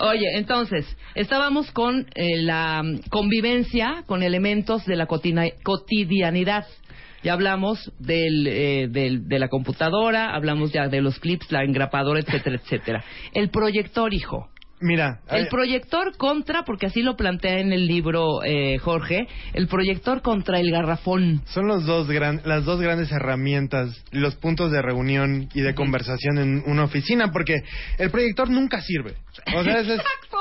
Oye, 0.01 0.37
entonces, 0.37 0.87
estábamos 1.15 1.73
con 1.73 2.07
eh, 2.15 2.43
la 2.43 2.83
convivencia 3.11 4.05
con 4.07 4.23
elementos 4.23 4.85
de 4.85 4.95
la 4.95 5.07
cotidianidad. 5.07 6.67
Ya 7.23 7.33
hablamos 7.33 7.93
del, 7.99 8.47
eh, 8.47 8.89
del- 8.89 9.27
de 9.29 9.39
la 9.39 9.49
computadora, 9.49 10.35
hablamos 10.35 10.73
ya 10.73 10.89
de 10.89 11.01
los 11.01 11.19
clips, 11.19 11.51
la 11.51 11.65
engrapadora, 11.65 12.21
etcétera, 12.21 12.57
etcétera. 12.57 13.05
El 13.35 13.51
proyector, 13.51 14.15
hijo. 14.15 14.49
Mira, 14.81 15.21
El 15.29 15.49
proyector 15.49 16.17
contra, 16.17 16.63
porque 16.65 16.87
así 16.87 17.03
lo 17.03 17.17
plantea 17.17 17.59
en 17.59 17.73
el 17.73 17.87
libro 17.87 18.43
eh, 18.45 18.79
Jorge, 18.79 19.27
el 19.55 19.67
proyector 19.69 20.23
contra 20.23 20.61
el 20.61 20.71
garrafón. 20.71 21.43
son 21.47 21.67
los 21.67 21.85
dos 21.85 22.09
gran, 22.09 22.43
las 22.45 22.65
dos 22.65 22.81
grandes 22.81 23.11
herramientas, 23.11 24.05
los 24.13 24.37
puntos 24.37 24.71
de 24.71 24.81
reunión 24.83 25.49
y 25.55 25.61
de 25.63 25.75
conversación 25.75 26.39
en 26.39 26.63
una 26.67 26.85
oficina, 26.85 27.31
porque 27.33 27.57
el 27.99 28.11
proyector 28.11 28.51
nunca 28.51 28.81
sirve. 28.81 29.15
O 29.57 29.63
sea, 29.65 29.81
ese 29.81 29.95
es- 29.95 30.01
¡Exacto! 30.09 30.39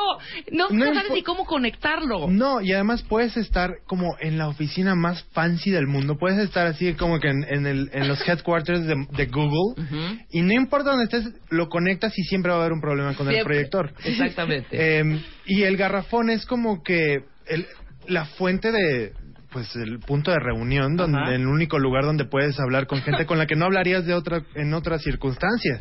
No, 0.51 0.67
sabes 0.69 1.11
ni 1.13 1.23
cómo 1.23 1.45
conectarlo. 1.45 2.27
No, 2.29 2.61
y 2.61 2.73
además 2.73 3.03
puedes 3.03 3.37
estar 3.37 3.71
como 3.85 4.15
en 4.19 4.37
la 4.37 4.47
oficina 4.47 4.95
más 4.95 5.23
fancy 5.31 5.71
del 5.71 5.87
mundo. 5.87 6.17
Puedes 6.17 6.39
estar 6.39 6.67
así 6.67 6.93
como 6.93 7.19
que 7.19 7.29
en, 7.29 7.43
en 7.49 7.65
el, 7.67 7.89
en 7.93 8.07
los 8.07 8.27
headquarters 8.27 8.85
de, 8.85 8.95
de 9.15 9.25
Google. 9.27 9.83
Y 10.31 10.41
no 10.41 10.53
importa 10.53 10.91
dónde 10.91 11.05
estés, 11.05 11.33
lo 11.49 11.69
conectas 11.69 12.17
y 12.17 12.23
siempre 12.23 12.51
va 12.51 12.57
a 12.57 12.61
haber 12.61 12.73
un 12.73 12.81
problema 12.81 13.13
con 13.15 13.27
el 13.27 13.35
proyector. 13.43 13.93
Exactamente. 14.27 14.67
Eh, 14.99 15.21
y 15.45 15.63
el 15.63 15.77
garrafón 15.77 16.29
es 16.29 16.45
como 16.45 16.83
que 16.83 17.23
el- 17.47 17.65
la 18.07 18.25
fuente 18.25 18.71
de 18.71 19.13
pues 19.49 19.73
el 19.77 19.99
punto 19.99 20.29
de 20.29 20.37
reunión 20.39 20.97
donde 20.97 21.19
Ajá. 21.19 21.33
el 21.33 21.47
único 21.47 21.79
lugar 21.79 22.03
donde 22.03 22.25
puedes 22.25 22.59
hablar 22.59 22.85
con 22.85 23.01
gente 23.01 23.25
con 23.25 23.37
la 23.37 23.45
que 23.47 23.55
no 23.55 23.63
hablarías 23.65 24.05
de 24.05 24.13
otra 24.13 24.41
en 24.55 24.73
otra 24.73 24.99
circunstancia 24.99 25.79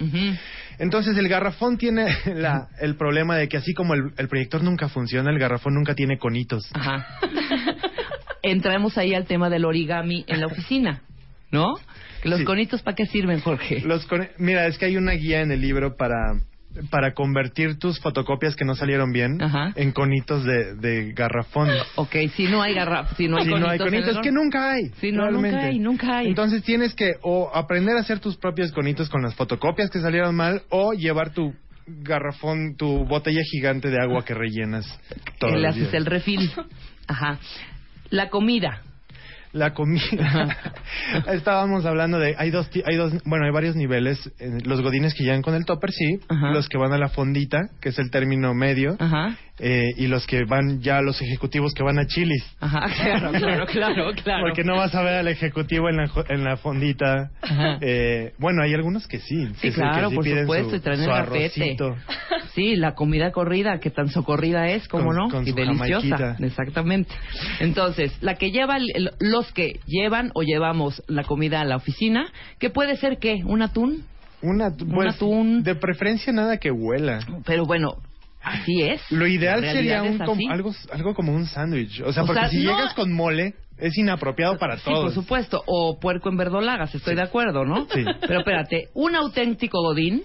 entonces 0.78 1.18
el 1.18 1.28
garrafón 1.28 1.76
tiene 1.76 2.06
la, 2.36 2.68
el 2.80 2.94
problema 2.94 3.36
de 3.36 3.48
que 3.48 3.56
así 3.56 3.74
como 3.74 3.94
el, 3.94 4.12
el 4.18 4.28
proyector 4.28 4.62
nunca 4.62 4.88
funciona 4.88 5.30
el 5.30 5.38
garrafón 5.40 5.74
nunca 5.74 5.94
tiene 5.96 6.16
conitos 6.16 6.70
Ajá. 6.74 7.06
Entramos 8.42 8.96
ahí 8.98 9.14
al 9.14 9.26
tema 9.26 9.50
del 9.50 9.64
origami 9.64 10.24
en 10.28 10.40
la 10.40 10.46
oficina, 10.46 11.02
¿no? 11.50 11.74
¿Los 12.22 12.38
Sí. 12.38 12.44
conitos 12.44 12.82
para 12.82 12.94
qué 12.94 13.06
sirven, 13.06 13.40
Jorge? 13.40 13.80
Los 13.80 14.06
mira 14.38 14.66
es 14.66 14.78
que 14.78 14.84
hay 14.86 14.96
una 14.96 15.12
guía 15.12 15.40
en 15.40 15.50
el 15.50 15.60
libro 15.60 15.96
para 15.96 16.16
para 16.90 17.14
convertir 17.14 17.78
tus 17.78 17.98
fotocopias 18.00 18.54
que 18.56 18.64
no 18.64 18.74
salieron 18.74 19.12
bien 19.12 19.40
Ajá. 19.42 19.72
en 19.76 19.92
conitos 19.92 20.44
de, 20.44 20.74
de 20.76 21.12
garrafón 21.12 21.68
Ok, 21.96 22.14
si 22.34 22.46
no 22.48 22.62
hay 22.62 22.74
garra, 22.74 23.08
si 23.16 23.28
no 23.28 23.38
hay 23.38 23.44
si 23.44 23.50
conitos, 23.50 23.60
no 23.66 23.70
hay 23.72 23.78
en 23.78 23.84
conitos, 23.84 24.08
el- 24.10 24.16
es 24.16 24.22
que 24.22 24.32
nunca 24.32 24.70
hay. 24.72 24.82
Sí, 25.00 25.12
no, 25.12 25.22
realmente. 25.22 25.50
nunca 25.52 25.66
hay, 25.66 25.78
nunca 25.78 26.18
hay. 26.18 26.26
Entonces 26.28 26.62
tienes 26.62 26.94
que 26.94 27.14
o 27.22 27.50
aprender 27.54 27.96
a 27.96 28.00
hacer 28.00 28.18
tus 28.20 28.36
propios 28.36 28.72
conitos 28.72 29.08
con 29.08 29.22
las 29.22 29.34
fotocopias 29.34 29.90
que 29.90 30.00
salieron 30.00 30.34
mal 30.34 30.62
o 30.70 30.92
llevar 30.92 31.30
tu 31.30 31.54
garrafón, 31.86 32.76
tu 32.76 33.04
botella 33.06 33.40
gigante 33.50 33.88
de 33.90 34.00
agua 34.02 34.24
que 34.24 34.34
rellenas 34.34 34.86
todos 35.38 35.54
le 35.54 35.60
los 35.60 35.70
haces 35.70 35.82
días. 35.82 35.94
el 35.94 36.06
refil. 36.06 36.50
Ajá. 37.06 37.38
La 38.10 38.28
comida. 38.28 38.82
la 39.52 39.72
comida. 39.72 40.56
Estábamos 41.32 41.84
hablando 41.86 42.18
de 42.18 42.34
hay 42.38 42.50
dos 42.50 42.68
hay 42.84 42.96
dos 42.96 43.12
bueno 43.24 43.44
hay 43.46 43.52
varios 43.52 43.76
niveles 43.76 44.18
Eh, 44.38 44.58
los 44.64 44.80
godines 44.82 45.14
que 45.14 45.24
llegan 45.24 45.42
con 45.42 45.54
el 45.54 45.64
topper 45.64 45.90
sí 45.92 46.18
Ajá. 46.28 46.50
los 46.50 46.68
que 46.68 46.78
van 46.78 46.92
a 46.92 46.98
la 46.98 47.08
fondita 47.08 47.58
que 47.80 47.88
es 47.90 47.98
el 47.98 48.10
término 48.10 48.54
medio 48.54 48.96
Ajá. 48.98 49.36
eh, 49.58 49.92
y 49.96 50.06
los 50.08 50.26
que 50.26 50.44
van 50.44 50.80
ya 50.80 51.00
los 51.00 51.20
ejecutivos 51.22 51.72
que 51.74 51.82
van 51.82 51.98
a 51.98 52.06
Chilis 52.06 52.44
Ajá, 52.60 52.80
claro, 53.02 53.32
claro, 53.32 53.66
claro, 53.66 54.12
claro. 54.22 54.44
porque 54.46 54.64
no 54.64 54.76
vas 54.76 54.94
a 54.94 55.02
ver 55.02 55.14
al 55.14 55.28
ejecutivo 55.28 55.88
en 55.88 55.96
la 55.96 56.10
en 56.28 56.44
la 56.44 56.56
fondita 56.56 57.30
Ajá. 57.42 57.78
Eh, 57.80 58.32
bueno 58.38 58.62
hay 58.62 58.74
algunos 58.74 59.06
que 59.06 59.18
sí 59.20 59.46
Sí, 59.46 59.52
que 59.62 59.70
sí- 59.72 59.80
claro, 59.80 60.10
que 60.10 60.16
sí 60.22 60.30
por 60.30 60.40
supuesto, 60.40 60.70
su, 60.70 60.76
y 60.76 60.80
traen 60.80 61.02
el 61.02 61.10
arrocito. 61.10 61.96
Sí, 62.54 62.74
la 62.76 62.94
comida 62.94 63.32
corrida, 63.32 63.80
que 63.80 63.90
tan 63.90 64.08
socorrida 64.08 64.68
es, 64.68 64.88
¿cómo 64.88 65.06
Con- 65.08 65.16
no? 65.16 65.28
con 65.28 65.46
y 65.46 65.52
deliciosa, 65.52 66.36
exactamente. 66.40 67.12
Entonces, 67.60 68.16
la 68.22 68.36
que 68.36 68.50
lleva, 68.50 68.78
los 69.20 69.52
que 69.52 69.80
llevan 69.86 70.30
o 70.34 70.42
llevamos 70.42 70.75
la 71.08 71.24
comida 71.24 71.60
a 71.60 71.64
la 71.64 71.76
oficina, 71.76 72.26
que 72.58 72.70
puede 72.70 72.96
ser 72.96 73.18
qué, 73.18 73.42
un 73.44 73.62
atún, 73.62 74.04
Una, 74.42 74.70
pues, 74.70 75.14
atún. 75.16 75.62
de 75.62 75.74
preferencia 75.74 76.32
nada 76.32 76.58
que 76.58 76.70
huela. 76.70 77.20
pero 77.44 77.64
bueno, 77.64 77.96
así 78.42 78.82
es. 78.82 79.00
Lo 79.10 79.26
ideal 79.26 79.60
sería 79.60 80.02
un, 80.02 80.20
algo, 80.50 80.72
algo 80.92 81.14
como 81.14 81.34
un 81.34 81.46
sándwich. 81.46 82.00
O 82.02 82.12
sea, 82.12 82.22
O 82.22 82.26
porque 82.26 82.40
sea, 82.42 82.50
si 82.50 82.62
no- 82.64 82.70
llegas 82.76 82.94
con 82.94 83.12
mole, 83.12 83.54
es 83.78 83.96
inapropiado 83.98 84.56
para 84.56 84.76
Sí, 84.78 84.84
por 84.84 84.94
todos. 84.94 85.14
supuesto. 85.14 85.62
O 85.66 85.98
puerco 86.00 86.28
en 86.30 86.36
verdolagas, 86.36 86.94
estoy 86.94 87.14
de 87.14 87.22
acuerdo, 87.22 87.64
¿no? 87.64 87.86
Sí. 87.92 88.04
Pero 88.26 88.38
espérate, 88.40 88.88
un 88.94 89.14
auténtico 89.16 89.82
godín 89.82 90.22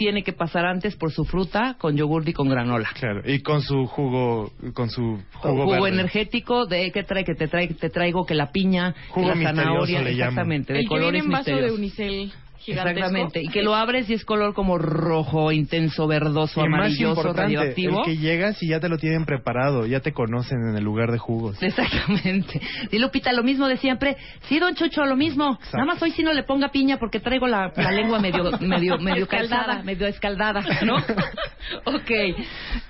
tiene 0.00 0.22
que 0.22 0.32
pasar 0.32 0.64
antes 0.64 0.96
por 0.96 1.12
su 1.12 1.26
fruta 1.26 1.76
con 1.78 1.94
yogur 1.94 2.26
y 2.26 2.32
con 2.32 2.48
granola. 2.48 2.88
Claro, 2.98 3.20
y 3.22 3.42
con 3.42 3.60
su 3.60 3.84
jugo, 3.84 4.50
con 4.72 4.88
su 4.88 5.02
jugo, 5.34 5.64
jugo 5.64 5.72
verde. 5.72 5.88
energético 5.88 6.64
de 6.64 6.90
que 6.90 7.02
trae 7.02 7.22
que 7.22 7.34
te 7.34 7.48
trae 7.48 7.68
te 7.68 7.90
traigo 7.90 8.24
que 8.24 8.34
la 8.34 8.50
piña 8.50 8.94
Jugo 9.10 9.34
que 9.34 9.36
la 9.36 9.54
zanahoria 9.54 10.00
le 10.00 10.12
exactamente 10.12 10.72
de 10.72 10.78
El 10.80 10.88
que 10.88 10.98
viene 10.98 11.18
en 11.18 11.28
vaso 11.28 11.54
de 11.54 11.70
unicel 11.70 12.32
gigantesco. 12.60 12.98
exactamente 12.98 13.42
y 13.42 13.48
que 13.48 13.62
lo 13.62 13.74
abres 13.74 14.08
y 14.10 14.14
es 14.14 14.24
color 14.24 14.54
como 14.54 14.78
rojo 14.78 15.52
intenso 15.52 16.06
verdoso 16.06 16.60
amarilloso 16.62 17.32
radioactivo 17.32 18.00
el 18.00 18.04
que 18.04 18.16
llegas 18.16 18.62
y 18.62 18.68
ya 18.68 18.80
te 18.80 18.88
lo 18.88 18.96
tienen 18.98 19.24
preparado, 19.24 19.86
ya 19.86 20.00
te 20.00 20.12
conocen 20.12 20.58
en 20.70 20.76
el 20.76 20.84
lugar 20.84 21.10
de 21.12 21.18
jugos. 21.18 21.60
Exactamente. 21.62 22.60
Y 22.90 22.98
Lupita, 22.98 23.32
lo 23.32 23.42
mismo 23.42 23.68
de 23.68 23.76
siempre. 23.76 24.16
Sí, 24.48 24.58
don 24.58 24.74
Chucho, 24.74 25.04
lo 25.04 25.16
mismo. 25.16 25.58
Nada 25.72 25.84
más 25.86 26.02
hoy 26.02 26.10
sí 26.12 26.22
no 26.22 26.32
le 26.32 26.42
ponga 26.44 26.70
piña 26.70 26.98
porque 26.98 27.20
traigo 27.20 27.46
la, 27.46 27.72
la 27.76 27.90
lengua 27.90 28.18
medio, 28.20 28.44
medio, 28.60 28.98
medio 28.98 29.24
Escaldada. 29.24 29.64
calzada, 29.66 29.82
medio 29.82 30.06
escaldada, 30.06 30.60
¿no? 30.84 30.96
ok. 31.84 32.10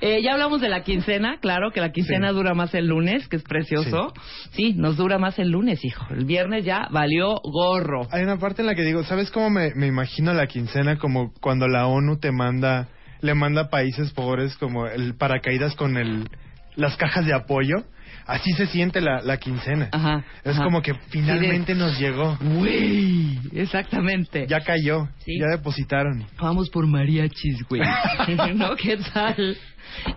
Eh, 0.01 0.23
ya 0.23 0.33
hablamos 0.33 0.61
de 0.61 0.69
la 0.69 0.83
quincena, 0.83 1.39
claro, 1.41 1.71
que 1.71 1.81
la 1.81 1.93
quincena 1.93 2.29
Sí. 2.31 2.35
dura 2.35 2.55
más 2.55 2.75
el 2.75 2.87
lunes, 2.87 3.29
que 3.29 3.37
es 3.37 3.43
precioso. 3.43 4.13
Sí. 4.53 4.75
nos 4.75 4.97
dura 4.97 5.19
más 5.19 5.39
el 5.39 5.51
lunes, 5.51 5.85
hijo. 5.85 6.07
El 6.11 6.25
viernes 6.25 6.65
ya 6.65 6.89
valió 6.91 7.41
gorro. 7.43 8.07
Hay 8.11 8.23
una 8.23 8.39
parte 8.39 8.63
en 8.63 8.67
la 8.67 8.75
que 8.75 8.83
digo, 8.83 9.03
¿sabes 9.05 9.31
cómo 9.31 9.51
me, 9.51 9.60
me 9.75 9.87
imagino 9.87 10.33
la 10.35 10.47
quincena? 10.47 10.97
Como 10.99 11.33
cuando 11.41 11.69
la 11.69 11.87
ONU 11.87 12.19
te 12.19 12.33
manda, 12.33 12.89
le 13.21 13.35
manda 13.35 13.63
a 13.63 13.69
países 13.71 14.13
pobres 14.13 14.57
como 14.57 14.87
el 14.87 15.15
paracaídas 15.15 15.75
con 15.75 15.97
el, 15.97 16.29
las 16.77 16.97
cajas 16.97 17.27
de 17.27 17.35
apoyo. 17.35 17.85
Así 18.27 18.53
se 18.53 18.67
siente 18.67 19.01
la, 19.01 19.23
la 19.23 19.39
quincena. 19.39 19.89
Ajá. 19.93 20.25
Es 20.45 20.55
ajá. 20.55 20.65
como 20.65 20.83
que 20.83 20.95
finalmente 21.11 21.75
nos 21.75 21.99
llegó. 21.99 22.37
Güey, 22.41 23.39
exactamente. 23.53 24.47
Ya 24.49 24.61
cayó, 24.61 25.09
Sí. 25.25 25.39
ya 25.39 25.47
depositaron. 25.57 26.25
Vamos 26.41 26.71
por 26.71 26.87
mariachis, 26.87 27.63
güey. 27.69 27.83
¿No? 28.55 28.77
¿Qué 28.77 28.99
tal? 29.13 29.57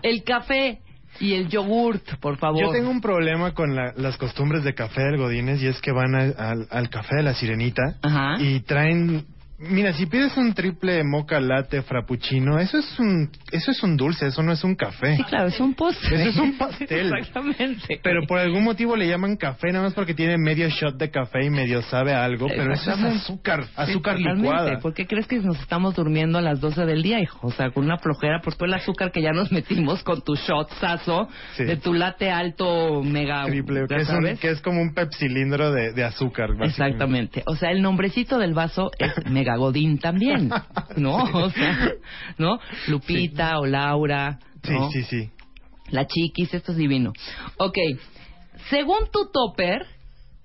El 0.02 0.24
café 0.24 0.80
y 1.20 1.34
el 1.34 1.48
yogurt, 1.48 2.16
por 2.20 2.38
favor. 2.38 2.62
Yo 2.62 2.72
tengo 2.72 2.90
un 2.90 3.02
problema 3.02 3.54
con 3.54 3.76
la- 3.76 3.94
las 3.96 4.18
costumbres 4.18 4.64
de 4.64 4.74
café 4.74 5.02
del 5.04 5.18
Godínez 5.18 5.62
y 5.62 5.68
es 5.68 5.80
que 5.82 5.92
van 5.92 6.16
a- 6.16 6.34
al, 6.52 6.68
al 6.72 6.90
café 6.90 7.18
de 7.18 7.24
la 7.24 7.34
Sirenita 7.34 7.84
Ajá. 8.02 8.36
y 8.40 8.60
traen... 8.62 9.26
Mira, 9.70 9.94
si 9.94 10.06
pides 10.06 10.36
un 10.38 10.54
triple 10.54 11.04
moca 11.04 11.40
latte 11.40 11.82
frappuccino, 11.82 12.60
eso 12.60 12.78
es 12.78 13.00
un 13.00 13.30
eso 13.52 13.72
es 13.72 13.82
un 13.84 13.96
dulce, 13.98 14.28
eso 14.28 14.42
no 14.44 14.52
es 14.52 14.64
un 14.64 14.76
café. 14.76 15.16
Sí, 15.18 15.24
claro, 15.24 15.48
es 15.48 15.60
un 15.60 15.74
postre. 15.74 16.16
Eso 16.22 16.30
es 16.30 16.38
un 16.38 16.58
pastel. 16.58 17.12
Exactamente. 17.18 18.00
Pero 18.04 18.22
por 18.28 18.40
algún 18.40 18.64
motivo 18.64 18.96
le 18.96 19.08
llaman 19.08 19.36
café, 19.38 19.72
nada 19.72 19.86
más 19.86 19.94
porque 19.94 20.14
tiene 20.14 20.38
medio 20.38 20.68
shot 20.70 20.98
de 20.98 21.10
café 21.12 21.46
y 21.46 21.50
medio 21.50 21.82
sabe 21.84 22.14
a 22.14 22.24
algo, 22.24 22.48
pero 22.48 22.74
eso 22.74 22.92
es 22.92 23.02
azúcar, 23.04 23.66
azúcar 23.76 24.18
Sí, 24.18 24.24
licuada. 24.24 24.80
¿Por 24.80 24.94
qué 24.94 25.08
crees 25.08 25.28
que 25.28 25.40
nos 25.40 25.60
estamos 25.60 25.96
durmiendo 25.96 26.38
a 26.38 26.42
las 26.42 26.60
12 26.60 26.86
del 26.86 27.02
día, 27.04 27.20
hijo? 27.20 27.40
O 27.48 27.52
sea, 27.52 27.70
con 27.72 27.86
una 27.86 27.98
flojera 27.98 28.42
por 28.42 28.56
todo 28.56 28.66
el 28.66 28.74
azúcar 28.74 29.12
que 29.12 29.22
ya 29.22 29.32
nos 29.32 29.52
metimos 29.52 30.04
con 30.04 30.22
tu 30.24 30.36
shotsazo 30.36 31.28
Sí. 31.56 31.64
de 31.66 31.78
tu 31.78 31.94
latte 31.94 32.32
alto 32.32 33.04
mega... 33.04 33.46
Triple, 33.46 33.82
¿ya 33.90 33.96
que 33.96 34.02
es, 34.02 34.10
un- 34.10 34.38
que 34.38 34.50
es 34.50 34.62
como 34.62 34.82
un 34.82 34.94
pepsilindro 34.94 35.72
de, 35.72 35.94
de 35.94 36.04
azúcar. 36.04 36.50
Exactamente. 36.62 37.44
O 37.46 37.56
sea, 37.56 37.72
el 37.72 37.82
nombrecito 37.82 38.38
del 38.38 38.54
vaso 38.54 38.92
es 39.00 39.14
Megagodín 39.54 40.00
también, 40.00 40.50
¿no? 40.98 41.18
O 41.18 41.50
sea, 41.50 41.92
¿no? 42.38 42.60
Lupita 42.88 43.60
o 43.60 43.66
Laura, 43.66 44.40
Sí, 44.64 44.76
sí, 44.94 45.04
sí. 45.04 45.30
La 45.90 46.08
chiquis, 46.08 46.54
esto 46.54 46.72
es 46.72 46.78
divino. 46.78 47.12
Ok, 47.58 47.78
según 48.70 49.10
tu 49.12 49.30
topper, 49.32 49.86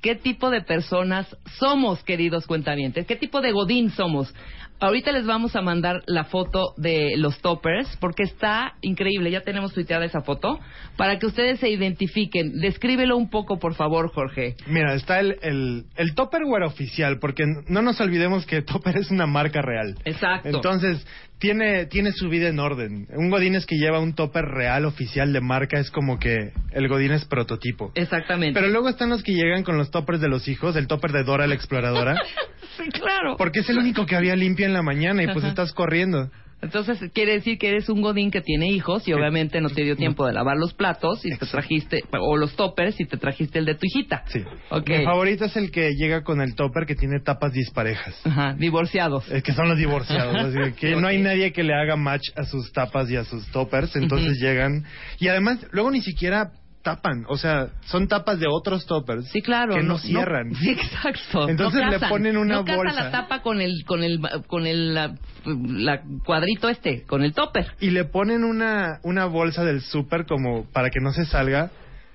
¿qué 0.02 0.16
tipo 0.16 0.50
de 0.50 0.62
personas 0.62 1.36
somos, 1.58 2.02
queridos 2.02 2.46
cuentavientes? 2.46 3.06
¿Qué 3.06 3.16
tipo 3.16 3.40
de 3.40 3.52
godín 3.52 3.90
somos? 3.90 4.34
Ahorita 4.80 5.10
les 5.10 5.26
vamos 5.26 5.56
a 5.56 5.62
mandar 5.62 6.02
la 6.06 6.24
foto 6.24 6.72
de 6.76 7.16
los 7.16 7.40
toppers 7.40 7.96
porque 8.00 8.22
está 8.22 8.74
increíble. 8.80 9.30
Ya 9.30 9.40
tenemos 9.40 9.72
tuiteada 9.72 10.04
esa 10.04 10.20
foto 10.20 10.60
para 10.96 11.18
que 11.18 11.26
ustedes 11.26 11.58
se 11.58 11.68
identifiquen. 11.68 12.60
Descríbelo 12.60 13.16
un 13.16 13.28
poco, 13.28 13.58
por 13.58 13.74
favor, 13.74 14.12
Jorge. 14.12 14.54
Mira, 14.68 14.94
está 14.94 15.18
el, 15.18 15.36
el, 15.42 15.84
el 15.96 16.14
Tupperware 16.14 16.62
oficial, 16.62 17.18
porque 17.18 17.44
no 17.66 17.82
nos 17.82 18.00
olvidemos 18.00 18.46
que 18.46 18.62
Topper 18.68 18.96
es 18.98 19.10
una 19.10 19.26
marca 19.26 19.62
real. 19.62 19.96
Exacto. 20.04 20.48
Entonces, 20.48 21.04
tiene, 21.38 21.86
tiene 21.86 22.12
su 22.12 22.28
vida 22.28 22.48
en 22.48 22.58
orden. 22.58 23.06
Un 23.10 23.30
Godínez 23.30 23.64
que 23.66 23.76
lleva 23.76 24.00
un 24.00 24.14
Topper 24.14 24.44
real 24.44 24.84
oficial 24.84 25.32
de 25.32 25.40
marca 25.40 25.78
es 25.78 25.90
como 25.90 26.18
que 26.18 26.52
el 26.72 26.88
Godínez 26.88 27.24
prototipo. 27.26 27.92
Exactamente. 27.94 28.58
Pero 28.58 28.72
luego 28.72 28.88
están 28.88 29.10
los 29.10 29.22
que 29.22 29.32
llegan 29.32 29.62
con 29.62 29.76
los 29.78 29.90
toppers 29.90 30.20
de 30.20 30.28
los 30.28 30.48
hijos, 30.48 30.76
el 30.76 30.86
topper 30.86 31.12
de 31.12 31.24
Dora 31.24 31.46
la 31.46 31.54
exploradora, 31.54 32.14
sí, 32.76 32.88
claro. 32.90 33.36
porque 33.36 33.60
es 33.60 33.70
el 33.70 33.78
único 33.78 34.06
que 34.06 34.16
había 34.16 34.36
limpio 34.36 34.66
en 34.66 34.72
la 34.72 34.82
mañana 34.82 35.22
y 35.22 35.26
pues 35.26 35.38
Ajá. 35.38 35.48
estás 35.48 35.72
corriendo. 35.72 36.30
Entonces 36.60 36.98
quiere 37.12 37.32
decir 37.32 37.56
que 37.58 37.68
eres 37.68 37.88
un 37.88 38.02
godín 38.02 38.30
que 38.30 38.40
tiene 38.40 38.68
hijos 38.70 39.06
y 39.06 39.12
obviamente 39.12 39.60
no 39.60 39.70
te 39.70 39.84
dio 39.84 39.96
tiempo 39.96 40.26
de 40.26 40.32
lavar 40.32 40.56
los 40.56 40.74
platos 40.74 41.24
y 41.24 41.30
te 41.36 41.46
trajiste 41.46 42.02
o 42.20 42.36
los 42.36 42.56
toppers 42.56 42.98
y 43.00 43.04
te 43.04 43.16
trajiste 43.16 43.60
el 43.60 43.64
de 43.64 43.74
tu 43.74 43.86
hijita. 43.86 44.24
Sí. 44.26 44.42
Ok. 44.70 44.88
Mi 44.88 45.04
favorito 45.04 45.44
es 45.44 45.56
el 45.56 45.70
que 45.70 45.94
llega 45.94 46.24
con 46.24 46.40
el 46.40 46.54
topper 46.54 46.84
que 46.84 46.96
tiene 46.96 47.20
tapas 47.20 47.52
disparejas. 47.52 48.20
Ajá, 48.24 48.54
divorciados. 48.54 49.30
Es 49.30 49.42
que 49.42 49.52
son 49.52 49.68
los 49.68 49.78
divorciados. 49.78 50.34
así 50.56 50.72
que 50.72 50.96
no 50.96 51.06
hay 51.06 51.18
nadie 51.18 51.52
que 51.52 51.62
le 51.62 51.74
haga 51.74 51.96
match 51.96 52.30
a 52.36 52.44
sus 52.44 52.72
tapas 52.72 53.08
y 53.10 53.16
a 53.16 53.24
sus 53.24 53.46
toppers. 53.48 53.94
Entonces 53.94 54.38
llegan. 54.40 54.84
Y 55.20 55.28
además, 55.28 55.64
luego 55.70 55.90
ni 55.90 56.00
siquiera 56.00 56.50
tapan. 56.82 57.24
O 57.28 57.36
sea, 57.36 57.68
son 57.86 58.08
tapas 58.08 58.38
de 58.38 58.46
otros 58.48 58.86
toppers. 58.86 59.28
Sí, 59.30 59.42
claro. 59.42 59.74
Que 59.74 59.82
no, 59.82 59.98
cierran. 59.98 60.54
sí, 60.60 60.70
exacto. 60.70 61.48
Entonces 61.48 61.82
No 61.82 61.90
le 61.90 61.98
ponen 62.00 62.36
una 62.36 62.56
no 62.56 62.64
bolsa. 62.64 62.94
la 62.94 63.10
tapa 63.10 63.42
con 63.42 63.60
el 63.60 63.84
con 63.84 64.02
el 64.02 64.20
con 64.46 64.66
el 64.66 64.94
la, 64.94 65.14
la 65.44 66.02
cuadrito 66.24 66.68
este, 66.68 67.02
con 67.02 67.22
el 67.22 67.34
topper. 67.34 67.72
Y 67.80 67.90
le 67.90 68.04
ponen 68.04 68.44
una, 68.44 69.00
una 69.02 69.26
bolsa 69.26 69.64
del 69.64 69.80
súper 69.80 70.26
como 70.26 70.64
para 70.70 70.90
que 70.90 71.00
no 71.00 71.12
se 71.12 71.24
salga. 71.24 71.70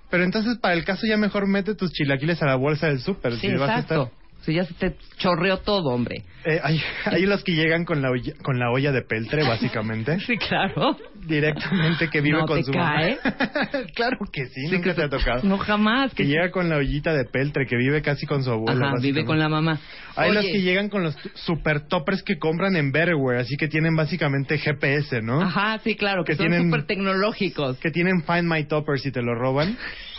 Pero 0.09 0.24
entonces, 0.24 0.57
para 0.59 0.76
el 0.76 0.86
caso, 0.86 1.07
ya 1.07 1.18
mejor 1.18 1.47
mete 1.47 1.74
tus 1.74 1.91
chilaquiles 1.91 2.41
a 2.43 2.45
la 2.45 2.55
bolsa 2.55 2.88
del 2.88 2.99
súper. 2.99 3.34
Sí, 3.34 3.49
si 3.49 3.55
vas 3.55 3.70
a 3.70 3.80
exacto. 3.80 4.11
Si 4.43 4.53
ya 4.53 4.65
se 4.65 4.73
te 4.73 4.95
chorreó 5.17 5.59
todo, 5.59 5.89
hombre. 5.89 6.23
Eh, 6.45 6.59
hay, 6.61 6.81
hay 7.05 7.25
los 7.25 7.43
que 7.45 7.53
llegan 7.53 7.85
con 7.85 8.01
la, 8.01 8.11
olla, 8.11 8.33
con 8.43 8.59
la 8.59 8.69
olla 8.71 8.91
de 8.91 9.01
peltre, 9.01 9.43
básicamente. 9.43 10.17
Sí, 10.27 10.37
claro. 10.37 10.97
Directamente 11.25 12.09
que 12.09 12.19
vive 12.19 12.39
¿No 12.39 12.45
con 12.45 12.57
te 12.57 12.63
su 12.65 12.71
cae? 12.71 13.17
mamá. 13.23 13.85
claro 13.95 14.17
que 14.31 14.45
sí, 14.47 14.67
Sí, 14.67 14.71
nunca 14.75 14.89
que 14.89 14.93
te 14.95 15.03
ha 15.03 15.09
tocado. 15.09 15.43
No 15.43 15.57
jamás. 15.57 16.13
Que 16.13 16.25
llega 16.25 16.51
con 16.51 16.69
la 16.69 16.77
ollita 16.77 17.13
de 17.13 17.23
peltre, 17.25 17.65
que 17.65 17.77
vive 17.77 18.01
casi 18.01 18.25
con 18.25 18.43
su 18.43 18.51
abuela. 18.51 18.87
Ajá, 18.87 18.95
vive 19.01 19.23
con 19.23 19.39
la 19.39 19.47
mamá. 19.47 19.79
Hay 20.15 20.31
Oye, 20.31 20.41
los 20.41 20.45
que 20.51 20.61
llegan 20.61 20.89
con 20.89 21.03
los 21.03 21.15
super 21.35 21.87
toppers 21.87 22.23
que 22.23 22.37
compran 22.37 22.75
en 22.75 22.91
Betterware, 22.91 23.39
así 23.39 23.55
que 23.55 23.67
tienen 23.69 23.95
básicamente 23.95 24.57
GPS, 24.57 25.21
¿no? 25.21 25.41
Ajá, 25.41 25.79
sí, 25.83 25.95
claro, 25.95 26.23
que, 26.25 26.35
Que 26.35 26.49
son 26.49 26.63
súper 26.65 26.85
tecnológicos. 26.85 27.77
Que 27.79 27.91
tienen 27.91 28.23
Find 28.23 28.43
My 28.51 28.65
Toppers 28.65 29.05
y 29.05 29.11
te 29.11 29.21
lo 29.21 29.35
roban. 29.35 29.77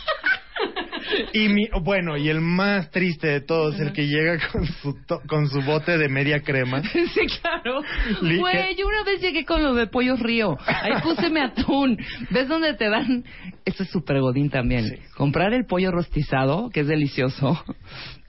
Y 1.33 1.49
mi, 1.49 1.67
bueno, 1.81 2.17
y 2.17 2.29
el 2.29 2.41
más 2.41 2.89
triste 2.91 3.27
de 3.27 3.41
todos, 3.41 3.79
el 3.79 3.91
que 3.93 4.07
llega 4.07 4.39
con 4.51 4.65
su, 4.65 4.93
to- 5.05 5.21
con 5.27 5.47
su 5.49 5.61
bote 5.61 5.97
de 5.97 6.09
media 6.09 6.41
crema. 6.41 6.81
Sí, 7.15 7.21
claro. 7.41 7.81
Güey, 8.21 8.75
yo 8.75 8.87
una 8.87 9.03
vez 9.03 9.21
llegué 9.21 9.45
con 9.45 9.63
lo 9.63 9.73
de 9.73 9.87
pollo 9.87 10.15
río. 10.15 10.57
Ahí 10.65 10.93
puse 11.03 11.29
mi 11.29 11.39
atún. 11.39 11.97
¿Ves 12.29 12.47
dónde 12.47 12.73
te 12.73 12.89
dan? 12.89 13.23
Esto 13.63 13.83
es 13.83 13.89
súper 13.89 14.19
godín 14.19 14.49
también. 14.49 14.85
Sí. 14.89 14.95
Comprar 15.15 15.53
el 15.53 15.65
pollo 15.65 15.91
rostizado, 15.91 16.69
que 16.69 16.81
es 16.81 16.87
delicioso, 16.87 17.63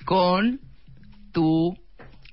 con 0.05 0.61
tu 1.33 1.77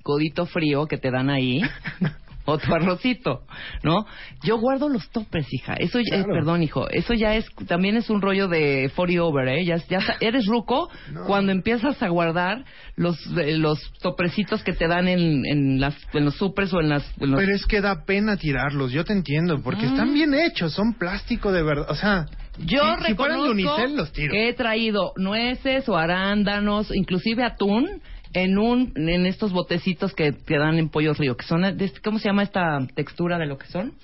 codito 0.02 0.46
frío 0.46 0.86
que 0.86 0.98
te 0.98 1.10
dan 1.10 1.30
ahí. 1.30 1.60
o 2.46 2.58
tu 2.58 2.74
arrocito, 2.74 3.42
¿no? 3.82 4.04
Yo 4.42 4.58
guardo 4.58 4.88
los 4.88 5.08
topes, 5.10 5.46
hija. 5.52 5.74
Eso 5.74 5.98
ya, 6.00 6.18
Claro. 6.24 6.34
perdón, 6.34 6.62
hijo. 6.62 6.88
Eso 6.90 7.14
ya 7.14 7.34
es, 7.36 7.46
también 7.66 7.96
es 7.96 8.10
un 8.10 8.20
rollo 8.20 8.48
de 8.48 8.90
40 8.94 9.22
over, 9.24 9.48
¿eh? 9.48 9.64
Ya, 9.64 9.76
ya 9.88 9.98
eres 10.20 10.46
ruco 10.46 10.88
cuando 11.26 11.52
empiezas 11.52 12.02
a 12.02 12.08
guardar 12.08 12.64
los 12.96 13.16
eh, 13.36 13.56
los 13.56 13.80
toprecitos 14.00 14.62
que 14.62 14.72
te 14.72 14.86
dan 14.88 15.08
en, 15.08 15.44
en 15.46 15.80
las 15.80 15.96
en 16.12 16.24
los 16.26 16.34
supers 16.36 16.72
o 16.74 16.80
en 16.80 16.90
las 16.90 17.04
en 17.20 17.30
los- 17.30 17.40
Pero 17.40 17.54
es 17.54 17.64
que 17.66 17.80
da 17.80 18.04
pena 18.04 18.36
tirarlos, 18.36 18.92
yo 18.92 19.04
te 19.04 19.12
entiendo, 19.12 19.60
porque 19.62 19.86
están 19.86 20.12
bien 20.12 20.34
hechos, 20.34 20.72
son 20.74 20.94
plástico 20.94 21.50
de 21.52 21.62
verdad. 21.62 21.86
O 21.90 21.94
sea, 21.94 22.26
Yo 22.58 22.82
si, 22.98 23.04
reconozco 23.08 23.50
unicel, 23.50 23.96
los 23.96 24.12
tiro. 24.12 24.32
que 24.32 24.48
he 24.48 24.52
traído 24.52 25.12
nueces 25.16 25.88
o 25.88 25.96
arándanos, 25.96 26.94
inclusive 26.94 27.42
atún 27.44 28.00
en 28.34 28.58
un 28.58 28.92
en 28.96 29.26
estos 29.26 29.52
botecitos 29.52 30.12
que 30.14 30.32
te 30.32 30.58
dan 30.58 30.76
en 30.78 30.88
Pollo 30.90 31.14
Río, 31.14 31.36
que 31.36 31.46
son 31.46 31.62
de 31.62 31.84
este- 31.84 32.00
¿cómo 32.00 32.18
se 32.18 32.28
llama 32.28 32.42
esta 32.42 32.78
textura 32.94 33.38
de 33.38 33.46
lo 33.46 33.56
que 33.58 33.66
son? 33.68 33.94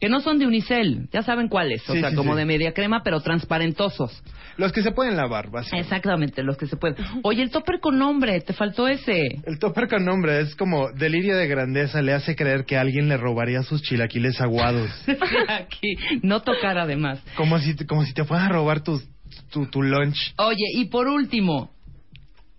Que 0.00 0.08
no 0.08 0.20
son 0.20 0.38
de 0.38 0.46
unicel, 0.46 1.08
ya 1.12 1.22
saben 1.22 1.48
cuáles, 1.48 1.88
o 1.90 1.92
Sí, 1.92 2.00
sea, 2.00 2.10
sí, 2.10 2.16
como 2.16 2.32
sí. 2.32 2.38
de 2.38 2.44
media 2.46 2.72
crema, 2.72 3.02
pero 3.04 3.20
transparentosos. 3.20 4.22
Los 4.56 4.72
que 4.72 4.82
se 4.82 4.92
pueden 4.92 5.16
lavar, 5.16 5.50
básicamente. 5.50 5.86
Exactamente, 5.88 6.42
los 6.42 6.56
que 6.56 6.66
se 6.66 6.76
pueden. 6.76 6.96
Oye, 7.22 7.42
el 7.42 7.50
topper 7.50 7.80
con 7.80 7.98
nombre, 7.98 8.40
te 8.40 8.52
faltó 8.52 8.88
ese. 8.88 9.26
El 9.44 9.58
topper 9.58 9.88
con 9.88 10.04
nombre 10.04 10.40
es 10.40 10.54
como 10.54 10.90
delirio 10.92 11.36
de 11.36 11.46
grandeza, 11.48 12.02
le 12.02 12.12
hace 12.12 12.36
creer 12.36 12.64
que 12.64 12.76
alguien 12.76 13.08
le 13.08 13.16
robaría 13.16 13.62
sus 13.62 13.82
chilaquiles 13.82 14.40
aguados. 14.40 14.90
Aquí, 15.48 15.96
no 16.22 16.40
tocar 16.42 16.78
además. 16.78 17.20
como 17.36 17.58
si 17.58 17.74
te- 17.74 17.86
como 17.86 18.04
si 18.04 18.12
te 18.14 18.24
fueran 18.24 18.46
a 18.46 18.52
robar 18.52 18.82
tus- 18.82 19.08
tu, 19.52 19.66
tu 19.66 19.82
lunch. 19.82 20.34
Oye, 20.38 20.64
y 20.74 20.86
por 20.86 21.08
último, 21.08 21.70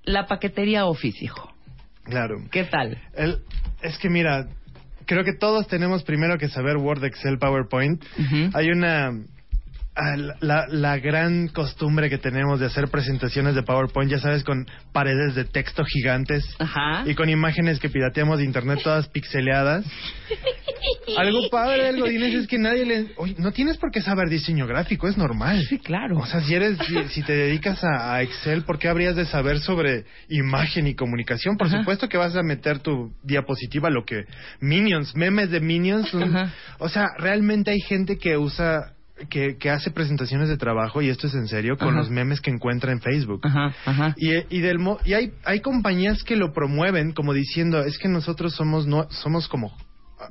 la 0.04 0.26
paquetería 0.26 0.86
Office, 0.86 1.24
hijo. 1.24 1.54
Claro. 2.04 2.36
¿Qué 2.52 2.64
tal? 2.66 2.98
El- 3.16 3.40
es 3.82 3.98
que 3.98 4.10
mira, 4.10 4.48
creo 5.06 5.24
que 5.24 5.34
todos 5.34 5.68
tenemos 5.68 6.04
primero 6.04 6.38
que 6.38 6.50
saber 6.50 6.78
Word, 6.78 7.04
Excel, 7.04 7.38
PowerPoint. 7.38 8.04
Hay 8.54 8.70
una 8.70 9.12
la, 9.96 10.36
la- 10.40 10.68
la 10.70 10.98
gran 11.00 11.48
costumbre 11.50 12.10
que 12.10 12.18
tenemos 12.18 12.60
de 12.60 12.66
hacer 12.66 12.88
presentaciones 12.88 13.56
de 13.56 13.64
PowerPoint, 13.64 14.10
ya 14.10 14.20
sabes, 14.20 14.44
con 14.44 14.66
paredes 14.94 15.36
de 15.36 15.44
texto 15.46 15.84
gigantes 15.86 16.46
Ajá. 16.60 17.04
y 17.06 17.14
con 17.16 17.30
imágenes 17.30 17.80
que 17.80 17.90
pirateamos 17.90 18.40
de 18.40 18.46
internet 18.46 18.80
todas 18.84 19.08
pixeleadas. 19.10 19.86
Algo 21.18 21.50
padre 21.52 21.84
del 21.86 22.00
Godínez 22.00 22.34
es 22.34 22.48
que 22.48 22.58
nadie 22.58 22.86
le... 22.86 23.08
Oye, 23.18 23.36
no 23.38 23.52
tienes 23.52 23.78
por 23.78 23.92
qué 23.92 24.02
saber 24.02 24.30
diseño 24.30 24.66
gráfico, 24.66 25.08
es 25.08 25.18
normal. 25.18 25.62
Sí, 25.68 25.78
claro. 25.78 26.18
O 26.18 26.26
sea, 26.26 26.42
si 26.42 26.56
eres, 26.56 26.78
si, 26.88 27.04
si 27.10 27.22
te 27.24 27.34
dedicas 27.34 27.84
a, 27.84 28.16
a 28.16 28.22
Excel, 28.22 28.64
¿por 28.64 28.80
qué 28.80 28.88
habrías 28.88 29.16
de 29.16 29.26
saber 29.26 29.60
sobre 29.60 30.06
imagen 30.30 30.88
y 30.88 30.96
comunicación? 30.96 31.58
Por 31.58 31.68
Ajá. 31.68 31.80
supuesto 31.80 32.08
que 32.08 32.18
vas 32.18 32.36
a 32.36 32.44
meter 32.44 32.80
tu 32.80 33.14
diapositiva, 33.24 33.90
lo 33.90 34.06
que 34.06 34.24
Minions, 34.62 35.16
memes 35.16 35.52
de 35.52 35.60
Minions. 35.60 36.14
un- 36.14 36.36
o 36.80 36.90
sea, 36.90 37.08
realmente 37.18 37.72
hay 37.72 37.80
gente 37.82 38.18
que 38.18 38.38
usa, 38.38 38.94
que, 39.30 39.58
que 39.58 39.70
hace 39.70 39.92
presentaciones 39.92 40.50
de 40.50 40.58
trabajo 40.58 41.02
y 41.02 41.10
esto 41.10 41.28
es 41.28 41.34
en 41.36 41.48
serio 41.48 41.78
con 41.78 41.90
Ajá. 41.90 41.98
los 42.00 42.10
memes 42.10 42.42
que 42.42 42.52
encuentra 42.52 42.92
en 42.92 43.02
Facebook. 43.02 43.42
Ajá, 43.44 43.74
ajá. 43.86 44.14
Y, 44.18 44.32
y 44.56 44.62
del 44.62 44.80
mo- 44.80 45.00
y 45.06 45.14
hay 45.14 45.34
hay 45.46 45.60
compañías 45.62 46.24
que 46.24 46.36
lo 46.36 46.54
promueven 46.54 47.12
como 47.14 47.34
diciendo 47.34 47.80
es 47.82 47.98
que 47.98 48.08
nosotros 48.08 48.54
somos 48.56 48.88
no 48.88 49.08
somos 49.12 49.48
como 49.48 49.76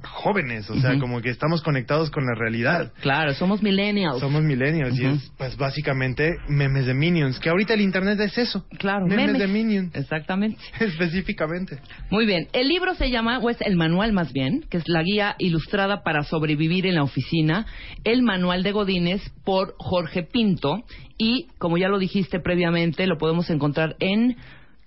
jóvenes 0.05 0.69
o 0.71 0.81
sea 0.81 0.99
como 0.99 1.21
que 1.21 1.31
estamos 1.31 1.63
conectados 1.63 2.11
con 2.11 2.25
la 2.27 2.35
realidad 2.35 2.93
Claro, 3.01 3.35
somos 3.35 3.63
millennials. 3.63 4.21
somos 4.21 4.43
millennials 4.43 4.99
y 4.99 5.05
es 5.07 5.33
pues 5.37 5.57
básicamente 5.57 6.37
memes 6.49 6.87
de 6.87 6.95
Minions 6.95 7.39
que 7.39 7.49
ahorita 7.51 7.75
el 7.75 7.81
internet 7.81 8.19
es 8.21 8.37
eso 8.39 8.65
Claro, 8.79 9.07
memes, 9.07 9.27
memes. 9.27 9.41
de 9.41 9.49
Minions 9.49 9.95
Exactamente. 9.95 10.59
específicamente 10.81 11.79
Muy 12.11 12.27
bien. 12.27 12.49
El 12.53 12.69
libro 12.69 12.95
se 12.95 13.11
llama, 13.11 13.39
o 13.39 13.51
es 13.51 13.61
el 13.61 13.77
manual 13.77 14.13
más 14.13 14.33
bien, 14.33 14.65
que 14.71 14.77
es 14.79 14.85
la 14.89 15.03
guía 15.03 15.35
ilustrada 15.39 16.03
para 16.03 16.23
sobrevivir 16.25 16.87
en 16.87 16.95
la 16.97 17.03
oficina, 17.03 17.67
el 18.05 18.23
manual 18.23 18.63
de 18.63 18.73
Godines 18.73 19.23
por 19.45 19.75
Jorge 19.79 20.23
Pinto. 20.23 20.83
Y, 21.19 21.49
como 21.59 21.77
ya 21.79 21.89
lo 21.89 21.99
dijiste 21.99 22.41
previamente, 22.41 23.07
lo 23.07 23.19
podemos 23.19 23.51
encontrar 23.51 23.97
en 24.01 24.37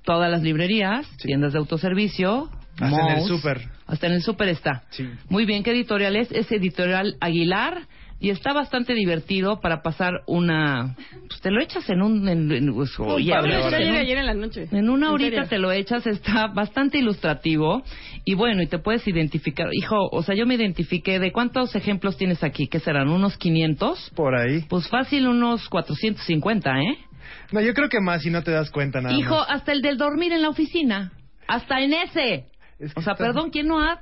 todas 0.04 0.30
las 0.32 0.42
librerías, 0.42 1.06
Sí. 1.18 1.28
tiendas 1.28 1.54
de 1.54 1.60
autoservicio. 1.60 2.50
Hasta 2.80 2.88
en 3.14 3.18
el 3.20 3.24
súper. 3.28 3.62
Hasta 3.88 4.08
en 4.08 4.14
el 4.14 4.22
súper 4.22 4.50
está. 4.50 4.84
Sí. 4.92 5.08
Muy 5.30 5.46
bien, 5.46 5.64
¿qué 5.64 5.72
editorial 5.72 6.16
es? 6.16 6.32
Es 6.32 6.52
editorial 6.52 7.16
Aguilar 7.20 7.82
y 8.20 8.30
está 8.30 8.54
bastante 8.54 8.94
divertido 8.94 9.60
para 9.60 9.82
pasar 9.82 10.22
una... 10.28 10.96
Pues 11.28 11.42
te 11.42 11.52
lo 11.52 11.62
echas 11.62 11.90
en 11.90 12.02
un... 12.02 12.26
En, 12.30 12.50
en- 12.52 12.74
pues, 12.74 12.98
oye, 13.00 13.26
Yo 13.26 13.34
lo 13.34 13.40
hablamos 13.42 13.74
eché 13.74 13.84
en 13.90 13.96
ayer, 13.98 14.18
en 14.20 14.26
la 14.26 14.34
noche. 14.34 14.68
en 14.72 14.90
una 14.90 15.08
¿En 15.08 15.14
horita 15.14 15.44
te 15.50 15.58
lo 15.58 15.74
echas, 15.74 16.08
está 16.08 16.48
bastante 16.48 16.98
ilustrativo 17.00 17.84
y 18.24 18.36
bueno, 18.36 18.62
y 18.62 18.68
te 18.68 18.80
puedes 18.80 19.06
identificar. 19.08 19.68
Hijo, 19.74 19.98
o 20.10 20.24
sea, 20.24 20.36
yo 20.36 20.46
me 20.46 20.56
identifiqué 20.56 21.20
de 21.20 21.34
cuántos 21.34 21.76
ejemplos 21.76 22.16
tienes 22.16 22.42
aquí, 22.46 22.68
¿qué 22.68 22.80
serán? 22.80 23.10
¿Unos 23.10 23.36
500? 23.38 24.12
por 24.16 24.36
ahí 24.36 24.62
Pues 24.70 24.88
fácil, 24.88 25.28
unos 25.28 25.68
450, 25.68 26.72
¿eh? 26.80 26.98
no 27.52 27.60
yo 27.62 27.74
creo 27.74 27.90
que 27.90 28.00
más 28.00 28.22
si 28.22 28.30
no 28.30 28.42
te 28.42 28.52
das 28.52 28.70
cuenta 28.72 29.02
nada 29.02 29.16
Hijo, 29.18 29.36
más. 29.36 29.48
hasta 29.50 29.74
el 29.74 29.82
del 29.82 29.98
dormir 29.98 30.32
en 30.32 30.42
la 30.44 30.50
oficina, 30.50 31.12
hasta 31.48 31.82
en 31.82 31.94
ese. 31.94 32.46
Es 32.80 32.94
que 32.94 33.00
O 33.00 33.04
sea, 33.04 33.14
está- 33.14 33.26
perdón, 33.26 33.50
¿quién 33.52 33.68
no 33.68 33.80
ha 33.82 34.00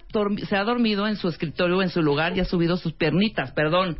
se 0.47 0.55
ha 0.55 0.63
dormido 0.63 1.07
en 1.07 1.15
su 1.15 1.27
escritorio 1.27 1.77
o 1.77 1.81
en 1.81 1.89
su 1.89 2.01
lugar 2.01 2.35
y 2.35 2.39
ha 2.39 2.45
subido 2.45 2.77
sus 2.77 2.93
piernitas? 2.93 3.51
Perdón. 3.51 3.97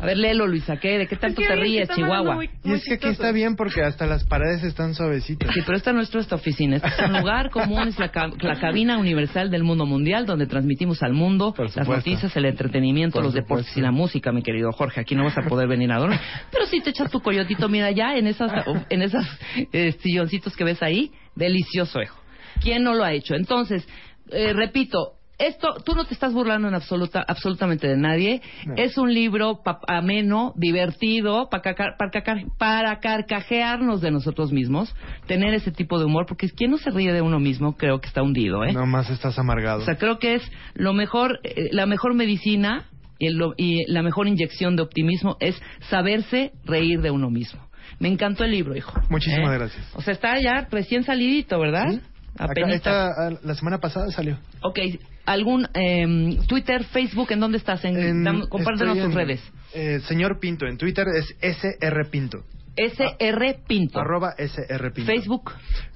A 0.00 0.06
ver, 0.06 0.16
léelo, 0.16 0.46
Luisa, 0.46 0.78
¿qué? 0.78 0.96
¿De 0.98 1.06
qué 1.06 1.14
tanto 1.16 1.42
Es 1.42 1.46
que 1.46 1.54
te 1.54 1.60
ríes, 1.60 1.88
Chihuahua? 1.90 2.34
muy- 2.36 2.48
y 2.64 2.72
es 2.72 2.84
que 2.84 2.94
aquí 2.94 3.08
está 3.08 3.32
bien 3.32 3.54
porque 3.54 3.82
hasta 3.82 4.06
las 4.06 4.24
paredes 4.24 4.64
están 4.64 4.94
suavecitas 4.94 5.52
Sí, 5.54 5.60
pero 5.64 5.76
esta 5.76 5.92
no 5.92 6.00
es 6.00 6.12
nuestra 6.12 6.36
oficina. 6.36 6.76
Este 6.76 6.88
es 6.88 6.98
un 7.10 7.12
lugar 7.18 7.50
común, 7.50 7.88
es 7.88 7.98
la, 7.98 8.10
ca- 8.10 8.30
la 8.40 8.58
cabina 8.58 8.96
universal 8.96 9.50
del 9.50 9.62
mundo 9.62 9.84
mundial, 9.84 10.24
donde 10.24 10.46
transmitimos 10.46 11.02
al 11.02 11.12
mundo 11.12 11.54
las 11.58 11.86
noticias, 11.86 12.34
el 12.34 12.46
entretenimiento, 12.46 13.16
Por 13.18 13.24
los 13.24 13.34
deportes 13.34 13.76
y 13.76 13.82
la 13.82 13.90
música, 13.92 14.32
mi 14.32 14.42
querido 14.42 14.72
Jorge. 14.72 15.00
Aquí 15.02 15.14
no 15.14 15.24
vas 15.24 15.36
a 15.36 15.42
poder 15.42 15.68
venir 15.68 15.92
a 15.92 15.98
dormir. 15.98 16.18
Pero 16.50 16.64
si 16.66 16.80
te 16.80 16.90
echas 16.90 17.10
tu 17.10 17.20
coyotito, 17.20 17.68
mira 17.68 17.90
ya 17.90 18.16
en 18.16 18.26
esas, 18.26 18.50
en 18.88 19.02
esas 19.02 19.26
eh, 19.72 19.92
silloncitos 20.00 20.56
que 20.56 20.64
ves 20.64 20.82
ahí, 20.82 21.12
delicioso, 21.36 22.00
hijo. 22.00 22.18
¿Quién 22.62 22.82
no 22.82 22.94
lo 22.94 23.04
ha 23.04 23.12
hecho? 23.12 23.34
Entonces, 23.34 23.86
eh, 24.30 24.52
repito, 24.52 25.12
esto, 25.36 25.82
tú 25.84 25.94
no 25.96 26.04
te 26.04 26.14
estás 26.14 26.32
burlando 26.32 26.68
en 26.68 26.74
absoluta, 26.74 27.24
absolutamente 27.26 27.88
de 27.88 27.96
nadie. 27.96 28.40
No. 28.66 28.74
Es 28.76 28.96
un 28.96 29.12
libro 29.12 29.62
pa- 29.64 29.80
ameno, 29.88 30.52
divertido, 30.56 31.48
pa 31.50 31.60
caca- 31.60 31.96
para, 31.98 32.10
caca- 32.12 32.46
para 32.56 33.00
carcajearnos 33.00 34.00
de 34.00 34.12
nosotros 34.12 34.52
mismos, 34.52 34.94
tener 35.26 35.52
ese 35.54 35.72
tipo 35.72 35.98
de 35.98 36.04
humor, 36.04 36.26
porque 36.26 36.48
quien 36.50 36.70
no 36.70 36.78
se 36.78 36.90
ríe 36.90 37.12
de 37.12 37.20
uno 37.20 37.40
mismo 37.40 37.76
creo 37.76 38.00
que 38.00 38.06
está 38.06 38.22
hundido, 38.22 38.64
¿eh? 38.64 38.72
nomás 38.72 39.10
estás 39.10 39.36
amargado 39.38 39.80
O 39.82 39.84
sea, 39.84 39.96
creo 39.96 40.18
que 40.20 40.34
es 40.36 40.42
lo 40.74 40.92
mejor, 40.92 41.40
eh, 41.42 41.68
la 41.72 41.86
mejor 41.86 42.14
medicina 42.14 42.84
y, 43.18 43.26
el- 43.26 43.40
y 43.56 43.90
la 43.90 44.02
mejor 44.02 44.28
inyección 44.28 44.76
de 44.76 44.82
optimismo 44.82 45.36
es 45.40 45.60
saberse 45.90 46.52
reír 46.64 47.00
de 47.00 47.10
uno 47.10 47.28
mismo. 47.30 47.60
Me 47.98 48.08
encantó 48.08 48.44
el 48.44 48.50
libro, 48.52 48.76
hijo. 48.76 48.92
Muchísimas 49.10 49.50
¿Eh? 49.52 49.58
gracias. 49.58 49.92
O 49.94 50.00
sea, 50.00 50.12
está 50.14 50.40
ya 50.40 50.66
recién 50.70 51.02
salidito, 51.04 51.58
¿verdad? 51.60 51.90
¿Sí? 51.90 52.00
Acá- 52.36 52.50
Apenita. 52.50 52.74
esta, 52.74 53.06
ah, 53.08 53.30
la 53.44 53.54
semana 53.54 53.78
pasada 53.78 54.10
salió 54.10 54.38
Ok, 54.62 54.78
¿algún 55.24 55.68
em, 55.74 56.44
Twitter, 56.46 56.84
Facebook, 56.84 57.30
en 57.30 57.40
dónde 57.40 57.58
estás? 57.58 57.84
En, 57.84 57.96
En- 58.26 58.46
compártenos 58.48 58.96
tus 58.96 59.06
en, 59.06 59.12
redes. 59.14 59.40
eh, 59.72 60.00
señor 60.08 60.40
Pinto, 60.40 60.66
en 60.66 60.76
Twitter 60.76 61.06
es 61.16 61.34
SR 61.40 62.04
Pinto. 62.10 62.38
SR 62.76 63.60
Pinto. 63.68 64.00
Arroba 64.00 64.34
SR 64.36 64.90
Pinto. 64.92 65.12
Facebook. 65.12 65.52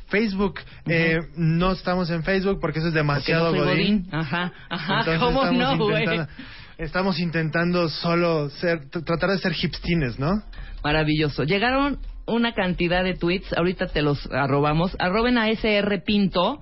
Facebook, 0.06 0.60
eh, 0.86 1.18
no 1.36 1.72
estamos 1.72 2.08
en 2.10 2.22
Facebook 2.22 2.60
porque 2.60 2.78
eso 2.78 2.88
es 2.88 2.94
demasiado 2.94 3.46
no 3.52 3.58
soy 3.58 3.58
godín. 3.66 4.02
Godín. 4.04 4.08
Ajá, 4.14 4.52
ajá, 4.70 4.98
Entonces 5.00 5.18
¿cómo 5.20 5.44
no, 5.44 5.76
güey? 5.76 6.02
intentando- 6.04 6.32
Estamos 6.78 7.18
intentando 7.18 7.88
solo 7.88 8.48
ser, 8.50 8.88
tr- 8.88 9.04
tratar 9.04 9.30
de 9.30 9.38
ser 9.38 9.52
hipstines, 9.52 10.18
¿no? 10.20 10.30
Maravilloso. 10.84 11.42
Llegaron 11.42 11.98
una 12.28 12.52
cantidad 12.54 13.04
de 13.04 13.14
tweets, 13.14 13.52
ahorita 13.56 13.88
te 13.88 14.02
los 14.02 14.30
arrobamos. 14.32 14.96
Arroben 14.98 15.38
a 15.38 15.50
SR 15.50 16.02
Pinto 16.04 16.60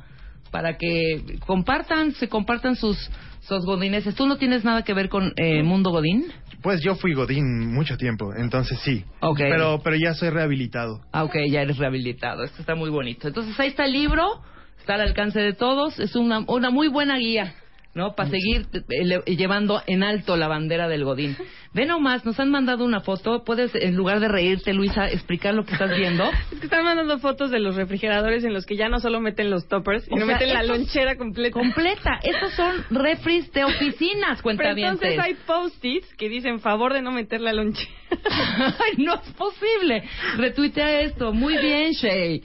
para 0.51 0.77
que 0.77 1.39
compartan, 1.47 2.13
se 2.13 2.29
compartan 2.29 2.77
sus, 2.77 2.97
sus 3.41 3.65
godineses. 3.65 4.15
¿Tú 4.15 4.27
no 4.27 4.37
tienes 4.37 4.65
nada 4.65 4.83
que 4.83 4.95
ver 4.95 5.09
con 5.09 5.33
eh, 5.37 5.63
Mundo 5.63 5.91
Godín? 5.91 6.27
Pues 6.63 6.81
yo 6.83 6.97
fui 6.97 7.15
godín 7.15 7.73
mucho 7.73 7.97
tiempo, 7.97 8.33
entonces 8.35 8.79
sí. 8.81 9.05
Pero, 9.37 9.81
pero 9.85 9.97
ya 9.97 10.15
soy 10.15 10.31
rehabilitado. 10.31 11.01
Ah, 11.13 11.25
ok, 11.25 11.37
ya 11.49 11.63
eres 11.63 11.77
rehabilitado. 11.77 12.43
Esto 12.43 12.61
está 12.61 12.75
muy 12.75 12.91
bonito. 12.91 13.29
Entonces 13.29 13.59
ahí 13.61 13.69
está 13.69 13.85
el 13.85 13.93
libro, 13.93 14.43
está 14.79 14.95
al 14.95 15.03
alcance 15.03 15.39
de 15.39 15.53
todos. 15.53 16.01
Es 16.01 16.17
una, 16.17 16.41
una 16.49 16.71
muy 16.71 16.89
buena 16.89 17.19
guía, 17.19 17.55
¿no? 17.97 18.15
Para 18.15 18.29
seguir 18.29 18.67
eh, 18.75 19.05
le- 19.05 19.23
llevando 19.37 19.83
en 19.87 20.03
alto 20.05 20.37
la 20.37 20.47
bandera 20.49 20.87
del 20.87 21.03
Godín. 21.05 21.35
Ve 21.73 21.87
nomás, 21.87 22.25
nos 22.25 22.39
han 22.39 22.51
mandado 22.51 22.85
una 22.85 23.01
foto. 23.01 23.43
Puedes, 23.45 23.75
en 23.75 23.97
lugar 23.97 24.21
de 24.21 24.29
reírte, 24.29 24.73
Luisa, 24.75 25.09
explicar 25.09 25.55
lo 25.55 25.65
que 25.65 25.73
estás 25.73 25.91
viendo. 25.97 26.25
Es 26.53 26.59
que 26.61 26.67
están 26.67 26.85
mandando 26.85 27.19
fotos 27.19 27.51
de 27.51 27.59
los 27.59 27.75
refrigeradores 27.75 28.45
en 28.45 28.53
los 28.53 28.67
que 28.67 28.77
ya 28.77 28.89
no 28.89 28.99
solo 29.01 29.21
meten 29.21 29.51
los 29.51 29.67
toppers, 29.67 30.05
sino 30.05 30.19
sea, 30.27 30.27
meten 30.27 30.53
la 30.53 30.63
lonchera 30.63 31.17
completa. 31.17 31.59
Completa. 31.59 32.21
Estos 32.23 32.53
son 32.53 32.75
refris 32.91 33.51
de 33.53 33.65
oficinas, 33.65 34.33
Pero 34.37 34.43
cuentavientes. 34.43 35.03
entonces 35.11 35.19
hay 35.19 35.35
post-its 35.47 36.15
que 36.17 36.29
dicen 36.29 36.61
favor 36.61 36.93
de 36.93 37.01
no 37.03 37.13
meter 37.13 37.41
la 37.41 37.53
lonchera. 37.55 37.91
Ay, 38.29 39.03
no 39.05 39.15
es 39.15 39.33
posible. 39.33 40.05
Retuitea 40.37 41.01
esto. 41.01 41.33
Muy 41.33 41.57
bien, 41.57 41.93
Shay. 41.93 42.43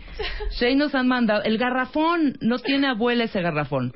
Shay 0.60 0.76
nos 0.76 0.96
han 0.96 1.08
mandado. 1.08 1.44
El 1.44 1.58
garrafón. 1.58 2.38
No 2.40 2.58
tiene 2.60 2.88
abuela 2.88 3.26
ese 3.26 3.42
garrafón. 3.42 3.92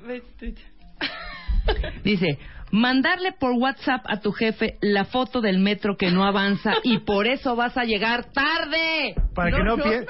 Dice, 2.03 2.38
mandarle 2.72 3.32
por 3.32 3.51
WhatsApp 3.53 4.01
a 4.07 4.20
tu 4.20 4.32
jefe 4.32 4.78
la 4.82 5.05
foto 5.05 5.41
del 5.41 5.59
metro 5.59 5.97
que 5.97 6.11
no 6.11 6.26
avanza 6.26 6.74
y 6.84 6.99
por 6.99 7.28
eso 7.28 7.55
vas 7.55 7.78
a 7.78 7.84
llegar 7.86 8.26
tarde. 8.34 9.16
Para 9.34 9.51
que 9.51 9.63
no, 9.63 9.78
pie- 9.78 10.05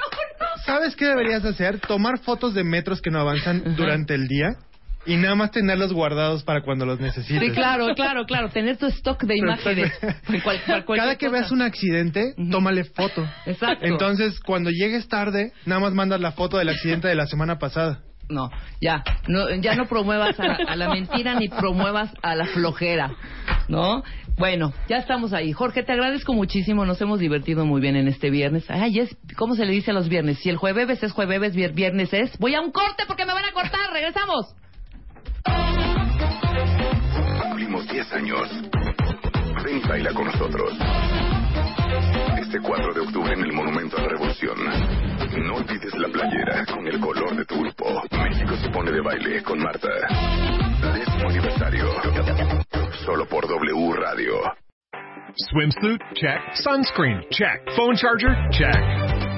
¿Sabes 0.66 0.96
qué 0.96 1.06
deberías 1.06 1.46
hacer? 1.46 1.80
Tomar 1.80 2.20
fotos 2.20 2.54
de 2.54 2.64
metros 2.64 3.02
que 3.02 3.12
no 3.12 3.20
avanzan 3.20 3.76
durante 3.76 4.16
el 4.16 4.28
día 4.28 4.56
y 5.08 5.18
nada 5.18 5.36
más 5.36 5.52
tenerlos 5.52 5.94
guardados 5.94 6.44
para 6.44 6.62
cuando 6.64 6.84
los 6.86 7.00
necesites. 7.00 7.40
Sí, 7.50 7.52
claro, 7.54 7.94
claro, 7.94 8.26
claro. 8.26 8.50
Tener 8.50 8.78
tu 8.78 8.88
stock 8.88 9.22
de 9.24 9.38
imágenes. 9.38 9.92
Cual- 10.44 10.84
cual- 10.86 10.98
Cada 11.00 11.16
que 11.18 11.28
cosa. 11.28 11.38
veas 11.40 11.52
un 11.52 11.62
accidente, 11.62 12.34
tómale 12.50 12.84
foto. 12.86 13.24
Exacto. 13.46 13.86
Entonces, 13.86 14.40
cuando 14.40 14.72
llegues 14.72 15.08
tarde, 15.08 15.52
nada 15.68 15.80
más 15.82 15.94
mandas 15.94 16.20
la 16.20 16.32
foto 16.32 16.58
del 16.58 16.70
accidente 16.70 17.08
de 17.08 17.16
la 17.16 17.28
semana 17.28 17.60
pasada. 17.60 18.00
No, 18.28 18.50
ya, 18.82 19.04
no, 19.28 19.50
ya 19.62 19.76
no 19.76 19.86
promuevas 19.86 20.40
a, 20.40 20.46
a 20.68 20.76
la 20.76 20.90
mentira 20.90 21.36
ni 21.40 21.48
promuevas 21.48 22.12
a 22.24 22.36
la 22.36 22.46
flojera, 22.48 23.12
¿no? 23.68 24.04
Bueno, 24.38 24.74
ya 24.90 24.98
estamos 24.98 25.32
ahí. 25.32 25.54
Jorge, 25.54 25.84
te 25.84 25.94
agradezco 25.94 26.34
muchísimo, 26.34 26.86
nos 26.86 27.00
hemos 27.02 27.20
divertido 27.20 27.66
muy 27.66 27.80
bien 27.82 27.96
en 27.96 28.08
este 28.08 28.30
viernes. 28.32 28.66
Ay, 28.70 29.00
es, 29.00 29.16
¿cómo 29.38 29.54
se 29.56 29.66
le 29.66 29.72
dice 29.74 29.92
a 29.92 29.94
los 29.94 30.10
viernes? 30.10 30.40
Si 30.40 30.50
el 30.50 30.58
jueves 30.58 31.02
es 31.04 31.12
jueves, 31.12 31.56
vier- 31.56 31.74
viernes 31.76 32.12
es... 32.14 32.38
Voy 32.40 32.56
a 32.56 32.62
un 32.62 32.72
corte 32.72 33.04
porque 33.08 33.26
me 33.26 33.34
van 33.34 33.46
a 33.46 33.52
cortar, 33.54 33.92
regresamos. 33.94 34.56
Cumplimos 37.42 37.88
10 37.88 38.14
años. 38.14 38.50
Ven 39.64 39.78
y 39.84 39.88
baila 39.88 40.12
con 40.14 40.26
nosotros. 40.26 40.74
Este 42.42 42.60
4 42.60 42.94
de 42.94 43.00
octubre 43.02 43.34
en 43.34 43.40
el 43.42 43.54
Monumento 43.54 43.98
a 43.98 44.02
la 44.02 44.08
Revolución. 44.10 44.58
No 45.36 45.56
olvides 45.56 45.94
la 45.96 46.08
playera 46.08 46.66
con 46.66 46.88
el 46.88 47.00
color 47.00 47.36
de 47.36 47.46
tu 47.46 47.60
grupo. 47.60 48.02
México 48.12 48.56
se 48.56 48.70
pone 48.70 48.92
de 48.92 49.02
baile 49.02 49.44
con 49.44 49.60
Marta. 49.60 49.90
Décimo 50.94 51.30
aniversario. 51.30 51.86
Solo 53.06 53.26
por 53.28 53.46
W 53.48 53.94
Radio. 53.94 54.34
Swimsuit? 55.36 56.02
Check. 56.14 56.40
Sunscreen? 56.56 57.22
Check. 57.32 57.70
Phone 57.76 57.96
charger? 57.98 58.34
Check. 58.52 59.25